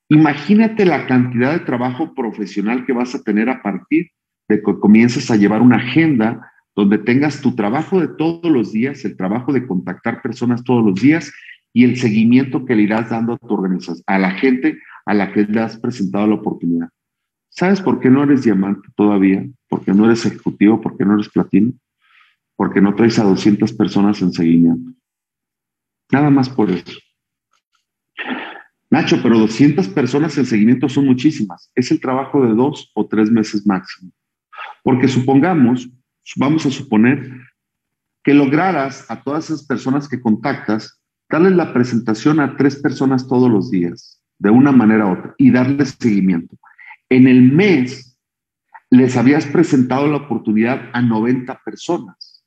Imagínate 0.10 0.86
la 0.86 1.06
cantidad 1.06 1.54
de 1.54 1.66
trabajo 1.66 2.14
profesional 2.16 2.86
que 2.86 2.94
vas 2.94 3.14
a 3.16 3.22
tener 3.22 3.50
a 3.50 3.62
partir 3.62 4.12
de 4.50 4.62
que 4.62 4.80
comiences 4.80 5.30
a 5.32 5.38
llevar 5.38 5.62
una 5.62 5.78
agenda 5.78 6.52
donde 6.76 6.98
tengas 6.98 7.42
tu 7.42 7.56
trabajo 7.56 8.02
de 8.02 8.08
todos 8.08 8.52
los 8.52 8.72
días, 8.72 9.06
el 9.06 9.16
trabajo 9.16 9.54
de 9.54 9.66
contactar 9.66 10.22
personas 10.22 10.64
todos 10.64 10.84
los 10.84 11.00
días 11.00 11.32
y 11.72 11.84
el 11.84 11.98
seguimiento 11.98 12.66
que 12.66 12.76
le 12.76 12.84
irás 12.84 13.12
dando 13.12 13.34
a 13.34 13.38
tu 13.38 13.54
organización, 13.54 14.04
a 14.08 14.18
la 14.18 14.32
gente 14.32 14.80
a 15.06 15.14
la 15.14 15.32
que 15.32 15.44
le 15.44 15.62
has 15.62 15.80
presentado 15.80 16.28
la 16.28 16.36
oportunidad. 16.36 16.90
¿Sabes 17.50 17.82
por 17.82 18.00
qué 18.00 18.10
no 18.10 18.24
eres 18.24 18.44
diamante 18.44 18.90
todavía? 18.96 19.46
¿Por 19.68 19.84
qué 19.84 19.94
no 19.94 20.06
eres 20.06 20.26
ejecutivo? 20.26 20.82
¿Por 20.82 20.98
qué 20.98 21.06
no 21.06 21.16
eres 21.16 21.30
platino? 21.30 21.74
Porque 22.56 22.82
no 22.82 22.96
traes 22.96 23.20
a 23.20 23.24
200 23.24 23.74
personas 23.74 24.22
en 24.22 24.32
seguimiento. 24.32 24.92
Nada 26.12 26.30
más 26.30 26.50
por 26.50 26.70
eso. 26.72 26.98
Nacho, 28.90 29.20
pero 29.22 29.38
200 29.38 29.88
personas 29.90 30.38
en 30.38 30.46
seguimiento 30.46 30.90
son 30.90 31.06
muchísimas. 31.06 31.72
Es 31.76 31.92
el 31.92 32.00
trabajo 32.00 32.44
de 32.46 32.56
dos 32.56 32.92
o 32.96 33.08
tres 33.08 33.30
meses 33.30 33.66
máximo. 33.68 34.12
Porque 34.90 35.08
supongamos, 35.08 35.88
vamos 36.36 36.66
a 36.66 36.72
suponer 36.72 37.32
que 38.24 38.34
lograras 38.34 39.06
a 39.12 39.22
todas 39.22 39.46
esas 39.46 39.64
personas 39.64 40.10
que 40.10 40.20
contactas, 40.20 41.00
darles 41.30 41.52
la 41.52 41.74
presentación 41.76 42.40
a 42.40 42.58
tres 42.58 42.76
personas 42.76 43.28
todos 43.28 43.52
los 43.52 43.70
días, 43.70 44.20
de 44.40 44.50
una 44.50 44.72
manera 44.72 45.06
u 45.06 45.12
otra, 45.12 45.36
y 45.38 45.52
darles 45.52 45.96
seguimiento. 46.00 46.58
En 47.08 47.28
el 47.28 47.52
mes 47.52 48.20
les 48.90 49.16
habías 49.16 49.46
presentado 49.46 50.08
la 50.08 50.18
oportunidad 50.18 50.90
a 50.92 51.04
90 51.04 51.62
personas, 51.64 52.44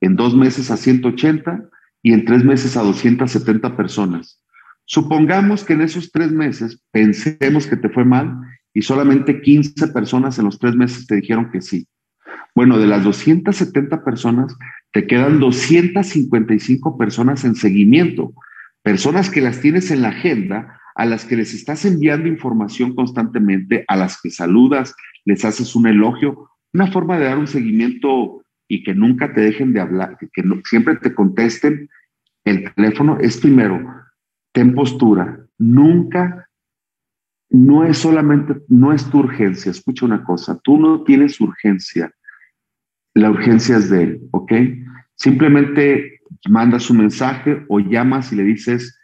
en 0.00 0.16
dos 0.16 0.34
meses 0.34 0.70
a 0.70 0.78
180 0.78 1.68
y 2.00 2.14
en 2.14 2.24
tres 2.24 2.46
meses 2.46 2.78
a 2.78 2.82
270 2.82 3.76
personas. 3.76 4.42
Supongamos 4.86 5.64
que 5.64 5.74
en 5.74 5.82
esos 5.82 6.10
tres 6.10 6.32
meses 6.32 6.82
pensemos 6.92 7.66
que 7.66 7.76
te 7.76 7.90
fue 7.90 8.06
mal 8.06 8.40
y 8.74 8.82
solamente 8.82 9.40
15 9.40 9.88
personas 9.88 10.38
en 10.38 10.46
los 10.46 10.58
tres 10.58 10.74
meses 10.74 11.06
te 11.06 11.14
dijeron 11.16 11.50
que 11.50 11.62
sí. 11.62 11.86
Bueno, 12.54 12.78
de 12.78 12.86
las 12.86 13.04
270 13.04 14.04
personas, 14.04 14.56
te 14.92 15.06
quedan 15.06 15.40
255 15.40 16.98
personas 16.98 17.44
en 17.44 17.54
seguimiento, 17.54 18.34
personas 18.82 19.30
que 19.30 19.40
las 19.40 19.60
tienes 19.60 19.90
en 19.90 20.02
la 20.02 20.08
agenda, 20.08 20.80
a 20.96 21.06
las 21.06 21.24
que 21.24 21.36
les 21.36 21.54
estás 21.54 21.84
enviando 21.84 22.28
información 22.28 22.94
constantemente, 22.94 23.84
a 23.88 23.96
las 23.96 24.20
que 24.20 24.30
saludas, 24.30 24.94
les 25.24 25.44
haces 25.44 25.74
un 25.74 25.86
elogio, 25.86 26.50
una 26.72 26.90
forma 26.90 27.18
de 27.18 27.24
dar 27.24 27.38
un 27.38 27.46
seguimiento 27.46 28.42
y 28.68 28.82
que 28.82 28.94
nunca 28.94 29.32
te 29.32 29.40
dejen 29.40 29.72
de 29.72 29.80
hablar, 29.80 30.16
que 30.18 30.42
siempre 30.64 30.96
te 30.96 31.14
contesten. 31.14 31.88
El 32.44 32.72
teléfono 32.74 33.18
es 33.20 33.38
primero, 33.38 33.84
ten 34.52 34.74
postura, 34.74 35.40
nunca 35.58 36.43
no 37.54 37.84
es 37.84 37.98
solamente, 37.98 38.56
no 38.68 38.92
es 38.92 39.08
tu 39.08 39.20
urgencia, 39.20 39.70
escucha 39.70 40.04
una 40.04 40.24
cosa, 40.24 40.58
tú 40.62 40.76
no 40.76 41.04
tienes 41.04 41.40
urgencia, 41.40 42.12
la 43.14 43.30
urgencia 43.30 43.76
es 43.76 43.90
de 43.90 44.02
él, 44.02 44.20
¿ok? 44.32 44.52
Simplemente 45.14 46.20
mandas 46.48 46.90
un 46.90 46.98
mensaje 46.98 47.64
o 47.68 47.78
llamas 47.78 48.32
y 48.32 48.36
le 48.36 48.42
dices, 48.42 48.98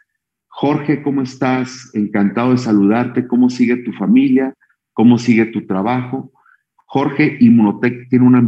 Jorge, 0.49 1.01
¿cómo 1.01 1.21
estás? 1.21 1.91
Encantado 1.93 2.51
de 2.51 2.57
saludarte, 2.57 3.25
¿cómo 3.25 3.49
sigue 3.49 3.77
tu 3.77 3.93
familia? 3.93 4.53
¿Cómo 4.91 5.17
sigue 5.17 5.45
tu 5.45 5.65
trabajo? 5.65 6.33
Jorge 6.87 7.37
Inmunotech 7.39 8.09
tiene 8.09 8.25
una, 8.25 8.43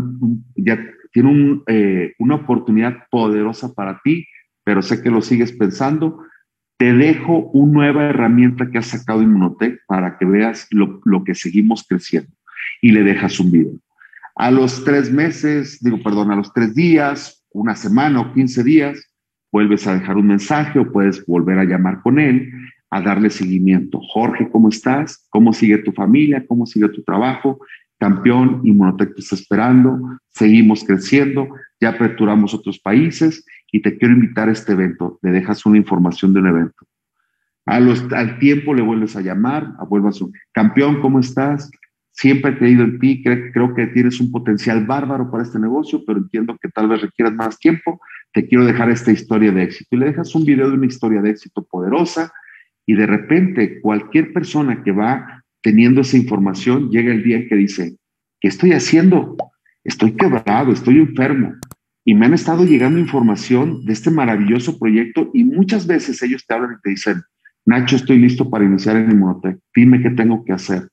ya 0.55 0.77
tiene 1.13 1.61
eh, 1.67 2.13
una 2.19 2.35
oportunidad 2.35 3.07
poderosa 3.09 3.73
para 3.73 4.01
ti, 4.03 4.27
pero 4.65 4.81
sé 4.81 5.01
que 5.01 5.09
lo 5.09 5.21
sigues 5.21 5.53
pensando 5.53 6.19
te 6.84 6.91
dejo 6.91 7.49
una 7.53 7.71
nueva 7.71 8.09
herramienta 8.09 8.69
que 8.69 8.77
ha 8.77 8.81
sacado 8.81 9.21
Inmunotech 9.21 9.79
para 9.88 10.17
que 10.17 10.25
veas 10.25 10.67
lo, 10.69 11.23
que 11.23 11.34
seguimos 11.34 11.86
creciendo. 11.88 12.29
Y 12.81 12.91
le 12.91 13.03
dejas 13.03 13.39
un 13.39 13.53
video. 13.53 13.71
A 14.36 14.51
los 14.51 14.84
tres 14.84 15.09
meses, 15.09 15.79
digo, 15.79 16.03
perdón, 16.03 16.31
a 16.31 16.36
los 16.36 16.51
tres 16.51 16.75
días, 16.75 17.45
una 17.53 17.77
semana 17.77 18.19
o 18.19 18.34
quince 18.34 18.65
días, 18.65 18.99
vuelves 19.49 19.88
a 19.88 19.93
dejar 19.93 20.17
un 20.17 20.27
mensaje 20.27 20.77
o 20.77 20.91
puedes 20.91 21.25
volver 21.25 21.57
a 21.57 21.63
llamar 21.63 22.01
con 22.01 22.19
él, 22.19 22.51
a 22.89 23.01
darle 23.01 23.29
seguimiento. 23.29 24.01
Jorge, 24.01 24.49
¿cómo 24.51 24.67
estás? 24.67 25.25
¿Cómo 25.29 25.53
sigue 25.53 25.77
tu 25.77 25.93
familia? 25.93 26.45
¿Cómo 26.45 26.65
sigue 26.65 26.89
tu 26.89 27.01
trabajo? 27.01 27.61
Campeón, 27.97 28.59
Inmunotec 28.65 29.15
te 29.15 29.21
está 29.21 29.36
esperando, 29.36 30.19
seguimos 30.31 30.84
creciendo, 30.84 31.47
ya 31.79 31.91
aperturamos 31.91 32.53
otros 32.53 32.77
países 32.77 33.45
y 33.74 33.82
te 33.82 33.97
quiero 33.97 34.13
invitar 34.13 34.47
a 34.47 34.51
este 34.51 34.74
evento. 34.74 35.19
Le 35.24 35.32
dejas 35.32 35.65
una 35.65 35.78
información 35.78 36.32
de 36.32 36.39
un 36.41 36.47
evento. 36.47 36.86
A 37.65 37.80
los, 37.80 38.03
al 38.13 38.38
tiempo 38.38 38.74
le 38.76 38.84
vuelves 38.84 39.15
a 39.15 39.21
llamar, 39.21 39.74
a 39.80 39.84
vuelvas 39.84 40.21
a 40.21 40.26
campeón, 40.51 41.01
¿cómo 41.01 41.19
estás? 41.19 41.71
Siempre 42.11 42.51
he 42.51 42.57
creído 42.59 42.84
en 42.84 42.99
ti, 42.99 43.24
creo, 43.24 43.74
que 43.74 43.88
tienes 43.88 44.19
un 44.19 44.32
potencial 44.32 44.86
bárbaro 44.86 45.32
para 45.32 45.41
este 45.41 45.57
negocio, 45.57 46.03
pero 46.05 46.19
entiendo 46.19 46.55
que 46.61 46.69
tal 46.69 46.88
vez 46.88 47.01
requieras 47.01 47.34
más 47.34 47.57
tiempo. 47.57 47.99
Te 48.32 48.47
quiero 48.47 48.63
dejar 48.63 48.91
esta 48.91 49.11
historia 49.11 49.51
de 49.51 49.63
éxito. 49.63 49.95
Y 49.95 49.97
le 49.97 50.05
dejas 50.05 50.36
un 50.36 50.45
video 50.45 50.69
de 50.69 50.76
una 50.76 50.86
historia 50.86 51.24
de 51.24 51.32
éxito 51.32 51.63
poderosa 51.63 52.32
y 52.86 52.93
de 52.93 53.07
repente 53.07 53.82
cualquier 53.82 54.34
persona 54.34 54.84
que 54.84 54.91
va 54.91 55.43
teniendo 55.63 56.01
esa 56.01 56.17
información 56.17 56.91
llega 56.91 57.11
el 57.11 57.24
día 57.24 57.38
en 57.38 57.47
que 57.47 57.55
dice, 57.55 57.97
¿qué 58.39 58.49
estoy 58.49 58.74
haciendo? 58.74 59.36
Estoy 59.84 60.11
quebrado, 60.11 60.71
estoy 60.71 60.99
enfermo. 60.99 61.55
Y 62.05 62.15
me 62.15 62.25
han 62.25 62.33
estado 62.33 62.65
llegando 62.65 62.99
información 62.99 63.85
de 63.85 63.93
este 63.93 64.11
maravilloso 64.11 64.77
proyecto 64.77 65.29
y 65.33 65.43
muchas 65.43 65.87
veces 65.87 66.21
ellos 66.21 66.45
te 66.45 66.53
hablan 66.53 66.77
y 66.77 66.81
te 66.81 66.89
dicen, 66.89 67.23
Nacho, 67.65 67.95
estoy 67.95 68.19
listo 68.19 68.49
para 68.49 68.65
iniciar 68.65 68.97
en 68.97 69.11
Inmunotech. 69.11 69.57
Dime 69.73 70.01
qué 70.01 70.09
tengo 70.09 70.43
que 70.43 70.51
hacer. 70.51 70.89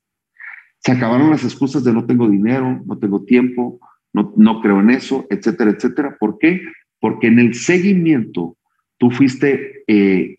Se 0.79 0.93
acabaron 0.93 1.31
las 1.31 1.45
excusas 1.45 1.83
de 1.85 1.93
no 1.93 2.07
tengo 2.07 2.29
dinero, 2.29 2.81
no 2.87 2.99
tengo 2.99 3.25
tiempo, 3.25 3.81
no, 4.13 4.33
no 4.37 4.61
creo 4.61 4.81
en 4.81 4.91
eso, 4.91 5.27
etcétera, 5.31 5.73
etcétera. 5.73 6.17
¿Por 6.19 6.39
qué? 6.39 6.63
Porque 7.01 7.27
en 7.27 7.39
el 7.39 7.55
seguimiento 7.55 8.57
tú 8.99 9.11
fuiste 9.11 9.83
eh, 9.89 10.39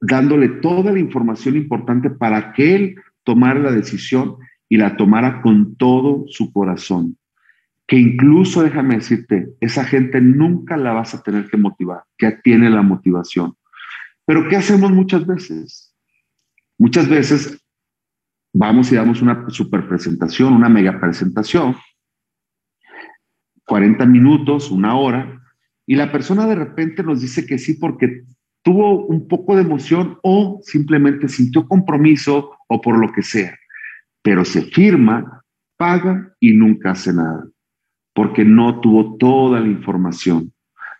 dándole 0.00 0.48
toda 0.48 0.92
la 0.92 0.98
información 1.00 1.56
importante 1.56 2.10
para 2.10 2.52
que 2.52 2.74
él 2.74 2.96
tomara 3.24 3.58
la 3.58 3.72
decisión 3.72 4.36
y 4.68 4.76
la 4.76 4.96
tomara 4.96 5.42
con 5.42 5.76
todo 5.76 6.24
su 6.28 6.52
corazón. 6.52 7.16
Que 7.86 7.96
incluso, 7.96 8.62
déjame 8.62 8.96
decirte, 8.96 9.48
esa 9.60 9.84
gente 9.84 10.20
nunca 10.20 10.76
la 10.76 10.92
vas 10.92 11.14
a 11.14 11.22
tener 11.22 11.48
que 11.50 11.56
motivar, 11.56 12.04
ya 12.20 12.40
tiene 12.40 12.70
la 12.70 12.82
motivación. 12.82 13.54
Pero 14.24 14.48
¿qué 14.48 14.56
hacemos 14.56 14.90
muchas 14.92 15.26
veces? 15.26 15.94
Muchas 16.78 17.08
veces 17.08 17.62
vamos 18.52 18.92
y 18.92 18.96
damos 18.96 19.22
una 19.22 19.48
super 19.50 19.88
presentación, 19.88 20.52
una 20.52 20.68
mega 20.68 21.00
presentación, 21.00 21.76
40 23.66 24.04
minutos, 24.06 24.70
una 24.70 24.96
hora, 24.96 25.40
y 25.86 25.96
la 25.96 26.12
persona 26.12 26.46
de 26.46 26.54
repente 26.54 27.02
nos 27.02 27.20
dice 27.20 27.46
que 27.46 27.58
sí 27.58 27.74
porque 27.74 28.24
tuvo 28.62 29.06
un 29.06 29.26
poco 29.26 29.56
de 29.56 29.62
emoción 29.62 30.18
o 30.22 30.60
simplemente 30.62 31.28
sintió 31.28 31.66
compromiso 31.66 32.52
o 32.68 32.80
por 32.80 32.98
lo 32.98 33.12
que 33.12 33.22
sea, 33.22 33.58
pero 34.22 34.44
se 34.44 34.62
firma, 34.62 35.42
paga 35.76 36.34
y 36.38 36.52
nunca 36.52 36.92
hace 36.92 37.12
nada, 37.12 37.44
porque 38.14 38.44
no 38.44 38.80
tuvo 38.80 39.16
toda 39.16 39.60
la 39.60 39.68
información. 39.68 40.52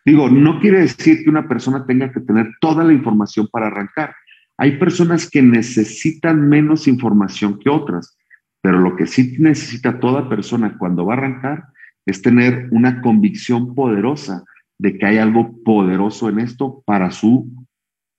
Digo, 0.04 0.28
no 0.28 0.60
quiere 0.60 0.80
decir 0.80 1.22
que 1.22 1.30
una 1.30 1.46
persona 1.46 1.86
tenga 1.86 2.12
que 2.12 2.20
tener 2.20 2.50
toda 2.60 2.82
la 2.84 2.92
información 2.92 3.48
para 3.52 3.68
arrancar. 3.68 4.14
Hay 4.58 4.78
personas 4.78 5.28
que 5.30 5.42
necesitan 5.42 6.48
menos 6.48 6.88
información 6.88 7.58
que 7.58 7.70
otras, 7.70 8.16
pero 8.60 8.78
lo 8.80 8.96
que 8.96 9.06
sí 9.06 9.36
necesita 9.38 10.00
toda 10.00 10.28
persona 10.28 10.76
cuando 10.78 11.06
va 11.06 11.14
a 11.14 11.16
arrancar 11.18 11.64
es 12.06 12.20
tener 12.20 12.68
una 12.70 13.00
convicción 13.00 13.74
poderosa 13.74 14.44
de 14.78 14.98
que 14.98 15.06
hay 15.06 15.18
algo 15.18 15.62
poderoso 15.62 16.28
en 16.28 16.40
esto 16.40 16.82
para 16.84 17.10
su 17.10 17.48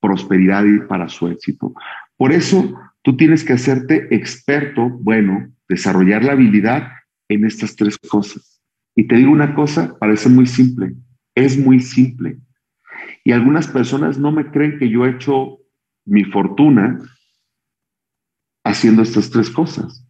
prosperidad 0.00 0.64
y 0.64 0.80
para 0.80 1.08
su 1.08 1.28
éxito. 1.28 1.74
Por 2.16 2.32
eso 2.32 2.78
tú 3.02 3.16
tienes 3.16 3.44
que 3.44 3.54
hacerte 3.54 4.14
experto, 4.14 4.88
bueno, 4.88 5.50
desarrollar 5.68 6.24
la 6.24 6.32
habilidad 6.32 6.88
en 7.28 7.44
estas 7.44 7.76
tres 7.76 7.98
cosas. 7.98 8.53
Y 8.94 9.06
te 9.06 9.16
digo 9.16 9.32
una 9.32 9.54
cosa, 9.54 9.96
parece 9.98 10.28
muy 10.28 10.46
simple, 10.46 10.94
es 11.34 11.58
muy 11.58 11.80
simple. 11.80 12.38
Y 13.24 13.32
algunas 13.32 13.68
personas 13.68 14.18
no 14.18 14.30
me 14.30 14.50
creen 14.50 14.78
que 14.78 14.88
yo 14.88 15.04
he 15.04 15.10
hecho 15.10 15.58
mi 16.04 16.24
fortuna 16.24 16.98
haciendo 18.64 19.02
estas 19.02 19.30
tres 19.30 19.50
cosas. 19.50 20.06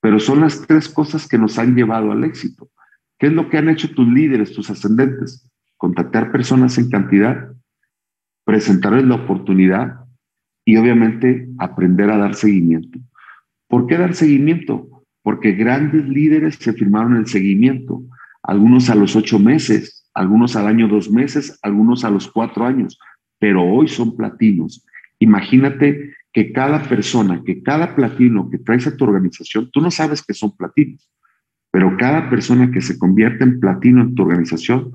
Pero 0.00 0.18
son 0.18 0.40
las 0.40 0.66
tres 0.66 0.88
cosas 0.88 1.28
que 1.28 1.38
nos 1.38 1.58
han 1.58 1.74
llevado 1.74 2.10
al 2.10 2.24
éxito. 2.24 2.70
¿Qué 3.18 3.26
es 3.26 3.32
lo 3.32 3.48
que 3.48 3.58
han 3.58 3.68
hecho 3.68 3.94
tus 3.94 4.08
líderes, 4.08 4.52
tus 4.52 4.70
ascendentes? 4.70 5.48
Contactar 5.76 6.32
personas 6.32 6.78
en 6.78 6.90
cantidad, 6.90 7.52
presentarles 8.44 9.04
la 9.04 9.16
oportunidad 9.16 10.06
y 10.64 10.76
obviamente 10.76 11.48
aprender 11.58 12.10
a 12.10 12.16
dar 12.16 12.34
seguimiento. 12.34 12.98
¿Por 13.68 13.86
qué 13.86 13.98
dar 13.98 14.14
seguimiento? 14.14 14.89
Porque 15.22 15.52
grandes 15.52 16.08
líderes 16.08 16.56
se 16.56 16.72
firmaron 16.72 17.16
el 17.16 17.26
seguimiento, 17.26 18.02
algunos 18.42 18.90
a 18.90 18.94
los 18.94 19.16
ocho 19.16 19.38
meses, 19.38 20.08
algunos 20.14 20.56
al 20.56 20.66
año 20.66 20.88
dos 20.88 21.10
meses, 21.10 21.58
algunos 21.62 22.04
a 22.04 22.10
los 22.10 22.30
cuatro 22.30 22.64
años, 22.64 22.98
pero 23.38 23.62
hoy 23.62 23.88
son 23.88 24.16
platinos 24.16 24.84
Imagínate 25.20 26.14
que 26.32 26.52
cada 26.52 26.82
persona, 26.82 27.42
que 27.44 27.62
cada 27.62 27.94
platino 27.94 28.50
que 28.50 28.58
traes 28.58 28.86
a 28.86 28.96
tu 28.96 29.04
organización, 29.04 29.70
tú 29.70 29.80
no 29.80 29.90
sabes 29.90 30.22
que 30.22 30.34
son 30.34 30.56
platinos, 30.56 31.10
pero 31.70 31.96
cada 31.98 32.30
persona 32.30 32.70
que 32.70 32.80
se 32.80 32.98
convierte 32.98 33.44
en 33.44 33.60
platino 33.60 34.02
en 34.02 34.14
tu 34.14 34.22
organización 34.22 34.92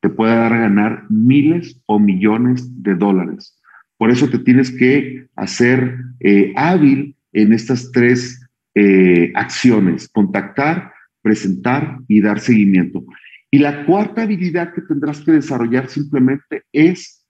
te 0.00 0.08
puede 0.08 0.34
dar 0.34 0.52
a 0.52 0.60
ganar 0.60 1.04
miles 1.10 1.80
o 1.86 1.98
millones 1.98 2.82
de 2.82 2.94
dólares. 2.94 3.60
Por 3.98 4.10
eso 4.10 4.28
te 4.28 4.38
tienes 4.38 4.70
que 4.70 5.28
hacer 5.36 5.98
eh, 6.20 6.52
hábil 6.56 7.16
en 7.32 7.52
estas 7.52 7.92
tres 7.92 8.45
eh, 8.78 9.32
acciones, 9.34 10.06
contactar, 10.10 10.92
presentar 11.22 11.98
y 12.08 12.20
dar 12.20 12.40
seguimiento. 12.40 13.06
Y 13.50 13.58
la 13.58 13.86
cuarta 13.86 14.22
habilidad 14.22 14.74
que 14.74 14.82
tendrás 14.82 15.22
que 15.22 15.32
desarrollar 15.32 15.88
simplemente 15.88 16.64
es 16.72 17.26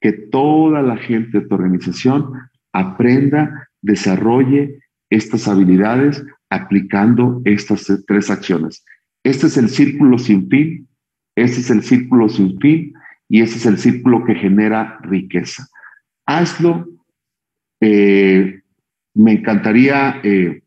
que 0.00 0.12
toda 0.12 0.82
la 0.82 0.96
gente 0.96 1.40
de 1.40 1.46
tu 1.48 1.54
organización 1.56 2.32
aprenda, 2.72 3.68
desarrolle 3.82 4.78
estas 5.10 5.48
habilidades 5.48 6.24
aplicando 6.48 7.42
estas 7.44 7.90
tres 8.06 8.30
acciones. 8.30 8.84
Este 9.24 9.48
es 9.48 9.56
el 9.56 9.70
círculo 9.70 10.18
sin 10.18 10.48
fin, 10.48 10.88
este 11.34 11.58
es 11.58 11.70
el 11.70 11.82
círculo 11.82 12.28
sin 12.28 12.56
fin 12.60 12.94
y 13.28 13.40
este 13.40 13.56
es 13.56 13.66
el 13.66 13.78
círculo 13.78 14.24
que 14.24 14.36
genera 14.36 15.00
riqueza. 15.02 15.66
Hazlo. 16.24 16.88
Eh, 17.80 18.60
me 19.14 19.32
encantaría 19.32 20.20
eh, 20.22 20.63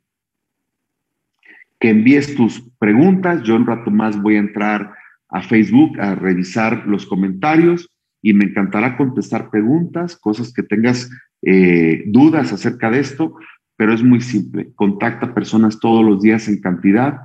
que 1.79 1.89
envíes 1.89 2.35
tus 2.35 2.63
preguntas. 2.79 3.43
Yo 3.43 3.55
un 3.55 3.65
rato 3.65 3.91
más 3.91 4.21
voy 4.21 4.35
a 4.35 4.39
entrar 4.39 4.93
a 5.29 5.41
Facebook 5.41 5.99
a 5.99 6.15
revisar 6.15 6.85
los 6.87 7.05
comentarios 7.05 7.89
y 8.21 8.33
me 8.33 8.45
encantará 8.45 8.97
contestar 8.97 9.49
preguntas, 9.49 10.17
cosas 10.17 10.51
que 10.53 10.63
tengas 10.63 11.09
eh, 11.43 12.03
dudas 12.07 12.51
acerca 12.51 12.89
de 12.89 12.99
esto, 12.99 13.35
pero 13.75 13.93
es 13.93 14.03
muy 14.03 14.21
simple. 14.21 14.71
Contacta 14.75 15.33
personas 15.33 15.79
todos 15.79 16.03
los 16.03 16.21
días 16.21 16.47
en 16.47 16.59
cantidad. 16.59 17.19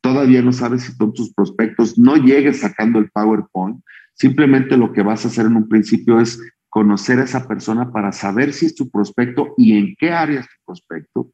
Todavía 0.00 0.42
no 0.42 0.52
sabes 0.52 0.82
si 0.82 0.92
son 0.92 1.12
tus 1.12 1.32
prospectos. 1.34 1.98
No 1.98 2.16
llegues 2.16 2.60
sacando 2.60 2.98
el 2.98 3.10
PowerPoint. 3.10 3.80
Simplemente 4.14 4.76
lo 4.76 4.92
que 4.92 5.02
vas 5.02 5.24
a 5.24 5.28
hacer 5.28 5.46
en 5.46 5.56
un 5.56 5.68
principio 5.68 6.20
es 6.20 6.40
conocer 6.68 7.18
a 7.18 7.24
esa 7.24 7.48
persona 7.48 7.90
para 7.90 8.12
saber 8.12 8.52
si 8.52 8.66
es 8.66 8.74
tu 8.74 8.88
prospecto 8.90 9.54
y 9.56 9.76
en 9.76 9.96
qué 9.98 10.12
área 10.12 10.40
es 10.40 10.46
tu 10.46 10.64
prospecto, 10.66 11.32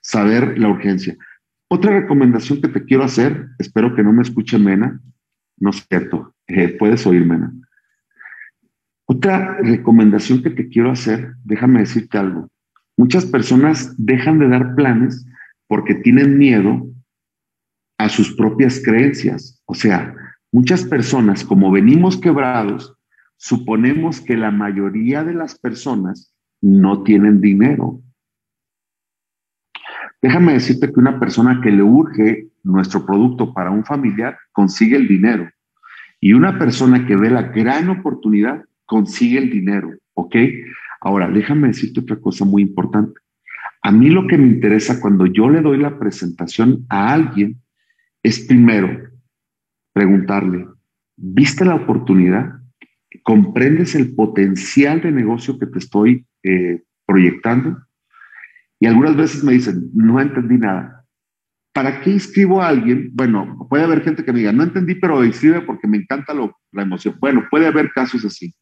saber 0.00 0.58
la 0.58 0.68
urgencia. 0.68 1.16
Otra 1.74 1.90
recomendación 1.90 2.60
que 2.60 2.68
te 2.68 2.84
quiero 2.84 3.02
hacer, 3.02 3.48
espero 3.58 3.94
que 3.96 4.02
no 4.02 4.12
me 4.12 4.20
escuche 4.20 4.58
Mena, 4.58 5.00
no 5.56 5.70
es 5.70 5.86
cierto, 5.88 6.34
eh, 6.46 6.68
puedes 6.78 7.06
oír 7.06 7.24
Mena. 7.24 7.50
Otra 9.06 9.56
recomendación 9.56 10.42
que 10.42 10.50
te 10.50 10.68
quiero 10.68 10.90
hacer, 10.90 11.32
déjame 11.42 11.80
decirte 11.80 12.18
algo. 12.18 12.50
Muchas 12.98 13.24
personas 13.24 13.94
dejan 13.96 14.38
de 14.38 14.48
dar 14.48 14.74
planes 14.74 15.24
porque 15.66 15.94
tienen 15.94 16.36
miedo 16.36 16.92
a 17.96 18.10
sus 18.10 18.36
propias 18.36 18.82
creencias. 18.84 19.62
O 19.64 19.72
sea, 19.72 20.14
muchas 20.52 20.84
personas, 20.84 21.42
como 21.42 21.70
venimos 21.70 22.18
quebrados, 22.18 22.94
suponemos 23.38 24.20
que 24.20 24.36
la 24.36 24.50
mayoría 24.50 25.24
de 25.24 25.32
las 25.32 25.58
personas 25.58 26.34
no 26.60 27.02
tienen 27.02 27.40
dinero. 27.40 28.02
Déjame 30.22 30.54
decirte 30.54 30.92
que 30.92 31.00
una 31.00 31.18
persona 31.18 31.60
que 31.60 31.70
le 31.70 31.82
urge 31.82 32.48
nuestro 32.62 33.04
producto 33.04 33.52
para 33.52 33.70
un 33.70 33.84
familiar 33.84 34.38
consigue 34.52 34.96
el 34.96 35.08
dinero. 35.08 35.50
Y 36.20 36.32
una 36.32 36.58
persona 36.58 37.04
que 37.06 37.16
ve 37.16 37.28
la 37.28 37.42
gran 37.42 37.90
oportunidad 37.90 38.64
consigue 38.86 39.38
el 39.38 39.50
dinero, 39.50 39.90
¿ok? 40.14 40.36
Ahora, 41.00 41.28
déjame 41.28 41.68
decirte 41.68 42.00
otra 42.00 42.16
cosa 42.20 42.44
muy 42.44 42.62
importante. 42.62 43.18
A 43.82 43.90
mí 43.90 44.10
lo 44.10 44.28
que 44.28 44.38
me 44.38 44.46
interesa 44.46 45.00
cuando 45.00 45.26
yo 45.26 45.50
le 45.50 45.60
doy 45.60 45.78
la 45.78 45.98
presentación 45.98 46.86
a 46.88 47.12
alguien 47.12 47.60
es 48.22 48.38
primero 48.46 49.10
preguntarle, 49.92 50.68
¿viste 51.16 51.64
la 51.64 51.74
oportunidad? 51.74 52.62
comprendes 53.22 53.94
el 53.94 54.14
potencial 54.14 55.00
de 55.00 55.12
negocio 55.12 55.58
que 55.58 55.66
te 55.66 55.78
estoy 55.78 56.26
eh, 56.42 56.82
proyectando. 57.06 57.78
Y 58.82 58.86
algunas 58.86 59.14
veces 59.14 59.44
me 59.44 59.52
dicen, 59.52 59.90
no 59.94 60.20
entendí 60.20 60.58
nada. 60.58 61.06
¿Para 61.72 62.00
qué 62.00 62.10
inscribo 62.10 62.60
a 62.60 62.66
alguien? 62.66 63.12
Bueno, 63.14 63.64
puede 63.70 63.84
haber 63.84 64.02
gente 64.02 64.24
que 64.24 64.32
me 64.32 64.40
diga, 64.40 64.50
no 64.50 64.64
entendí, 64.64 64.96
pero 64.96 65.24
inscribe 65.24 65.60
porque 65.60 65.86
me 65.86 65.98
encanta 65.98 66.34
la 66.34 66.82
emoción. 66.82 67.14
Bueno, 67.20 67.46
puede 67.48 67.68
haber 67.68 67.92
casos 67.92 68.24
así. 68.24 68.52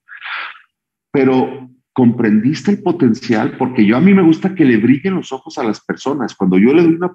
Pero 1.11 1.71
comprendiste 1.95 2.73
el 2.73 2.83
potencial, 2.83 3.57
porque 3.57 3.87
yo 3.87 3.97
a 3.97 4.03
mí 4.03 4.13
me 4.13 4.21
gusta 4.21 4.55
que 4.55 4.67
le 4.67 4.77
brillen 4.77 5.15
los 5.15 5.33
ojos 5.33 5.57
a 5.57 5.65
las 5.65 5.83
personas. 5.83 6.35
Cuando 6.35 6.59
yo 6.59 6.75
le 6.75 6.83
doy 6.83 6.97
una, 6.97 7.15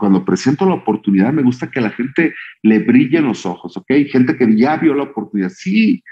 cuando 0.00 0.24
presento 0.24 0.66
la 0.66 0.74
oportunidad, 0.74 1.32
me 1.32 1.44
gusta 1.44 1.70
que 1.70 1.80
la 1.80 1.90
gente 1.90 2.34
le 2.64 2.80
brillen 2.80 3.26
los 3.26 3.46
ojos, 3.46 3.76
¿ok? 3.76 3.92
Gente 4.10 4.36
que 4.36 4.56
ya 4.56 4.76
vio 4.78 4.94
la 4.94 5.04
oportunidad. 5.04 5.50
Sí, 5.50 6.02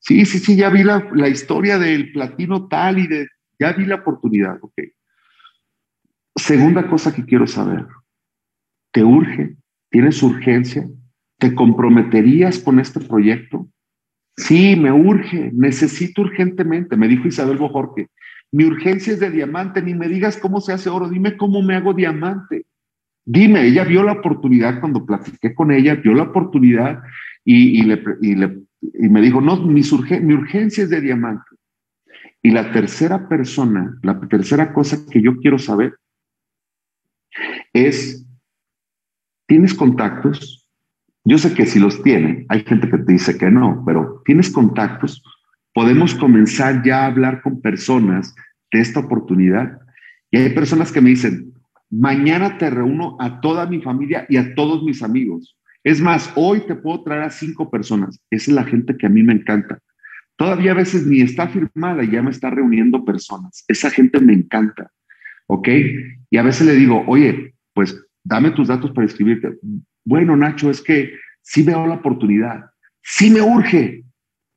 sí, 0.00 0.26
sí, 0.26 0.40
sí, 0.40 0.56
ya 0.56 0.70
vi 0.70 0.82
la, 0.82 1.08
la 1.14 1.28
historia 1.28 1.78
del 1.78 2.10
platino 2.10 2.66
tal 2.66 2.98
y 2.98 3.06
de, 3.06 3.28
ya 3.60 3.74
vi 3.74 3.86
la 3.86 3.94
oportunidad, 3.94 4.58
¿ok? 4.60 4.74
Segunda 6.38 6.88
cosa 6.88 7.12
que 7.12 7.24
quiero 7.24 7.48
saber, 7.48 7.84
¿te 8.92 9.02
urge? 9.02 9.56
¿Tienes 9.90 10.22
urgencia? 10.22 10.88
¿Te 11.36 11.52
comprometerías 11.52 12.60
con 12.60 12.78
este 12.78 13.00
proyecto? 13.00 13.68
Sí, 14.36 14.76
me 14.76 14.92
urge, 14.92 15.50
necesito 15.52 16.22
urgentemente, 16.22 16.96
me 16.96 17.08
dijo 17.08 17.26
Isabel 17.26 17.58
Bojorque. 17.58 18.06
Mi 18.52 18.64
urgencia 18.64 19.12
es 19.12 19.20
de 19.20 19.30
diamante, 19.30 19.82
ni 19.82 19.94
me 19.94 20.06
digas 20.06 20.36
cómo 20.36 20.60
se 20.60 20.72
hace 20.72 20.88
oro, 20.88 21.08
dime 21.08 21.36
cómo 21.36 21.60
me 21.60 21.74
hago 21.74 21.92
diamante. 21.92 22.66
Dime, 23.24 23.66
ella 23.66 23.82
vio 23.82 24.04
la 24.04 24.12
oportunidad 24.12 24.78
cuando 24.78 25.04
platiqué 25.04 25.54
con 25.54 25.72
ella, 25.72 25.96
vio 25.96 26.14
la 26.14 26.22
oportunidad 26.22 27.02
y, 27.44 27.82
me 27.84 29.20
dijo, 29.20 29.40
no, 29.40 29.56
mi, 29.66 29.82
mi 30.22 30.34
urgencia 30.34 30.84
es 30.84 30.90
de 30.90 31.00
diamante. 31.00 31.50
Y 32.42 32.52
la 32.52 32.70
tercera 32.72 33.28
persona, 33.28 33.98
la 34.02 34.20
tercera 34.20 34.72
cosa 34.72 34.98
que 35.10 35.20
yo 35.20 35.36
quiero 35.38 35.58
saber 35.58 35.94
es, 37.72 38.26
¿tienes 39.46 39.74
contactos? 39.74 40.68
Yo 41.24 41.38
sé 41.38 41.54
que 41.54 41.66
si 41.66 41.78
los 41.78 42.02
tiene, 42.02 42.46
hay 42.48 42.64
gente 42.64 42.88
que 42.88 42.98
te 42.98 43.12
dice 43.12 43.36
que 43.36 43.50
no, 43.50 43.82
pero 43.86 44.22
tienes 44.24 44.50
contactos, 44.50 45.22
podemos 45.74 46.14
comenzar 46.14 46.82
ya 46.82 47.02
a 47.02 47.06
hablar 47.06 47.42
con 47.42 47.60
personas 47.60 48.34
de 48.72 48.80
esta 48.80 49.00
oportunidad. 49.00 49.78
Y 50.30 50.38
hay 50.38 50.50
personas 50.50 50.90
que 50.90 51.00
me 51.00 51.10
dicen, 51.10 51.52
mañana 51.90 52.58
te 52.58 52.70
reúno 52.70 53.16
a 53.20 53.40
toda 53.40 53.66
mi 53.66 53.80
familia 53.80 54.26
y 54.28 54.36
a 54.36 54.54
todos 54.54 54.82
mis 54.82 55.02
amigos. 55.02 55.56
Es 55.84 56.00
más, 56.00 56.32
hoy 56.34 56.60
te 56.66 56.74
puedo 56.74 57.02
traer 57.02 57.22
a 57.22 57.30
cinco 57.30 57.70
personas. 57.70 58.20
Esa 58.30 58.50
es 58.50 58.54
la 58.54 58.64
gente 58.64 58.96
que 58.96 59.06
a 59.06 59.10
mí 59.10 59.22
me 59.22 59.32
encanta. 59.32 59.78
Todavía 60.36 60.72
a 60.72 60.74
veces 60.74 61.06
ni 61.06 61.20
está 61.20 61.48
firmada 61.48 62.04
y 62.04 62.10
ya 62.10 62.22
me 62.22 62.30
está 62.30 62.50
reuniendo 62.50 63.04
personas. 63.04 63.64
Esa 63.68 63.90
gente 63.90 64.20
me 64.20 64.32
encanta. 64.32 64.90
¿Ok? 65.46 65.68
Y 66.30 66.36
a 66.36 66.42
veces 66.42 66.66
le 66.66 66.74
digo, 66.74 67.04
oye, 67.06 67.54
pues 67.78 67.96
dame 68.24 68.50
tus 68.50 68.66
datos 68.66 68.90
para 68.90 69.06
escribirte 69.06 69.56
bueno, 70.04 70.36
Nacho, 70.36 70.68
es 70.68 70.82
que 70.82 71.12
sí 71.42 71.62
veo 71.62 71.86
la 71.86 71.94
oportunidad, 71.94 72.70
sí 73.02 73.30
me 73.30 73.40
urge, 73.40 74.04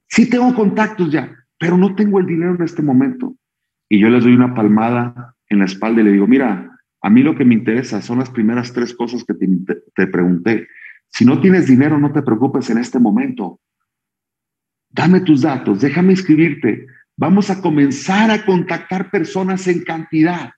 sí 0.07 0.28
tengo 0.28 0.55
contactos 0.55 1.11
ya, 1.11 1.36
pero 1.59 1.78
no 1.78 1.93
tengo 1.93 2.19
el 2.19 2.26
dinero 2.26 2.55
en 2.55 2.63
este 2.63 2.82
momento. 2.82 3.36
Y 3.88 3.99
yo 3.99 4.09
les 4.09 4.24
doy 4.24 4.34
una 4.34 4.55
palmada 4.55 5.36
en 5.49 5.59
la 5.59 5.65
espalda 5.65 6.01
y 6.01 6.05
le 6.05 6.13
digo, 6.13 6.26
mira, 6.26 6.72
a 7.01 7.09
mí 7.11 7.22
lo 7.22 7.36
que 7.36 7.43
me 7.43 7.53
interesa 7.53 8.01
son 8.01 8.19
las 8.19 8.30
primeras 8.32 8.72
tres 8.72 8.95
cosas 8.95 9.24
que 9.24 9.34
te, 9.34 9.45
te 9.93 10.07
pregunté. 10.07 10.67
Si 11.09 11.26
no 11.26 11.41
tienes 11.41 11.67
dinero, 11.67 11.99
no 11.99 12.11
te 12.13 12.22
preocupes 12.22 12.69
en 12.69 12.78
este 12.78 12.97
momento. 12.97 13.59
Dame 14.89 15.19
tus 15.19 15.41
datos, 15.41 15.82
déjame 15.82 16.13
inscribirte. 16.13 16.88
Vamos 17.17 17.49
a 17.49 17.61
comenzar 17.61 18.32
a 18.32 18.45
contactar 18.45 19.11
personas 19.11 19.67
en 19.67 19.84
cantidad. 19.84 20.51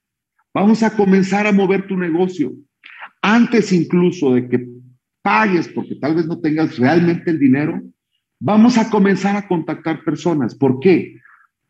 Vamos 0.54 0.84
a 0.84 0.91
comenzar 0.95 1.47
a 1.47 1.51
mover 1.51 1.88
tu 1.88 1.97
negocio. 1.97 2.54
Antes 3.22 3.72
incluso 3.72 4.36
de 4.36 4.47
que 4.49 4.68
pagues 5.22 5.68
porque 5.70 5.95
tal 5.95 6.16
vez 6.16 6.28
no 6.28 6.39
tengas 6.39 6.78
realmente 6.78 7.32
el 7.32 7.39
dinero, 7.39 7.82
vamos 8.39 8.78
a 8.78 8.89
comenzar 8.89 9.36
a 9.36 9.47
contactar 9.47 10.04
personas. 10.04 10.54
¿Por 10.54 10.80
qué? 10.80 11.20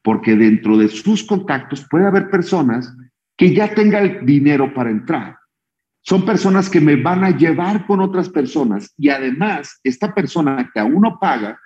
Porque 0.01 0.35
dentro 0.35 0.77
de 0.77 0.89
sus 0.89 1.23
contactos 1.23 1.85
puede 1.89 2.07
haber 2.07 2.29
personas 2.29 2.93
que 3.37 3.53
ya 3.53 3.73
tengan 3.73 4.03
el 4.03 4.25
dinero 4.25 4.73
para 4.73 4.89
entrar. 4.89 5.37
Son 6.01 6.25
personas 6.25 6.69
que 6.69 6.81
me 6.81 6.97
van 6.97 7.23
a 7.23 7.29
llevar 7.29 7.85
con 7.85 8.01
otras 8.01 8.27
personas 8.27 8.93
y 8.97 9.07
además 9.09 9.79
esta 9.83 10.13
persona 10.13 10.69
que 10.73 10.79
aún 10.79 11.01
no 11.01 11.17
paga 11.17 11.57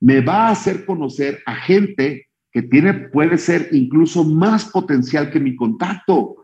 me 0.00 0.20
va 0.20 0.48
a 0.48 0.50
hacer 0.50 0.84
conocer 0.84 1.42
a 1.46 1.54
gente 1.54 2.26
que 2.52 2.62
tiene, 2.62 2.92
puede 2.94 3.38
ser 3.38 3.68
incluso 3.72 4.24
más 4.24 4.66
potencial 4.66 5.30
que 5.30 5.40
mi 5.40 5.56
contacto. 5.56 6.36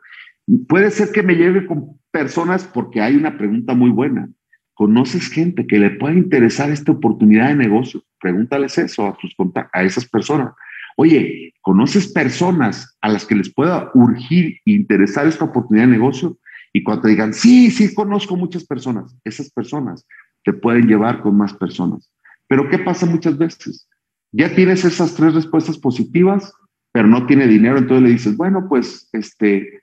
Puede 0.69 0.91
ser 0.91 1.13
que 1.13 1.23
me 1.23 1.35
lleve 1.35 1.67
con 1.67 1.99
personas 2.11 2.65
porque 2.65 3.01
hay 3.01 3.17
una 3.17 3.37
pregunta 3.39 3.75
muy 3.75 3.91
buena. 3.91 4.29
¿Conoces 4.75 5.29
gente 5.29 5.67
que 5.67 5.79
le 5.79 5.91
pueda 5.91 6.15
interesar 6.15 6.71
esta 6.71 6.93
oportunidad 6.93 7.49
de 7.49 7.57
negocio? 7.57 8.03
Pregúntales 8.21 8.77
eso 8.79 9.07
a, 9.07 9.17
tus 9.17 9.35
a 9.73 9.83
esas 9.83 10.09
personas. 10.09 10.55
Oye, 10.97 11.55
¿conoces 11.61 12.13
personas 12.13 12.97
a 13.01 13.09
las 13.09 13.25
que 13.25 13.35
les 13.35 13.53
pueda 13.53 13.91
urgir 13.95 14.59
e 14.65 14.73
interesar 14.73 15.27
esta 15.27 15.45
oportunidad 15.45 15.87
de 15.87 15.93
negocio? 15.93 16.39
Y 16.73 16.83
cuando 16.83 17.03
te 17.03 17.09
digan, 17.11 17.35
sí, 17.35 17.71
sí, 17.71 17.95
conozco 17.95 18.37
muchas 18.37 18.65
personas, 18.65 19.15
esas 19.25 19.51
personas 19.51 20.07
te 20.45 20.53
pueden 20.53 20.87
llevar 20.87 21.21
con 21.21 21.37
más 21.37 21.53
personas. 21.55 22.11
Pero 22.49 22.69
¿qué 22.69 22.79
pasa 22.79 23.07
muchas 23.07 23.37
veces? 23.39 23.89
Ya 24.33 24.55
tienes 24.55 24.85
esas 24.85 25.15
tres 25.15 25.35
respuestas 25.35 25.79
positivas, 25.79 26.53
pero 26.93 27.07
no 27.07 27.27
tiene 27.27 27.47
dinero, 27.47 27.79
entonces 27.79 28.03
le 28.03 28.11
dices, 28.11 28.37
bueno, 28.37 28.67
pues, 28.69 29.09
este, 29.13 29.82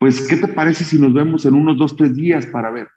pues, 0.00 0.26
¿qué 0.26 0.36
te 0.36 0.48
parece 0.48 0.82
si 0.82 0.98
nos 0.98 1.12
vemos 1.12 1.44
en 1.44 1.52
unos 1.52 1.76
dos, 1.76 1.94
tres 1.94 2.16
días 2.16 2.46
para 2.46 2.70
ver? 2.70 2.88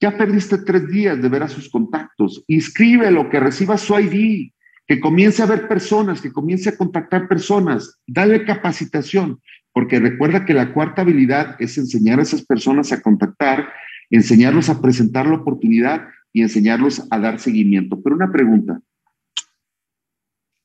Ya 0.00 0.16
perdiste 0.16 0.58
tres 0.58 0.86
días 0.86 1.20
de 1.20 1.28
ver 1.28 1.42
a 1.42 1.48
sus 1.48 1.68
contactos. 1.68 2.44
Inscríbelo, 2.46 3.28
que 3.28 3.40
reciba 3.40 3.76
su 3.76 3.98
ID, 3.98 4.52
que 4.86 5.00
comience 5.00 5.42
a 5.42 5.46
ver 5.46 5.66
personas, 5.66 6.22
que 6.22 6.30
comience 6.30 6.68
a 6.68 6.76
contactar 6.76 7.26
personas. 7.26 8.00
Dale 8.06 8.44
capacitación, 8.44 9.40
porque 9.72 9.98
recuerda 9.98 10.44
que 10.44 10.54
la 10.54 10.72
cuarta 10.72 11.02
habilidad 11.02 11.56
es 11.58 11.78
enseñar 11.78 12.20
a 12.20 12.22
esas 12.22 12.46
personas 12.46 12.92
a 12.92 13.02
contactar, 13.02 13.68
enseñarlos 14.10 14.68
a 14.68 14.80
presentar 14.80 15.26
la 15.26 15.38
oportunidad 15.38 16.06
y 16.32 16.42
enseñarlos 16.42 17.08
a 17.10 17.18
dar 17.18 17.40
seguimiento. 17.40 18.00
Pero 18.04 18.14
una 18.14 18.30
pregunta, 18.30 18.80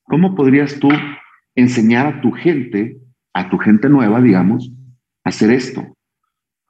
¿cómo 0.04 0.36
podrías 0.36 0.78
tú 0.78 0.90
enseñar 1.56 2.06
a 2.06 2.20
tu 2.20 2.30
gente, 2.30 3.00
a 3.34 3.50
tu 3.50 3.58
gente 3.58 3.88
nueva, 3.88 4.20
digamos, 4.20 4.70
hacer 5.24 5.50
esto? 5.50 5.96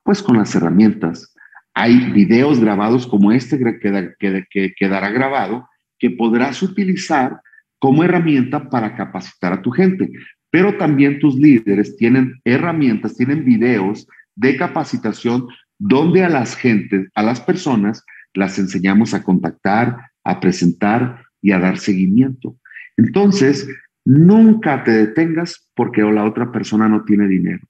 Pues 0.03 0.23
con 0.23 0.37
las 0.37 0.55
herramientas 0.55 1.35
hay 1.75 2.13
videos 2.13 2.61
grabados 2.61 3.07
como 3.07 3.33
este 3.33 3.59
que, 3.59 4.75
quedará 4.77 5.11
grabado 5.11 5.69
que 5.99 6.11
podrás 6.11 6.63
utilizar 6.63 7.41
como 7.79 8.05
herramienta 8.05 8.69
para 8.69 8.97
capacitar 8.97 9.53
a 9.53 9.63
tu 9.63 9.71
gente. 9.71 10.11
Pero 10.51 10.77
también 10.77 11.19
tus 11.19 11.37
líderes 11.37 11.97
tienen 11.97 12.41
herramientas, 12.45 13.17
tienen 13.17 13.45
videos 13.45 14.07
de 14.35 14.57
capacitación 14.57 15.47
donde 15.79 16.25
a 16.25 16.29
las 16.29 16.55
gentes, 16.57 17.09
a 17.15 17.23
las 17.23 17.41
personas, 17.41 18.05
las 18.35 18.59
enseñamos 18.59 19.15
a 19.15 19.23
contactar, 19.23 19.97
a 20.25 20.41
presentar 20.41 21.25
y 21.41 21.53
a 21.53 21.59
dar 21.59 21.79
seguimiento. 21.79 22.57
Entonces, 22.97 23.69
nunca 24.05 24.85
te 24.85 24.93
detengas 24.93 25.69
porque 25.75 26.03
la 26.03 26.25
otra 26.25 26.53
persona 26.53 26.89
no 26.89 27.05
tiene 27.05 27.27
dinero. 27.27 27.67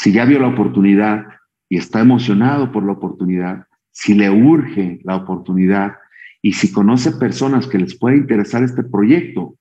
Si 0.00 0.12
ya 0.12 0.24
vio 0.24 0.38
la 0.38 0.48
oportunidad, 0.48 1.26
y 1.68 1.76
está 1.76 2.00
emocionado 2.00 2.72
por 2.72 2.86
la 2.86 2.92
oportunidad, 2.92 3.66
si 3.92 4.14
le 4.14 4.30
urge 4.30 4.98
la 5.04 5.16
oportunidad 5.16 5.92
y 6.40 6.54
si 6.54 6.72
conoce 6.72 7.12
personas 7.12 7.66
que 7.66 7.78
les 7.78 7.98
puede 7.98 8.16
interesar 8.16 8.62
este 8.62 8.82
proyecto, 8.82 9.58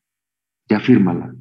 ya 0.70 0.80
fírmala. 0.80 1.36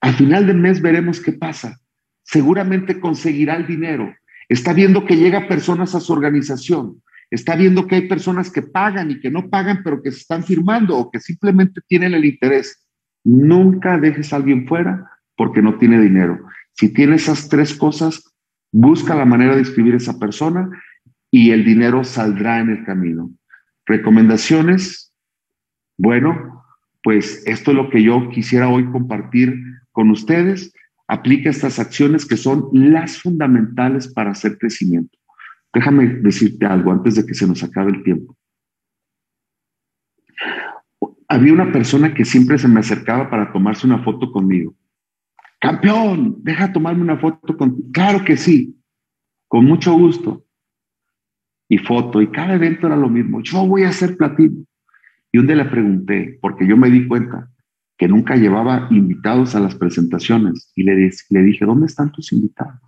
Al 0.00 0.14
final 0.14 0.46
del 0.46 0.56
mes 0.56 0.80
veremos 0.80 1.20
qué 1.20 1.32
pasa. 1.32 1.78
Seguramente 2.22 2.98
conseguirá 2.98 3.56
el 3.56 3.66
dinero. 3.66 4.10
Está 4.48 4.72
viendo 4.72 5.04
que 5.04 5.18
llega 5.18 5.46
personas 5.46 5.94
a 5.94 6.00
su 6.00 6.10
organización. 6.14 7.02
Está 7.30 7.56
viendo 7.56 7.86
que 7.86 7.96
hay 7.96 8.08
personas 8.08 8.50
que 8.50 8.62
pagan 8.62 9.10
y 9.10 9.20
que 9.20 9.30
no 9.30 9.50
pagan, 9.50 9.82
pero 9.84 10.02
que 10.02 10.12
se 10.12 10.20
están 10.20 10.44
firmando 10.44 10.96
o 10.96 11.10
que 11.10 11.20
simplemente 11.20 11.82
tienen 11.86 12.14
el 12.14 12.24
interés. 12.24 12.88
Nunca 13.22 13.98
dejes 13.98 14.32
a 14.32 14.36
alguien 14.36 14.66
fuera 14.66 15.10
porque 15.36 15.60
no 15.60 15.76
tiene 15.76 16.00
dinero. 16.00 16.40
Si 16.72 16.88
tiene 16.88 17.16
esas 17.16 17.50
tres 17.50 17.74
cosas, 17.74 18.29
Busca 18.72 19.14
la 19.14 19.24
manera 19.24 19.56
de 19.56 19.62
escribir 19.62 19.94
esa 19.94 20.18
persona 20.18 20.70
y 21.30 21.50
el 21.50 21.64
dinero 21.64 22.04
saldrá 22.04 22.60
en 22.60 22.70
el 22.70 22.84
camino. 22.84 23.30
Recomendaciones. 23.86 25.12
Bueno, 25.96 26.64
pues 27.02 27.42
esto 27.46 27.70
es 27.72 27.76
lo 27.76 27.90
que 27.90 28.02
yo 28.02 28.30
quisiera 28.30 28.68
hoy 28.68 28.90
compartir 28.90 29.54
con 29.92 30.10
ustedes. 30.10 30.72
Aplica 31.08 31.50
estas 31.50 31.78
acciones 31.78 32.24
que 32.24 32.36
son 32.36 32.68
las 32.72 33.18
fundamentales 33.18 34.12
para 34.12 34.30
hacer 34.30 34.58
crecimiento. 34.58 35.18
Déjame 35.72 36.06
decirte 36.06 36.66
algo 36.66 36.92
antes 36.92 37.16
de 37.16 37.26
que 37.26 37.34
se 37.34 37.46
nos 37.46 37.62
acabe 37.62 37.92
el 37.92 38.02
tiempo. 38.02 38.36
había 41.30 41.52
una 41.52 41.70
persona 41.70 42.12
que 42.12 42.24
siempre 42.24 42.58
se 42.58 42.66
me 42.66 42.80
acercaba 42.80 43.30
para 43.30 43.52
tomarse 43.52 43.86
una 43.86 44.02
foto 44.02 44.32
conmigo. 44.32 44.74
Campeón, 45.60 46.36
deja 46.42 46.72
tomarme 46.72 47.02
una 47.02 47.18
foto 47.18 47.56
contigo. 47.56 47.88
Claro 47.92 48.24
que 48.24 48.36
sí, 48.36 48.80
con 49.48 49.64
mucho 49.64 49.92
gusto. 49.92 50.44
Y 51.68 51.78
foto, 51.78 52.20
y 52.20 52.28
cada 52.28 52.54
evento 52.54 52.86
era 52.86 52.96
lo 52.96 53.08
mismo. 53.08 53.40
Yo 53.42 53.66
voy 53.66 53.84
a 53.84 53.90
hacer 53.90 54.16
platino. 54.16 54.64
Y 55.30 55.38
un 55.38 55.46
día 55.46 55.56
le 55.56 55.66
pregunté, 55.66 56.38
porque 56.40 56.66
yo 56.66 56.76
me 56.76 56.90
di 56.90 57.06
cuenta 57.06 57.48
que 57.96 58.08
nunca 58.08 58.34
llevaba 58.34 58.88
invitados 58.90 59.54
a 59.54 59.60
las 59.60 59.76
presentaciones, 59.76 60.72
y 60.74 60.82
le, 60.82 61.10
le 61.28 61.42
dije, 61.42 61.66
¿dónde 61.66 61.86
están 61.86 62.10
tus 62.10 62.32
invitados? 62.32 62.80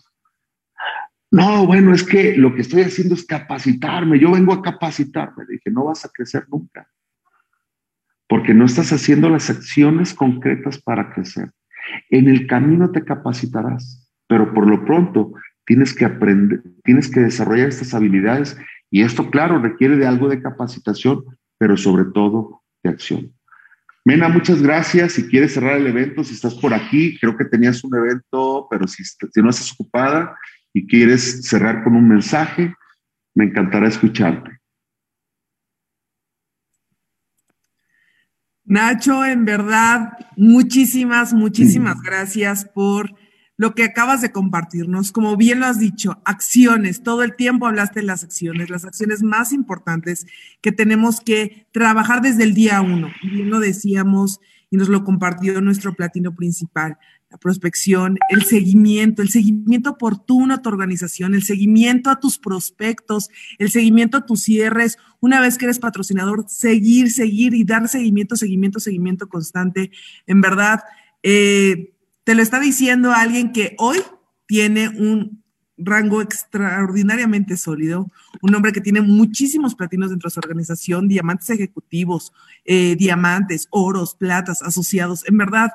No, 1.31 1.67
bueno, 1.67 1.95
es 1.95 2.03
que 2.03 2.37
lo 2.37 2.55
que 2.55 2.63
estoy 2.63 2.83
haciendo 2.83 3.15
es 3.15 3.25
capacitarme, 3.25 4.19
yo 4.19 4.33
vengo 4.33 4.53
a 4.53 4.63
capacitarme. 4.63 5.45
Le 5.47 5.55
dije, 5.55 5.71
no 5.71 5.85
vas 5.85 6.05
a 6.05 6.09
crecer 6.09 6.47
nunca 6.51 6.89
porque 8.33 8.55
no 8.55 8.65
estás 8.65 8.91
haciendo 8.95 9.29
las 9.29 9.51
acciones 9.51 10.15
concretas 10.15 10.81
para 10.81 11.13
crecer. 11.13 11.51
En 12.11 12.29
el 12.29 12.47
camino 12.47 12.91
te 12.91 13.05
capacitarás, 13.05 14.11
pero 14.29 14.53
por 14.55 14.69
lo 14.69 14.85
pronto 14.85 15.33
tienes 15.67 15.95
que 15.95 16.05
aprender, 16.05 16.63
tienes 16.85 17.11
que 17.11 17.21
desarrollar 17.21 17.69
estas 17.69 17.95
habilidades 17.95 18.57
y 18.91 19.03
esto, 19.03 19.31
claro, 19.31 19.59
requiere 19.59 19.97
de 19.97 20.07
algo 20.07 20.29
de 20.29 20.43
capacitación, 20.43 21.25
pero 21.59 21.77
sobre 21.77 22.05
todo 22.13 22.63
de 22.83 22.91
acción. 22.91 23.33
Mena, 24.05 24.29
muchas 24.29 24.61
gracias. 24.61 25.13
Si 25.13 25.29
quieres 25.29 25.55
cerrar 25.55 25.77
el 25.77 25.87
evento, 25.87 26.25
si 26.25 26.35
estás 26.35 26.55
por 26.55 26.75
aquí, 26.75 27.19
creo 27.19 27.37
que 27.37 27.45
tenías 27.45 27.85
un 27.85 27.97
evento, 27.97 28.67
pero 28.71 28.89
si, 28.89 29.05
si 29.05 29.43
no 29.43 29.51
estás 29.51 29.73
ocupada 29.73 30.37
y 30.73 30.87
quieres 30.87 31.47
cerrar 31.47 31.85
con 31.85 31.95
un 31.95 32.09
mensaje, 32.09 32.75
me 33.35 33.45
encantará 33.45 33.89
escucharte. 33.89 34.62
Nacho, 38.73 39.27
en 39.27 39.45
verdad, 39.45 40.15
muchísimas, 40.35 41.35
muchísimas 41.35 42.01
gracias 42.01 42.65
por 42.65 43.15
lo 43.59 43.75
que 43.75 43.85
acabas 43.85 44.23
de 44.23 44.33
compartirnos. 44.33 45.13
Como 45.13 45.37
bien 45.37 45.61
lo 45.61 45.67
has 45.67 45.79
dicho, 45.79 46.23
acciones, 46.25 47.03
todo 47.03 47.23
el 47.23 47.37
tiempo 47.37 47.67
hablaste 47.67 48.01
de 48.01 48.07
las 48.07 48.25
acciones, 48.25 48.71
las 48.71 48.87
acciones 48.87 49.23
más 49.23 49.53
importantes 49.53 50.25
que 50.63 50.73
tenemos 50.73 51.21
que 51.21 51.67
trabajar 51.71 52.23
desde 52.23 52.45
el 52.45 52.55
día 52.55 52.81
uno. 52.81 53.09
Bien 53.23 53.51
lo 53.51 53.61
decíamos 53.61 54.41
y 54.71 54.79
nos 54.79 54.89
lo 54.89 55.05
compartió 55.05 55.61
nuestro 55.61 55.93
platino 55.93 56.35
principal 56.35 56.97
la 57.33 57.39
prospección, 57.39 58.19
el 58.29 58.45
seguimiento, 58.45 59.23
el 59.23 59.31
seguimiento 59.31 59.91
oportuno 59.91 60.53
a 60.53 60.63
tu 60.63 60.69
organización, 60.69 61.35
el 61.35 61.43
seguimiento 61.43 62.11
a 62.11 62.21
tus 62.21 62.39
prospectos, 62.39 63.31
el 63.59 63.71
seguimiento 63.71 64.19
a 64.19 64.27
tus 64.27 64.43
cierres. 64.43 64.99
Una 65.19 65.41
vez 65.41 65.57
que 65.57 65.65
eres 65.65 65.79
patrocinador, 65.79 66.45
seguir, 66.49 67.11
seguir 67.11 67.55
y 67.55 67.65
dar 67.65 67.89
seguimiento, 67.89 68.37
seguimiento, 68.37 68.81
seguimiento 68.81 69.29
constante. 69.29 69.91
En 70.27 70.43
verdad, 70.43 70.81
eh, 71.23 71.95
te 72.25 72.35
lo 72.35 72.43
está 72.43 72.61
diciendo 72.61 73.13
alguien 73.13 73.53
que 73.53 73.75
hoy 73.79 73.97
tiene 74.47 74.91
un 74.91 75.43
rango 75.79 76.21
extraordinariamente 76.21 77.57
sólido, 77.57 78.11
un 78.43 78.55
hombre 78.55 78.73
que 78.73 78.83
tiene 78.83 79.01
muchísimos 79.01 79.75
platinos 79.75 80.11
dentro 80.11 80.29
de 80.29 80.35
su 80.35 80.41
organización, 80.41 81.09
diamantes 81.09 81.49
ejecutivos, 81.49 82.35
eh, 82.67 82.95
diamantes, 82.97 83.69
oros, 83.71 84.15
platas, 84.17 84.61
asociados. 84.61 85.27
En 85.27 85.39
verdad, 85.39 85.71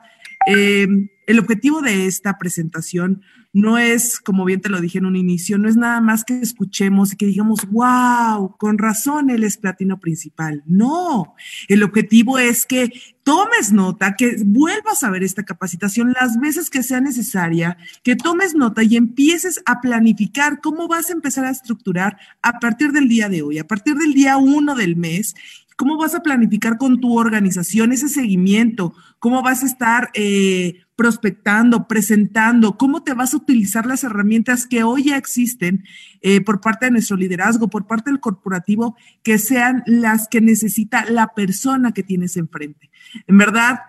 eh, 0.45 0.87
el 1.27 1.39
objetivo 1.39 1.81
de 1.81 2.07
esta 2.07 2.37
presentación 2.37 3.21
no 3.53 3.77
es, 3.77 4.19
como 4.19 4.45
bien 4.45 4.61
te 4.61 4.69
lo 4.69 4.79
dije 4.79 4.99
en 4.99 5.05
un 5.05 5.15
inicio, 5.15 5.57
no 5.57 5.67
es 5.67 5.75
nada 5.75 5.99
más 5.99 6.23
que 6.23 6.39
escuchemos 6.39 7.13
y 7.13 7.17
que 7.17 7.25
digamos, 7.25 7.65
wow, 7.69 8.55
con 8.57 8.77
razón 8.77 9.29
él 9.29 9.43
es 9.43 9.57
platino 9.57 9.99
principal. 9.99 10.63
No, 10.65 11.35
el 11.67 11.83
objetivo 11.83 12.39
es 12.39 12.65
que 12.65 12.93
tomes 13.23 13.73
nota, 13.73 14.15
que 14.15 14.37
vuelvas 14.45 15.03
a 15.03 15.09
ver 15.09 15.23
esta 15.23 15.43
capacitación 15.43 16.13
las 16.13 16.39
veces 16.39 16.69
que 16.69 16.81
sea 16.81 17.01
necesaria, 17.01 17.77
que 18.03 18.15
tomes 18.15 18.55
nota 18.55 18.83
y 18.83 18.95
empieces 18.95 19.61
a 19.65 19.81
planificar 19.81 20.61
cómo 20.61 20.87
vas 20.87 21.09
a 21.09 21.13
empezar 21.13 21.45
a 21.45 21.51
estructurar 21.51 22.17
a 22.41 22.59
partir 22.59 22.93
del 22.93 23.09
día 23.09 23.27
de 23.27 23.41
hoy, 23.41 23.59
a 23.59 23.67
partir 23.67 23.95
del 23.95 24.13
día 24.13 24.37
uno 24.37 24.75
del 24.75 24.95
mes 24.95 25.35
¿Cómo 25.77 25.95
vas 25.95 26.15
a 26.15 26.23
planificar 26.23 26.79
con 26.79 26.99
tu 26.99 27.19
organización 27.19 27.91
ese 27.91 28.09
seguimiento? 28.09 28.95
¿Cómo 29.19 29.43
vas 29.43 29.61
a 29.61 29.67
estar 29.67 30.09
eh, 30.15 30.81
prospectando, 30.95 31.87
presentando? 31.87 32.79
¿Cómo 32.79 33.03
te 33.03 33.13
vas 33.13 33.35
a 33.35 33.37
utilizar 33.37 33.85
las 33.85 34.03
herramientas 34.03 34.65
que 34.65 34.81
hoy 34.81 35.03
ya 35.03 35.17
existen 35.17 35.83
eh, 36.21 36.41
por 36.41 36.61
parte 36.61 36.87
de 36.87 36.93
nuestro 36.93 37.15
liderazgo, 37.15 37.69
por 37.69 37.85
parte 37.85 38.09
del 38.09 38.19
corporativo, 38.19 38.97
que 39.21 39.37
sean 39.37 39.83
las 39.85 40.27
que 40.27 40.41
necesita 40.41 41.05
la 41.05 41.27
persona 41.35 41.91
que 41.91 42.01
tienes 42.01 42.37
enfrente? 42.37 42.89
En 43.27 43.37
verdad, 43.37 43.81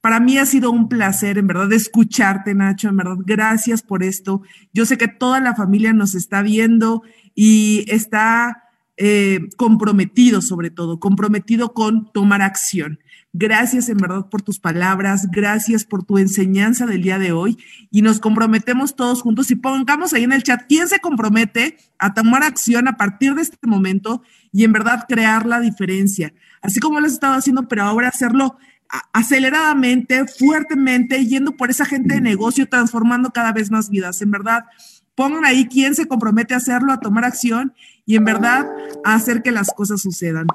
para 0.00 0.20
mí 0.20 0.38
ha 0.38 0.46
sido 0.46 0.70
un 0.70 0.88
placer, 0.88 1.36
en 1.36 1.46
verdad, 1.46 1.70
escucharte, 1.74 2.54
Nacho. 2.54 2.88
En 2.88 2.96
verdad, 2.96 3.18
gracias 3.18 3.82
por 3.82 4.02
esto. 4.02 4.40
Yo 4.72 4.86
sé 4.86 4.96
que 4.96 5.08
toda 5.08 5.40
la 5.40 5.54
familia 5.54 5.92
nos 5.92 6.14
está 6.14 6.40
viendo 6.40 7.02
y 7.34 7.84
está 7.88 8.63
eh, 8.96 9.48
comprometido 9.56 10.40
sobre 10.40 10.70
todo, 10.70 11.00
comprometido 11.00 11.74
con 11.74 12.12
tomar 12.12 12.42
acción. 12.42 13.00
Gracias 13.32 13.88
en 13.88 13.96
verdad 13.96 14.26
por 14.30 14.42
tus 14.42 14.60
palabras, 14.60 15.28
gracias 15.32 15.84
por 15.84 16.04
tu 16.04 16.18
enseñanza 16.18 16.86
del 16.86 17.02
día 17.02 17.18
de 17.18 17.32
hoy 17.32 17.58
y 17.90 18.02
nos 18.02 18.20
comprometemos 18.20 18.94
todos 18.94 19.22
juntos 19.22 19.50
y 19.50 19.56
pongamos 19.56 20.12
ahí 20.12 20.22
en 20.22 20.32
el 20.32 20.44
chat 20.44 20.62
quién 20.68 20.86
se 20.86 21.00
compromete 21.00 21.76
a 21.98 22.14
tomar 22.14 22.44
acción 22.44 22.86
a 22.86 22.96
partir 22.96 23.34
de 23.34 23.42
este 23.42 23.58
momento 23.66 24.22
y 24.52 24.62
en 24.62 24.72
verdad 24.72 25.06
crear 25.08 25.46
la 25.46 25.58
diferencia, 25.58 26.32
así 26.62 26.78
como 26.78 27.00
lo 27.00 27.06
has 27.06 27.14
estado 27.14 27.34
haciendo, 27.34 27.66
pero 27.66 27.82
ahora 27.82 28.06
hacerlo 28.06 28.56
aceleradamente, 29.12 30.26
fuertemente, 30.26 31.26
yendo 31.26 31.56
por 31.56 31.70
esa 31.70 31.84
gente 31.84 32.14
de 32.14 32.20
negocio, 32.20 32.68
transformando 32.68 33.30
cada 33.30 33.52
vez 33.52 33.70
más 33.70 33.90
vidas. 33.90 34.22
En 34.22 34.30
verdad, 34.30 34.66
pongan 35.16 35.44
ahí 35.44 35.66
quién 35.66 35.96
se 35.96 36.06
compromete 36.06 36.54
a 36.54 36.58
hacerlo, 36.58 36.92
a 36.92 37.00
tomar 37.00 37.24
acción 37.24 37.74
y 38.06 38.16
en 38.16 38.24
verdad 38.24 38.68
hacer 39.04 39.42
que 39.42 39.50
las 39.50 39.70
cosas 39.74 40.02
sucedan. 40.02 40.46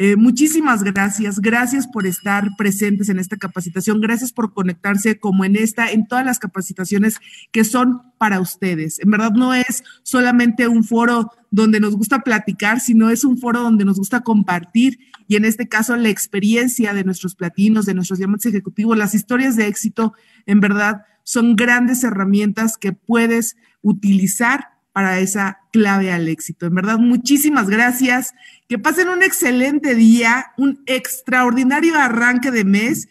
Eh, 0.00 0.14
muchísimas 0.14 0.84
gracias, 0.84 1.40
gracias 1.40 1.88
por 1.88 2.06
estar 2.06 2.50
presentes 2.56 3.08
en 3.08 3.18
esta 3.18 3.36
capacitación, 3.36 4.00
gracias 4.00 4.30
por 4.30 4.54
conectarse 4.54 5.18
como 5.18 5.44
en 5.44 5.56
esta, 5.56 5.90
en 5.90 6.06
todas 6.06 6.24
las 6.24 6.38
capacitaciones 6.38 7.16
que 7.50 7.64
son 7.64 8.02
para 8.16 8.38
ustedes. 8.38 9.00
En 9.00 9.10
verdad 9.10 9.32
no 9.32 9.54
es 9.54 9.82
solamente 10.04 10.68
un 10.68 10.84
foro 10.84 11.32
donde 11.50 11.80
nos 11.80 11.96
gusta 11.96 12.20
platicar, 12.20 12.78
sino 12.78 13.10
es 13.10 13.24
un 13.24 13.38
foro 13.38 13.60
donde 13.60 13.84
nos 13.84 13.98
gusta 13.98 14.20
compartir 14.20 15.00
y 15.26 15.34
en 15.34 15.44
este 15.44 15.68
caso 15.68 15.96
la 15.96 16.10
experiencia 16.10 16.94
de 16.94 17.02
nuestros 17.02 17.34
platinos, 17.34 17.84
de 17.84 17.94
nuestros 17.94 18.20
diamantes 18.20 18.46
ejecutivos, 18.46 18.96
las 18.96 19.16
historias 19.16 19.56
de 19.56 19.66
éxito, 19.66 20.14
en 20.46 20.60
verdad 20.60 21.06
son 21.24 21.56
grandes 21.56 22.04
herramientas 22.04 22.78
que 22.78 22.92
puedes 22.92 23.56
utilizar 23.82 24.78
para 24.92 25.18
esa 25.18 25.58
clave 25.78 26.10
al 26.10 26.28
éxito. 26.28 26.66
En 26.66 26.74
verdad, 26.74 26.98
muchísimas 26.98 27.70
gracias. 27.70 28.34
Que 28.68 28.80
pasen 28.80 29.08
un 29.08 29.22
excelente 29.22 29.94
día, 29.94 30.46
un 30.56 30.82
extraordinario 30.86 31.94
arranque 31.94 32.50
de 32.50 32.64
mes. 32.64 33.08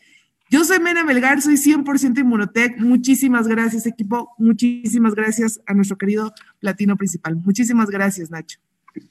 Yo 0.50 0.66
soy 0.66 0.80
Mena 0.80 1.06
Melgar, 1.06 1.42
soy 1.42 1.56
100% 1.56 2.20
Inmunotech. 2.20 2.78
Muchísimas 2.78 3.48
gracias, 3.48 3.86
equipo. 3.86 4.34
Muchísimas 4.38 5.16
gracias 5.16 5.62
a 5.66 5.74
nuestro 5.74 5.98
querido 5.98 6.34
platino 6.60 6.98
principal. 6.98 7.38
Muchísimas 7.38 7.90
gracias, 7.90 8.30
Nacho. 8.32 8.60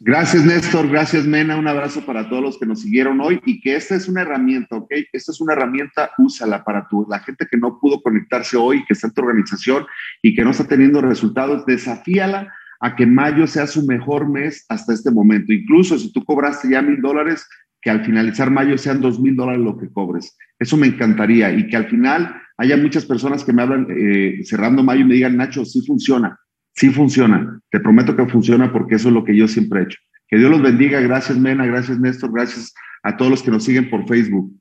Gracias, 0.00 0.44
Néstor. 0.44 0.88
Gracias, 0.88 1.24
Mena. 1.24 1.57
Un 1.57 1.66
abrazo 1.68 2.04
para 2.04 2.28
todos 2.28 2.42
los 2.42 2.59
que 2.59 2.66
nos 2.66 2.82
siguieron 2.82 3.22
hoy 3.22 3.40
y 3.46 3.61
que 3.62 3.76
esta 3.76 3.94
es 3.94 4.07
una 4.07 4.20
herramienta, 4.20 4.76
¿ok? 4.76 4.88
Esta 5.12 5.32
es 5.32 5.40
una 5.40 5.54
herramienta, 5.54 6.11
úsala 6.18 6.62
para 6.62 6.86
tu, 6.88 7.07
la 7.09 7.20
gente 7.20 7.46
que 7.50 7.57
no 7.57 7.78
pudo 7.80 8.02
conectarse 8.02 8.59
hoy, 8.59 8.84
que 8.84 8.92
está 8.92 9.07
en 9.07 9.14
tu 9.14 9.22
organización 9.22 9.86
y 10.20 10.34
que 10.34 10.44
no 10.44 10.50
está 10.50 10.64
teniendo 10.64 11.00
resultados, 11.00 11.64
desafíala 11.64 12.52
a 12.81 12.97
que 12.97 13.07
mayo 13.07 13.47
sea 13.47 13.66
su 13.66 13.87
mejor 13.87 14.29
mes 14.29 14.64
hasta 14.68 14.93
este 14.93 15.11
momento. 15.11 15.53
Incluso 15.53 15.99
si 15.99 16.12
tú 16.12 16.24
cobraste 16.24 16.70
ya 16.70 16.83
mil 16.83 17.01
dólares, 17.01 17.47
que 17.81 17.91
al 17.91 18.05
finalizar 18.05 18.51
mayo 18.51 18.77
sean 18.79 19.01
dos 19.01 19.20
mil 19.20 19.37
dólares 19.37 19.62
lo 19.62 19.79
que 19.79 19.91
cobres. 19.91 20.37
Eso 20.59 20.77
me 20.77 20.87
encantaría 20.87 21.53
y 21.53 21.68
que 21.68 21.77
al 21.77 21.89
final 21.89 22.35
haya 22.59 22.77
muchas 22.77 23.05
personas 23.05 23.45
que 23.45 23.53
me 23.53 23.62
hablan 23.62 23.87
eh, 23.91 24.41
cerrando 24.45 24.83
mayo 24.83 25.03
y 25.03 25.05
me 25.05 25.14
digan, 25.14 25.37
Nacho, 25.37 25.64
sí 25.64 25.83
funciona, 25.87 26.39
sí 26.74 26.91
funciona. 26.91 27.61
Te 27.70 27.81
prometo 27.81 28.16
que 28.16 28.27
funciona 28.27 28.72
porque 28.72 28.97
eso 28.97 29.09
es 29.09 29.14
lo 29.14 29.24
que 29.24 29.37
yo 29.37 29.47
siempre 29.47 29.81
he 29.81 29.83
hecho. 29.85 29.99
Que 30.29 30.39
Dios 30.39 30.51
los 30.51 30.62
bendiga. 30.62 31.01
Gracias, 31.01 31.39
Mena. 31.39 31.66
Gracias, 31.66 32.01
Néstor. 32.01 32.33
Gracias 32.33 32.74
a 33.03 33.16
todos 33.16 33.31
los 33.31 33.43
que 33.43 33.51
nos 33.51 33.64
siguen 33.64 33.89
por 33.91 34.07
Facebook. 34.09 34.53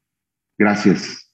Gracias. 0.58 1.25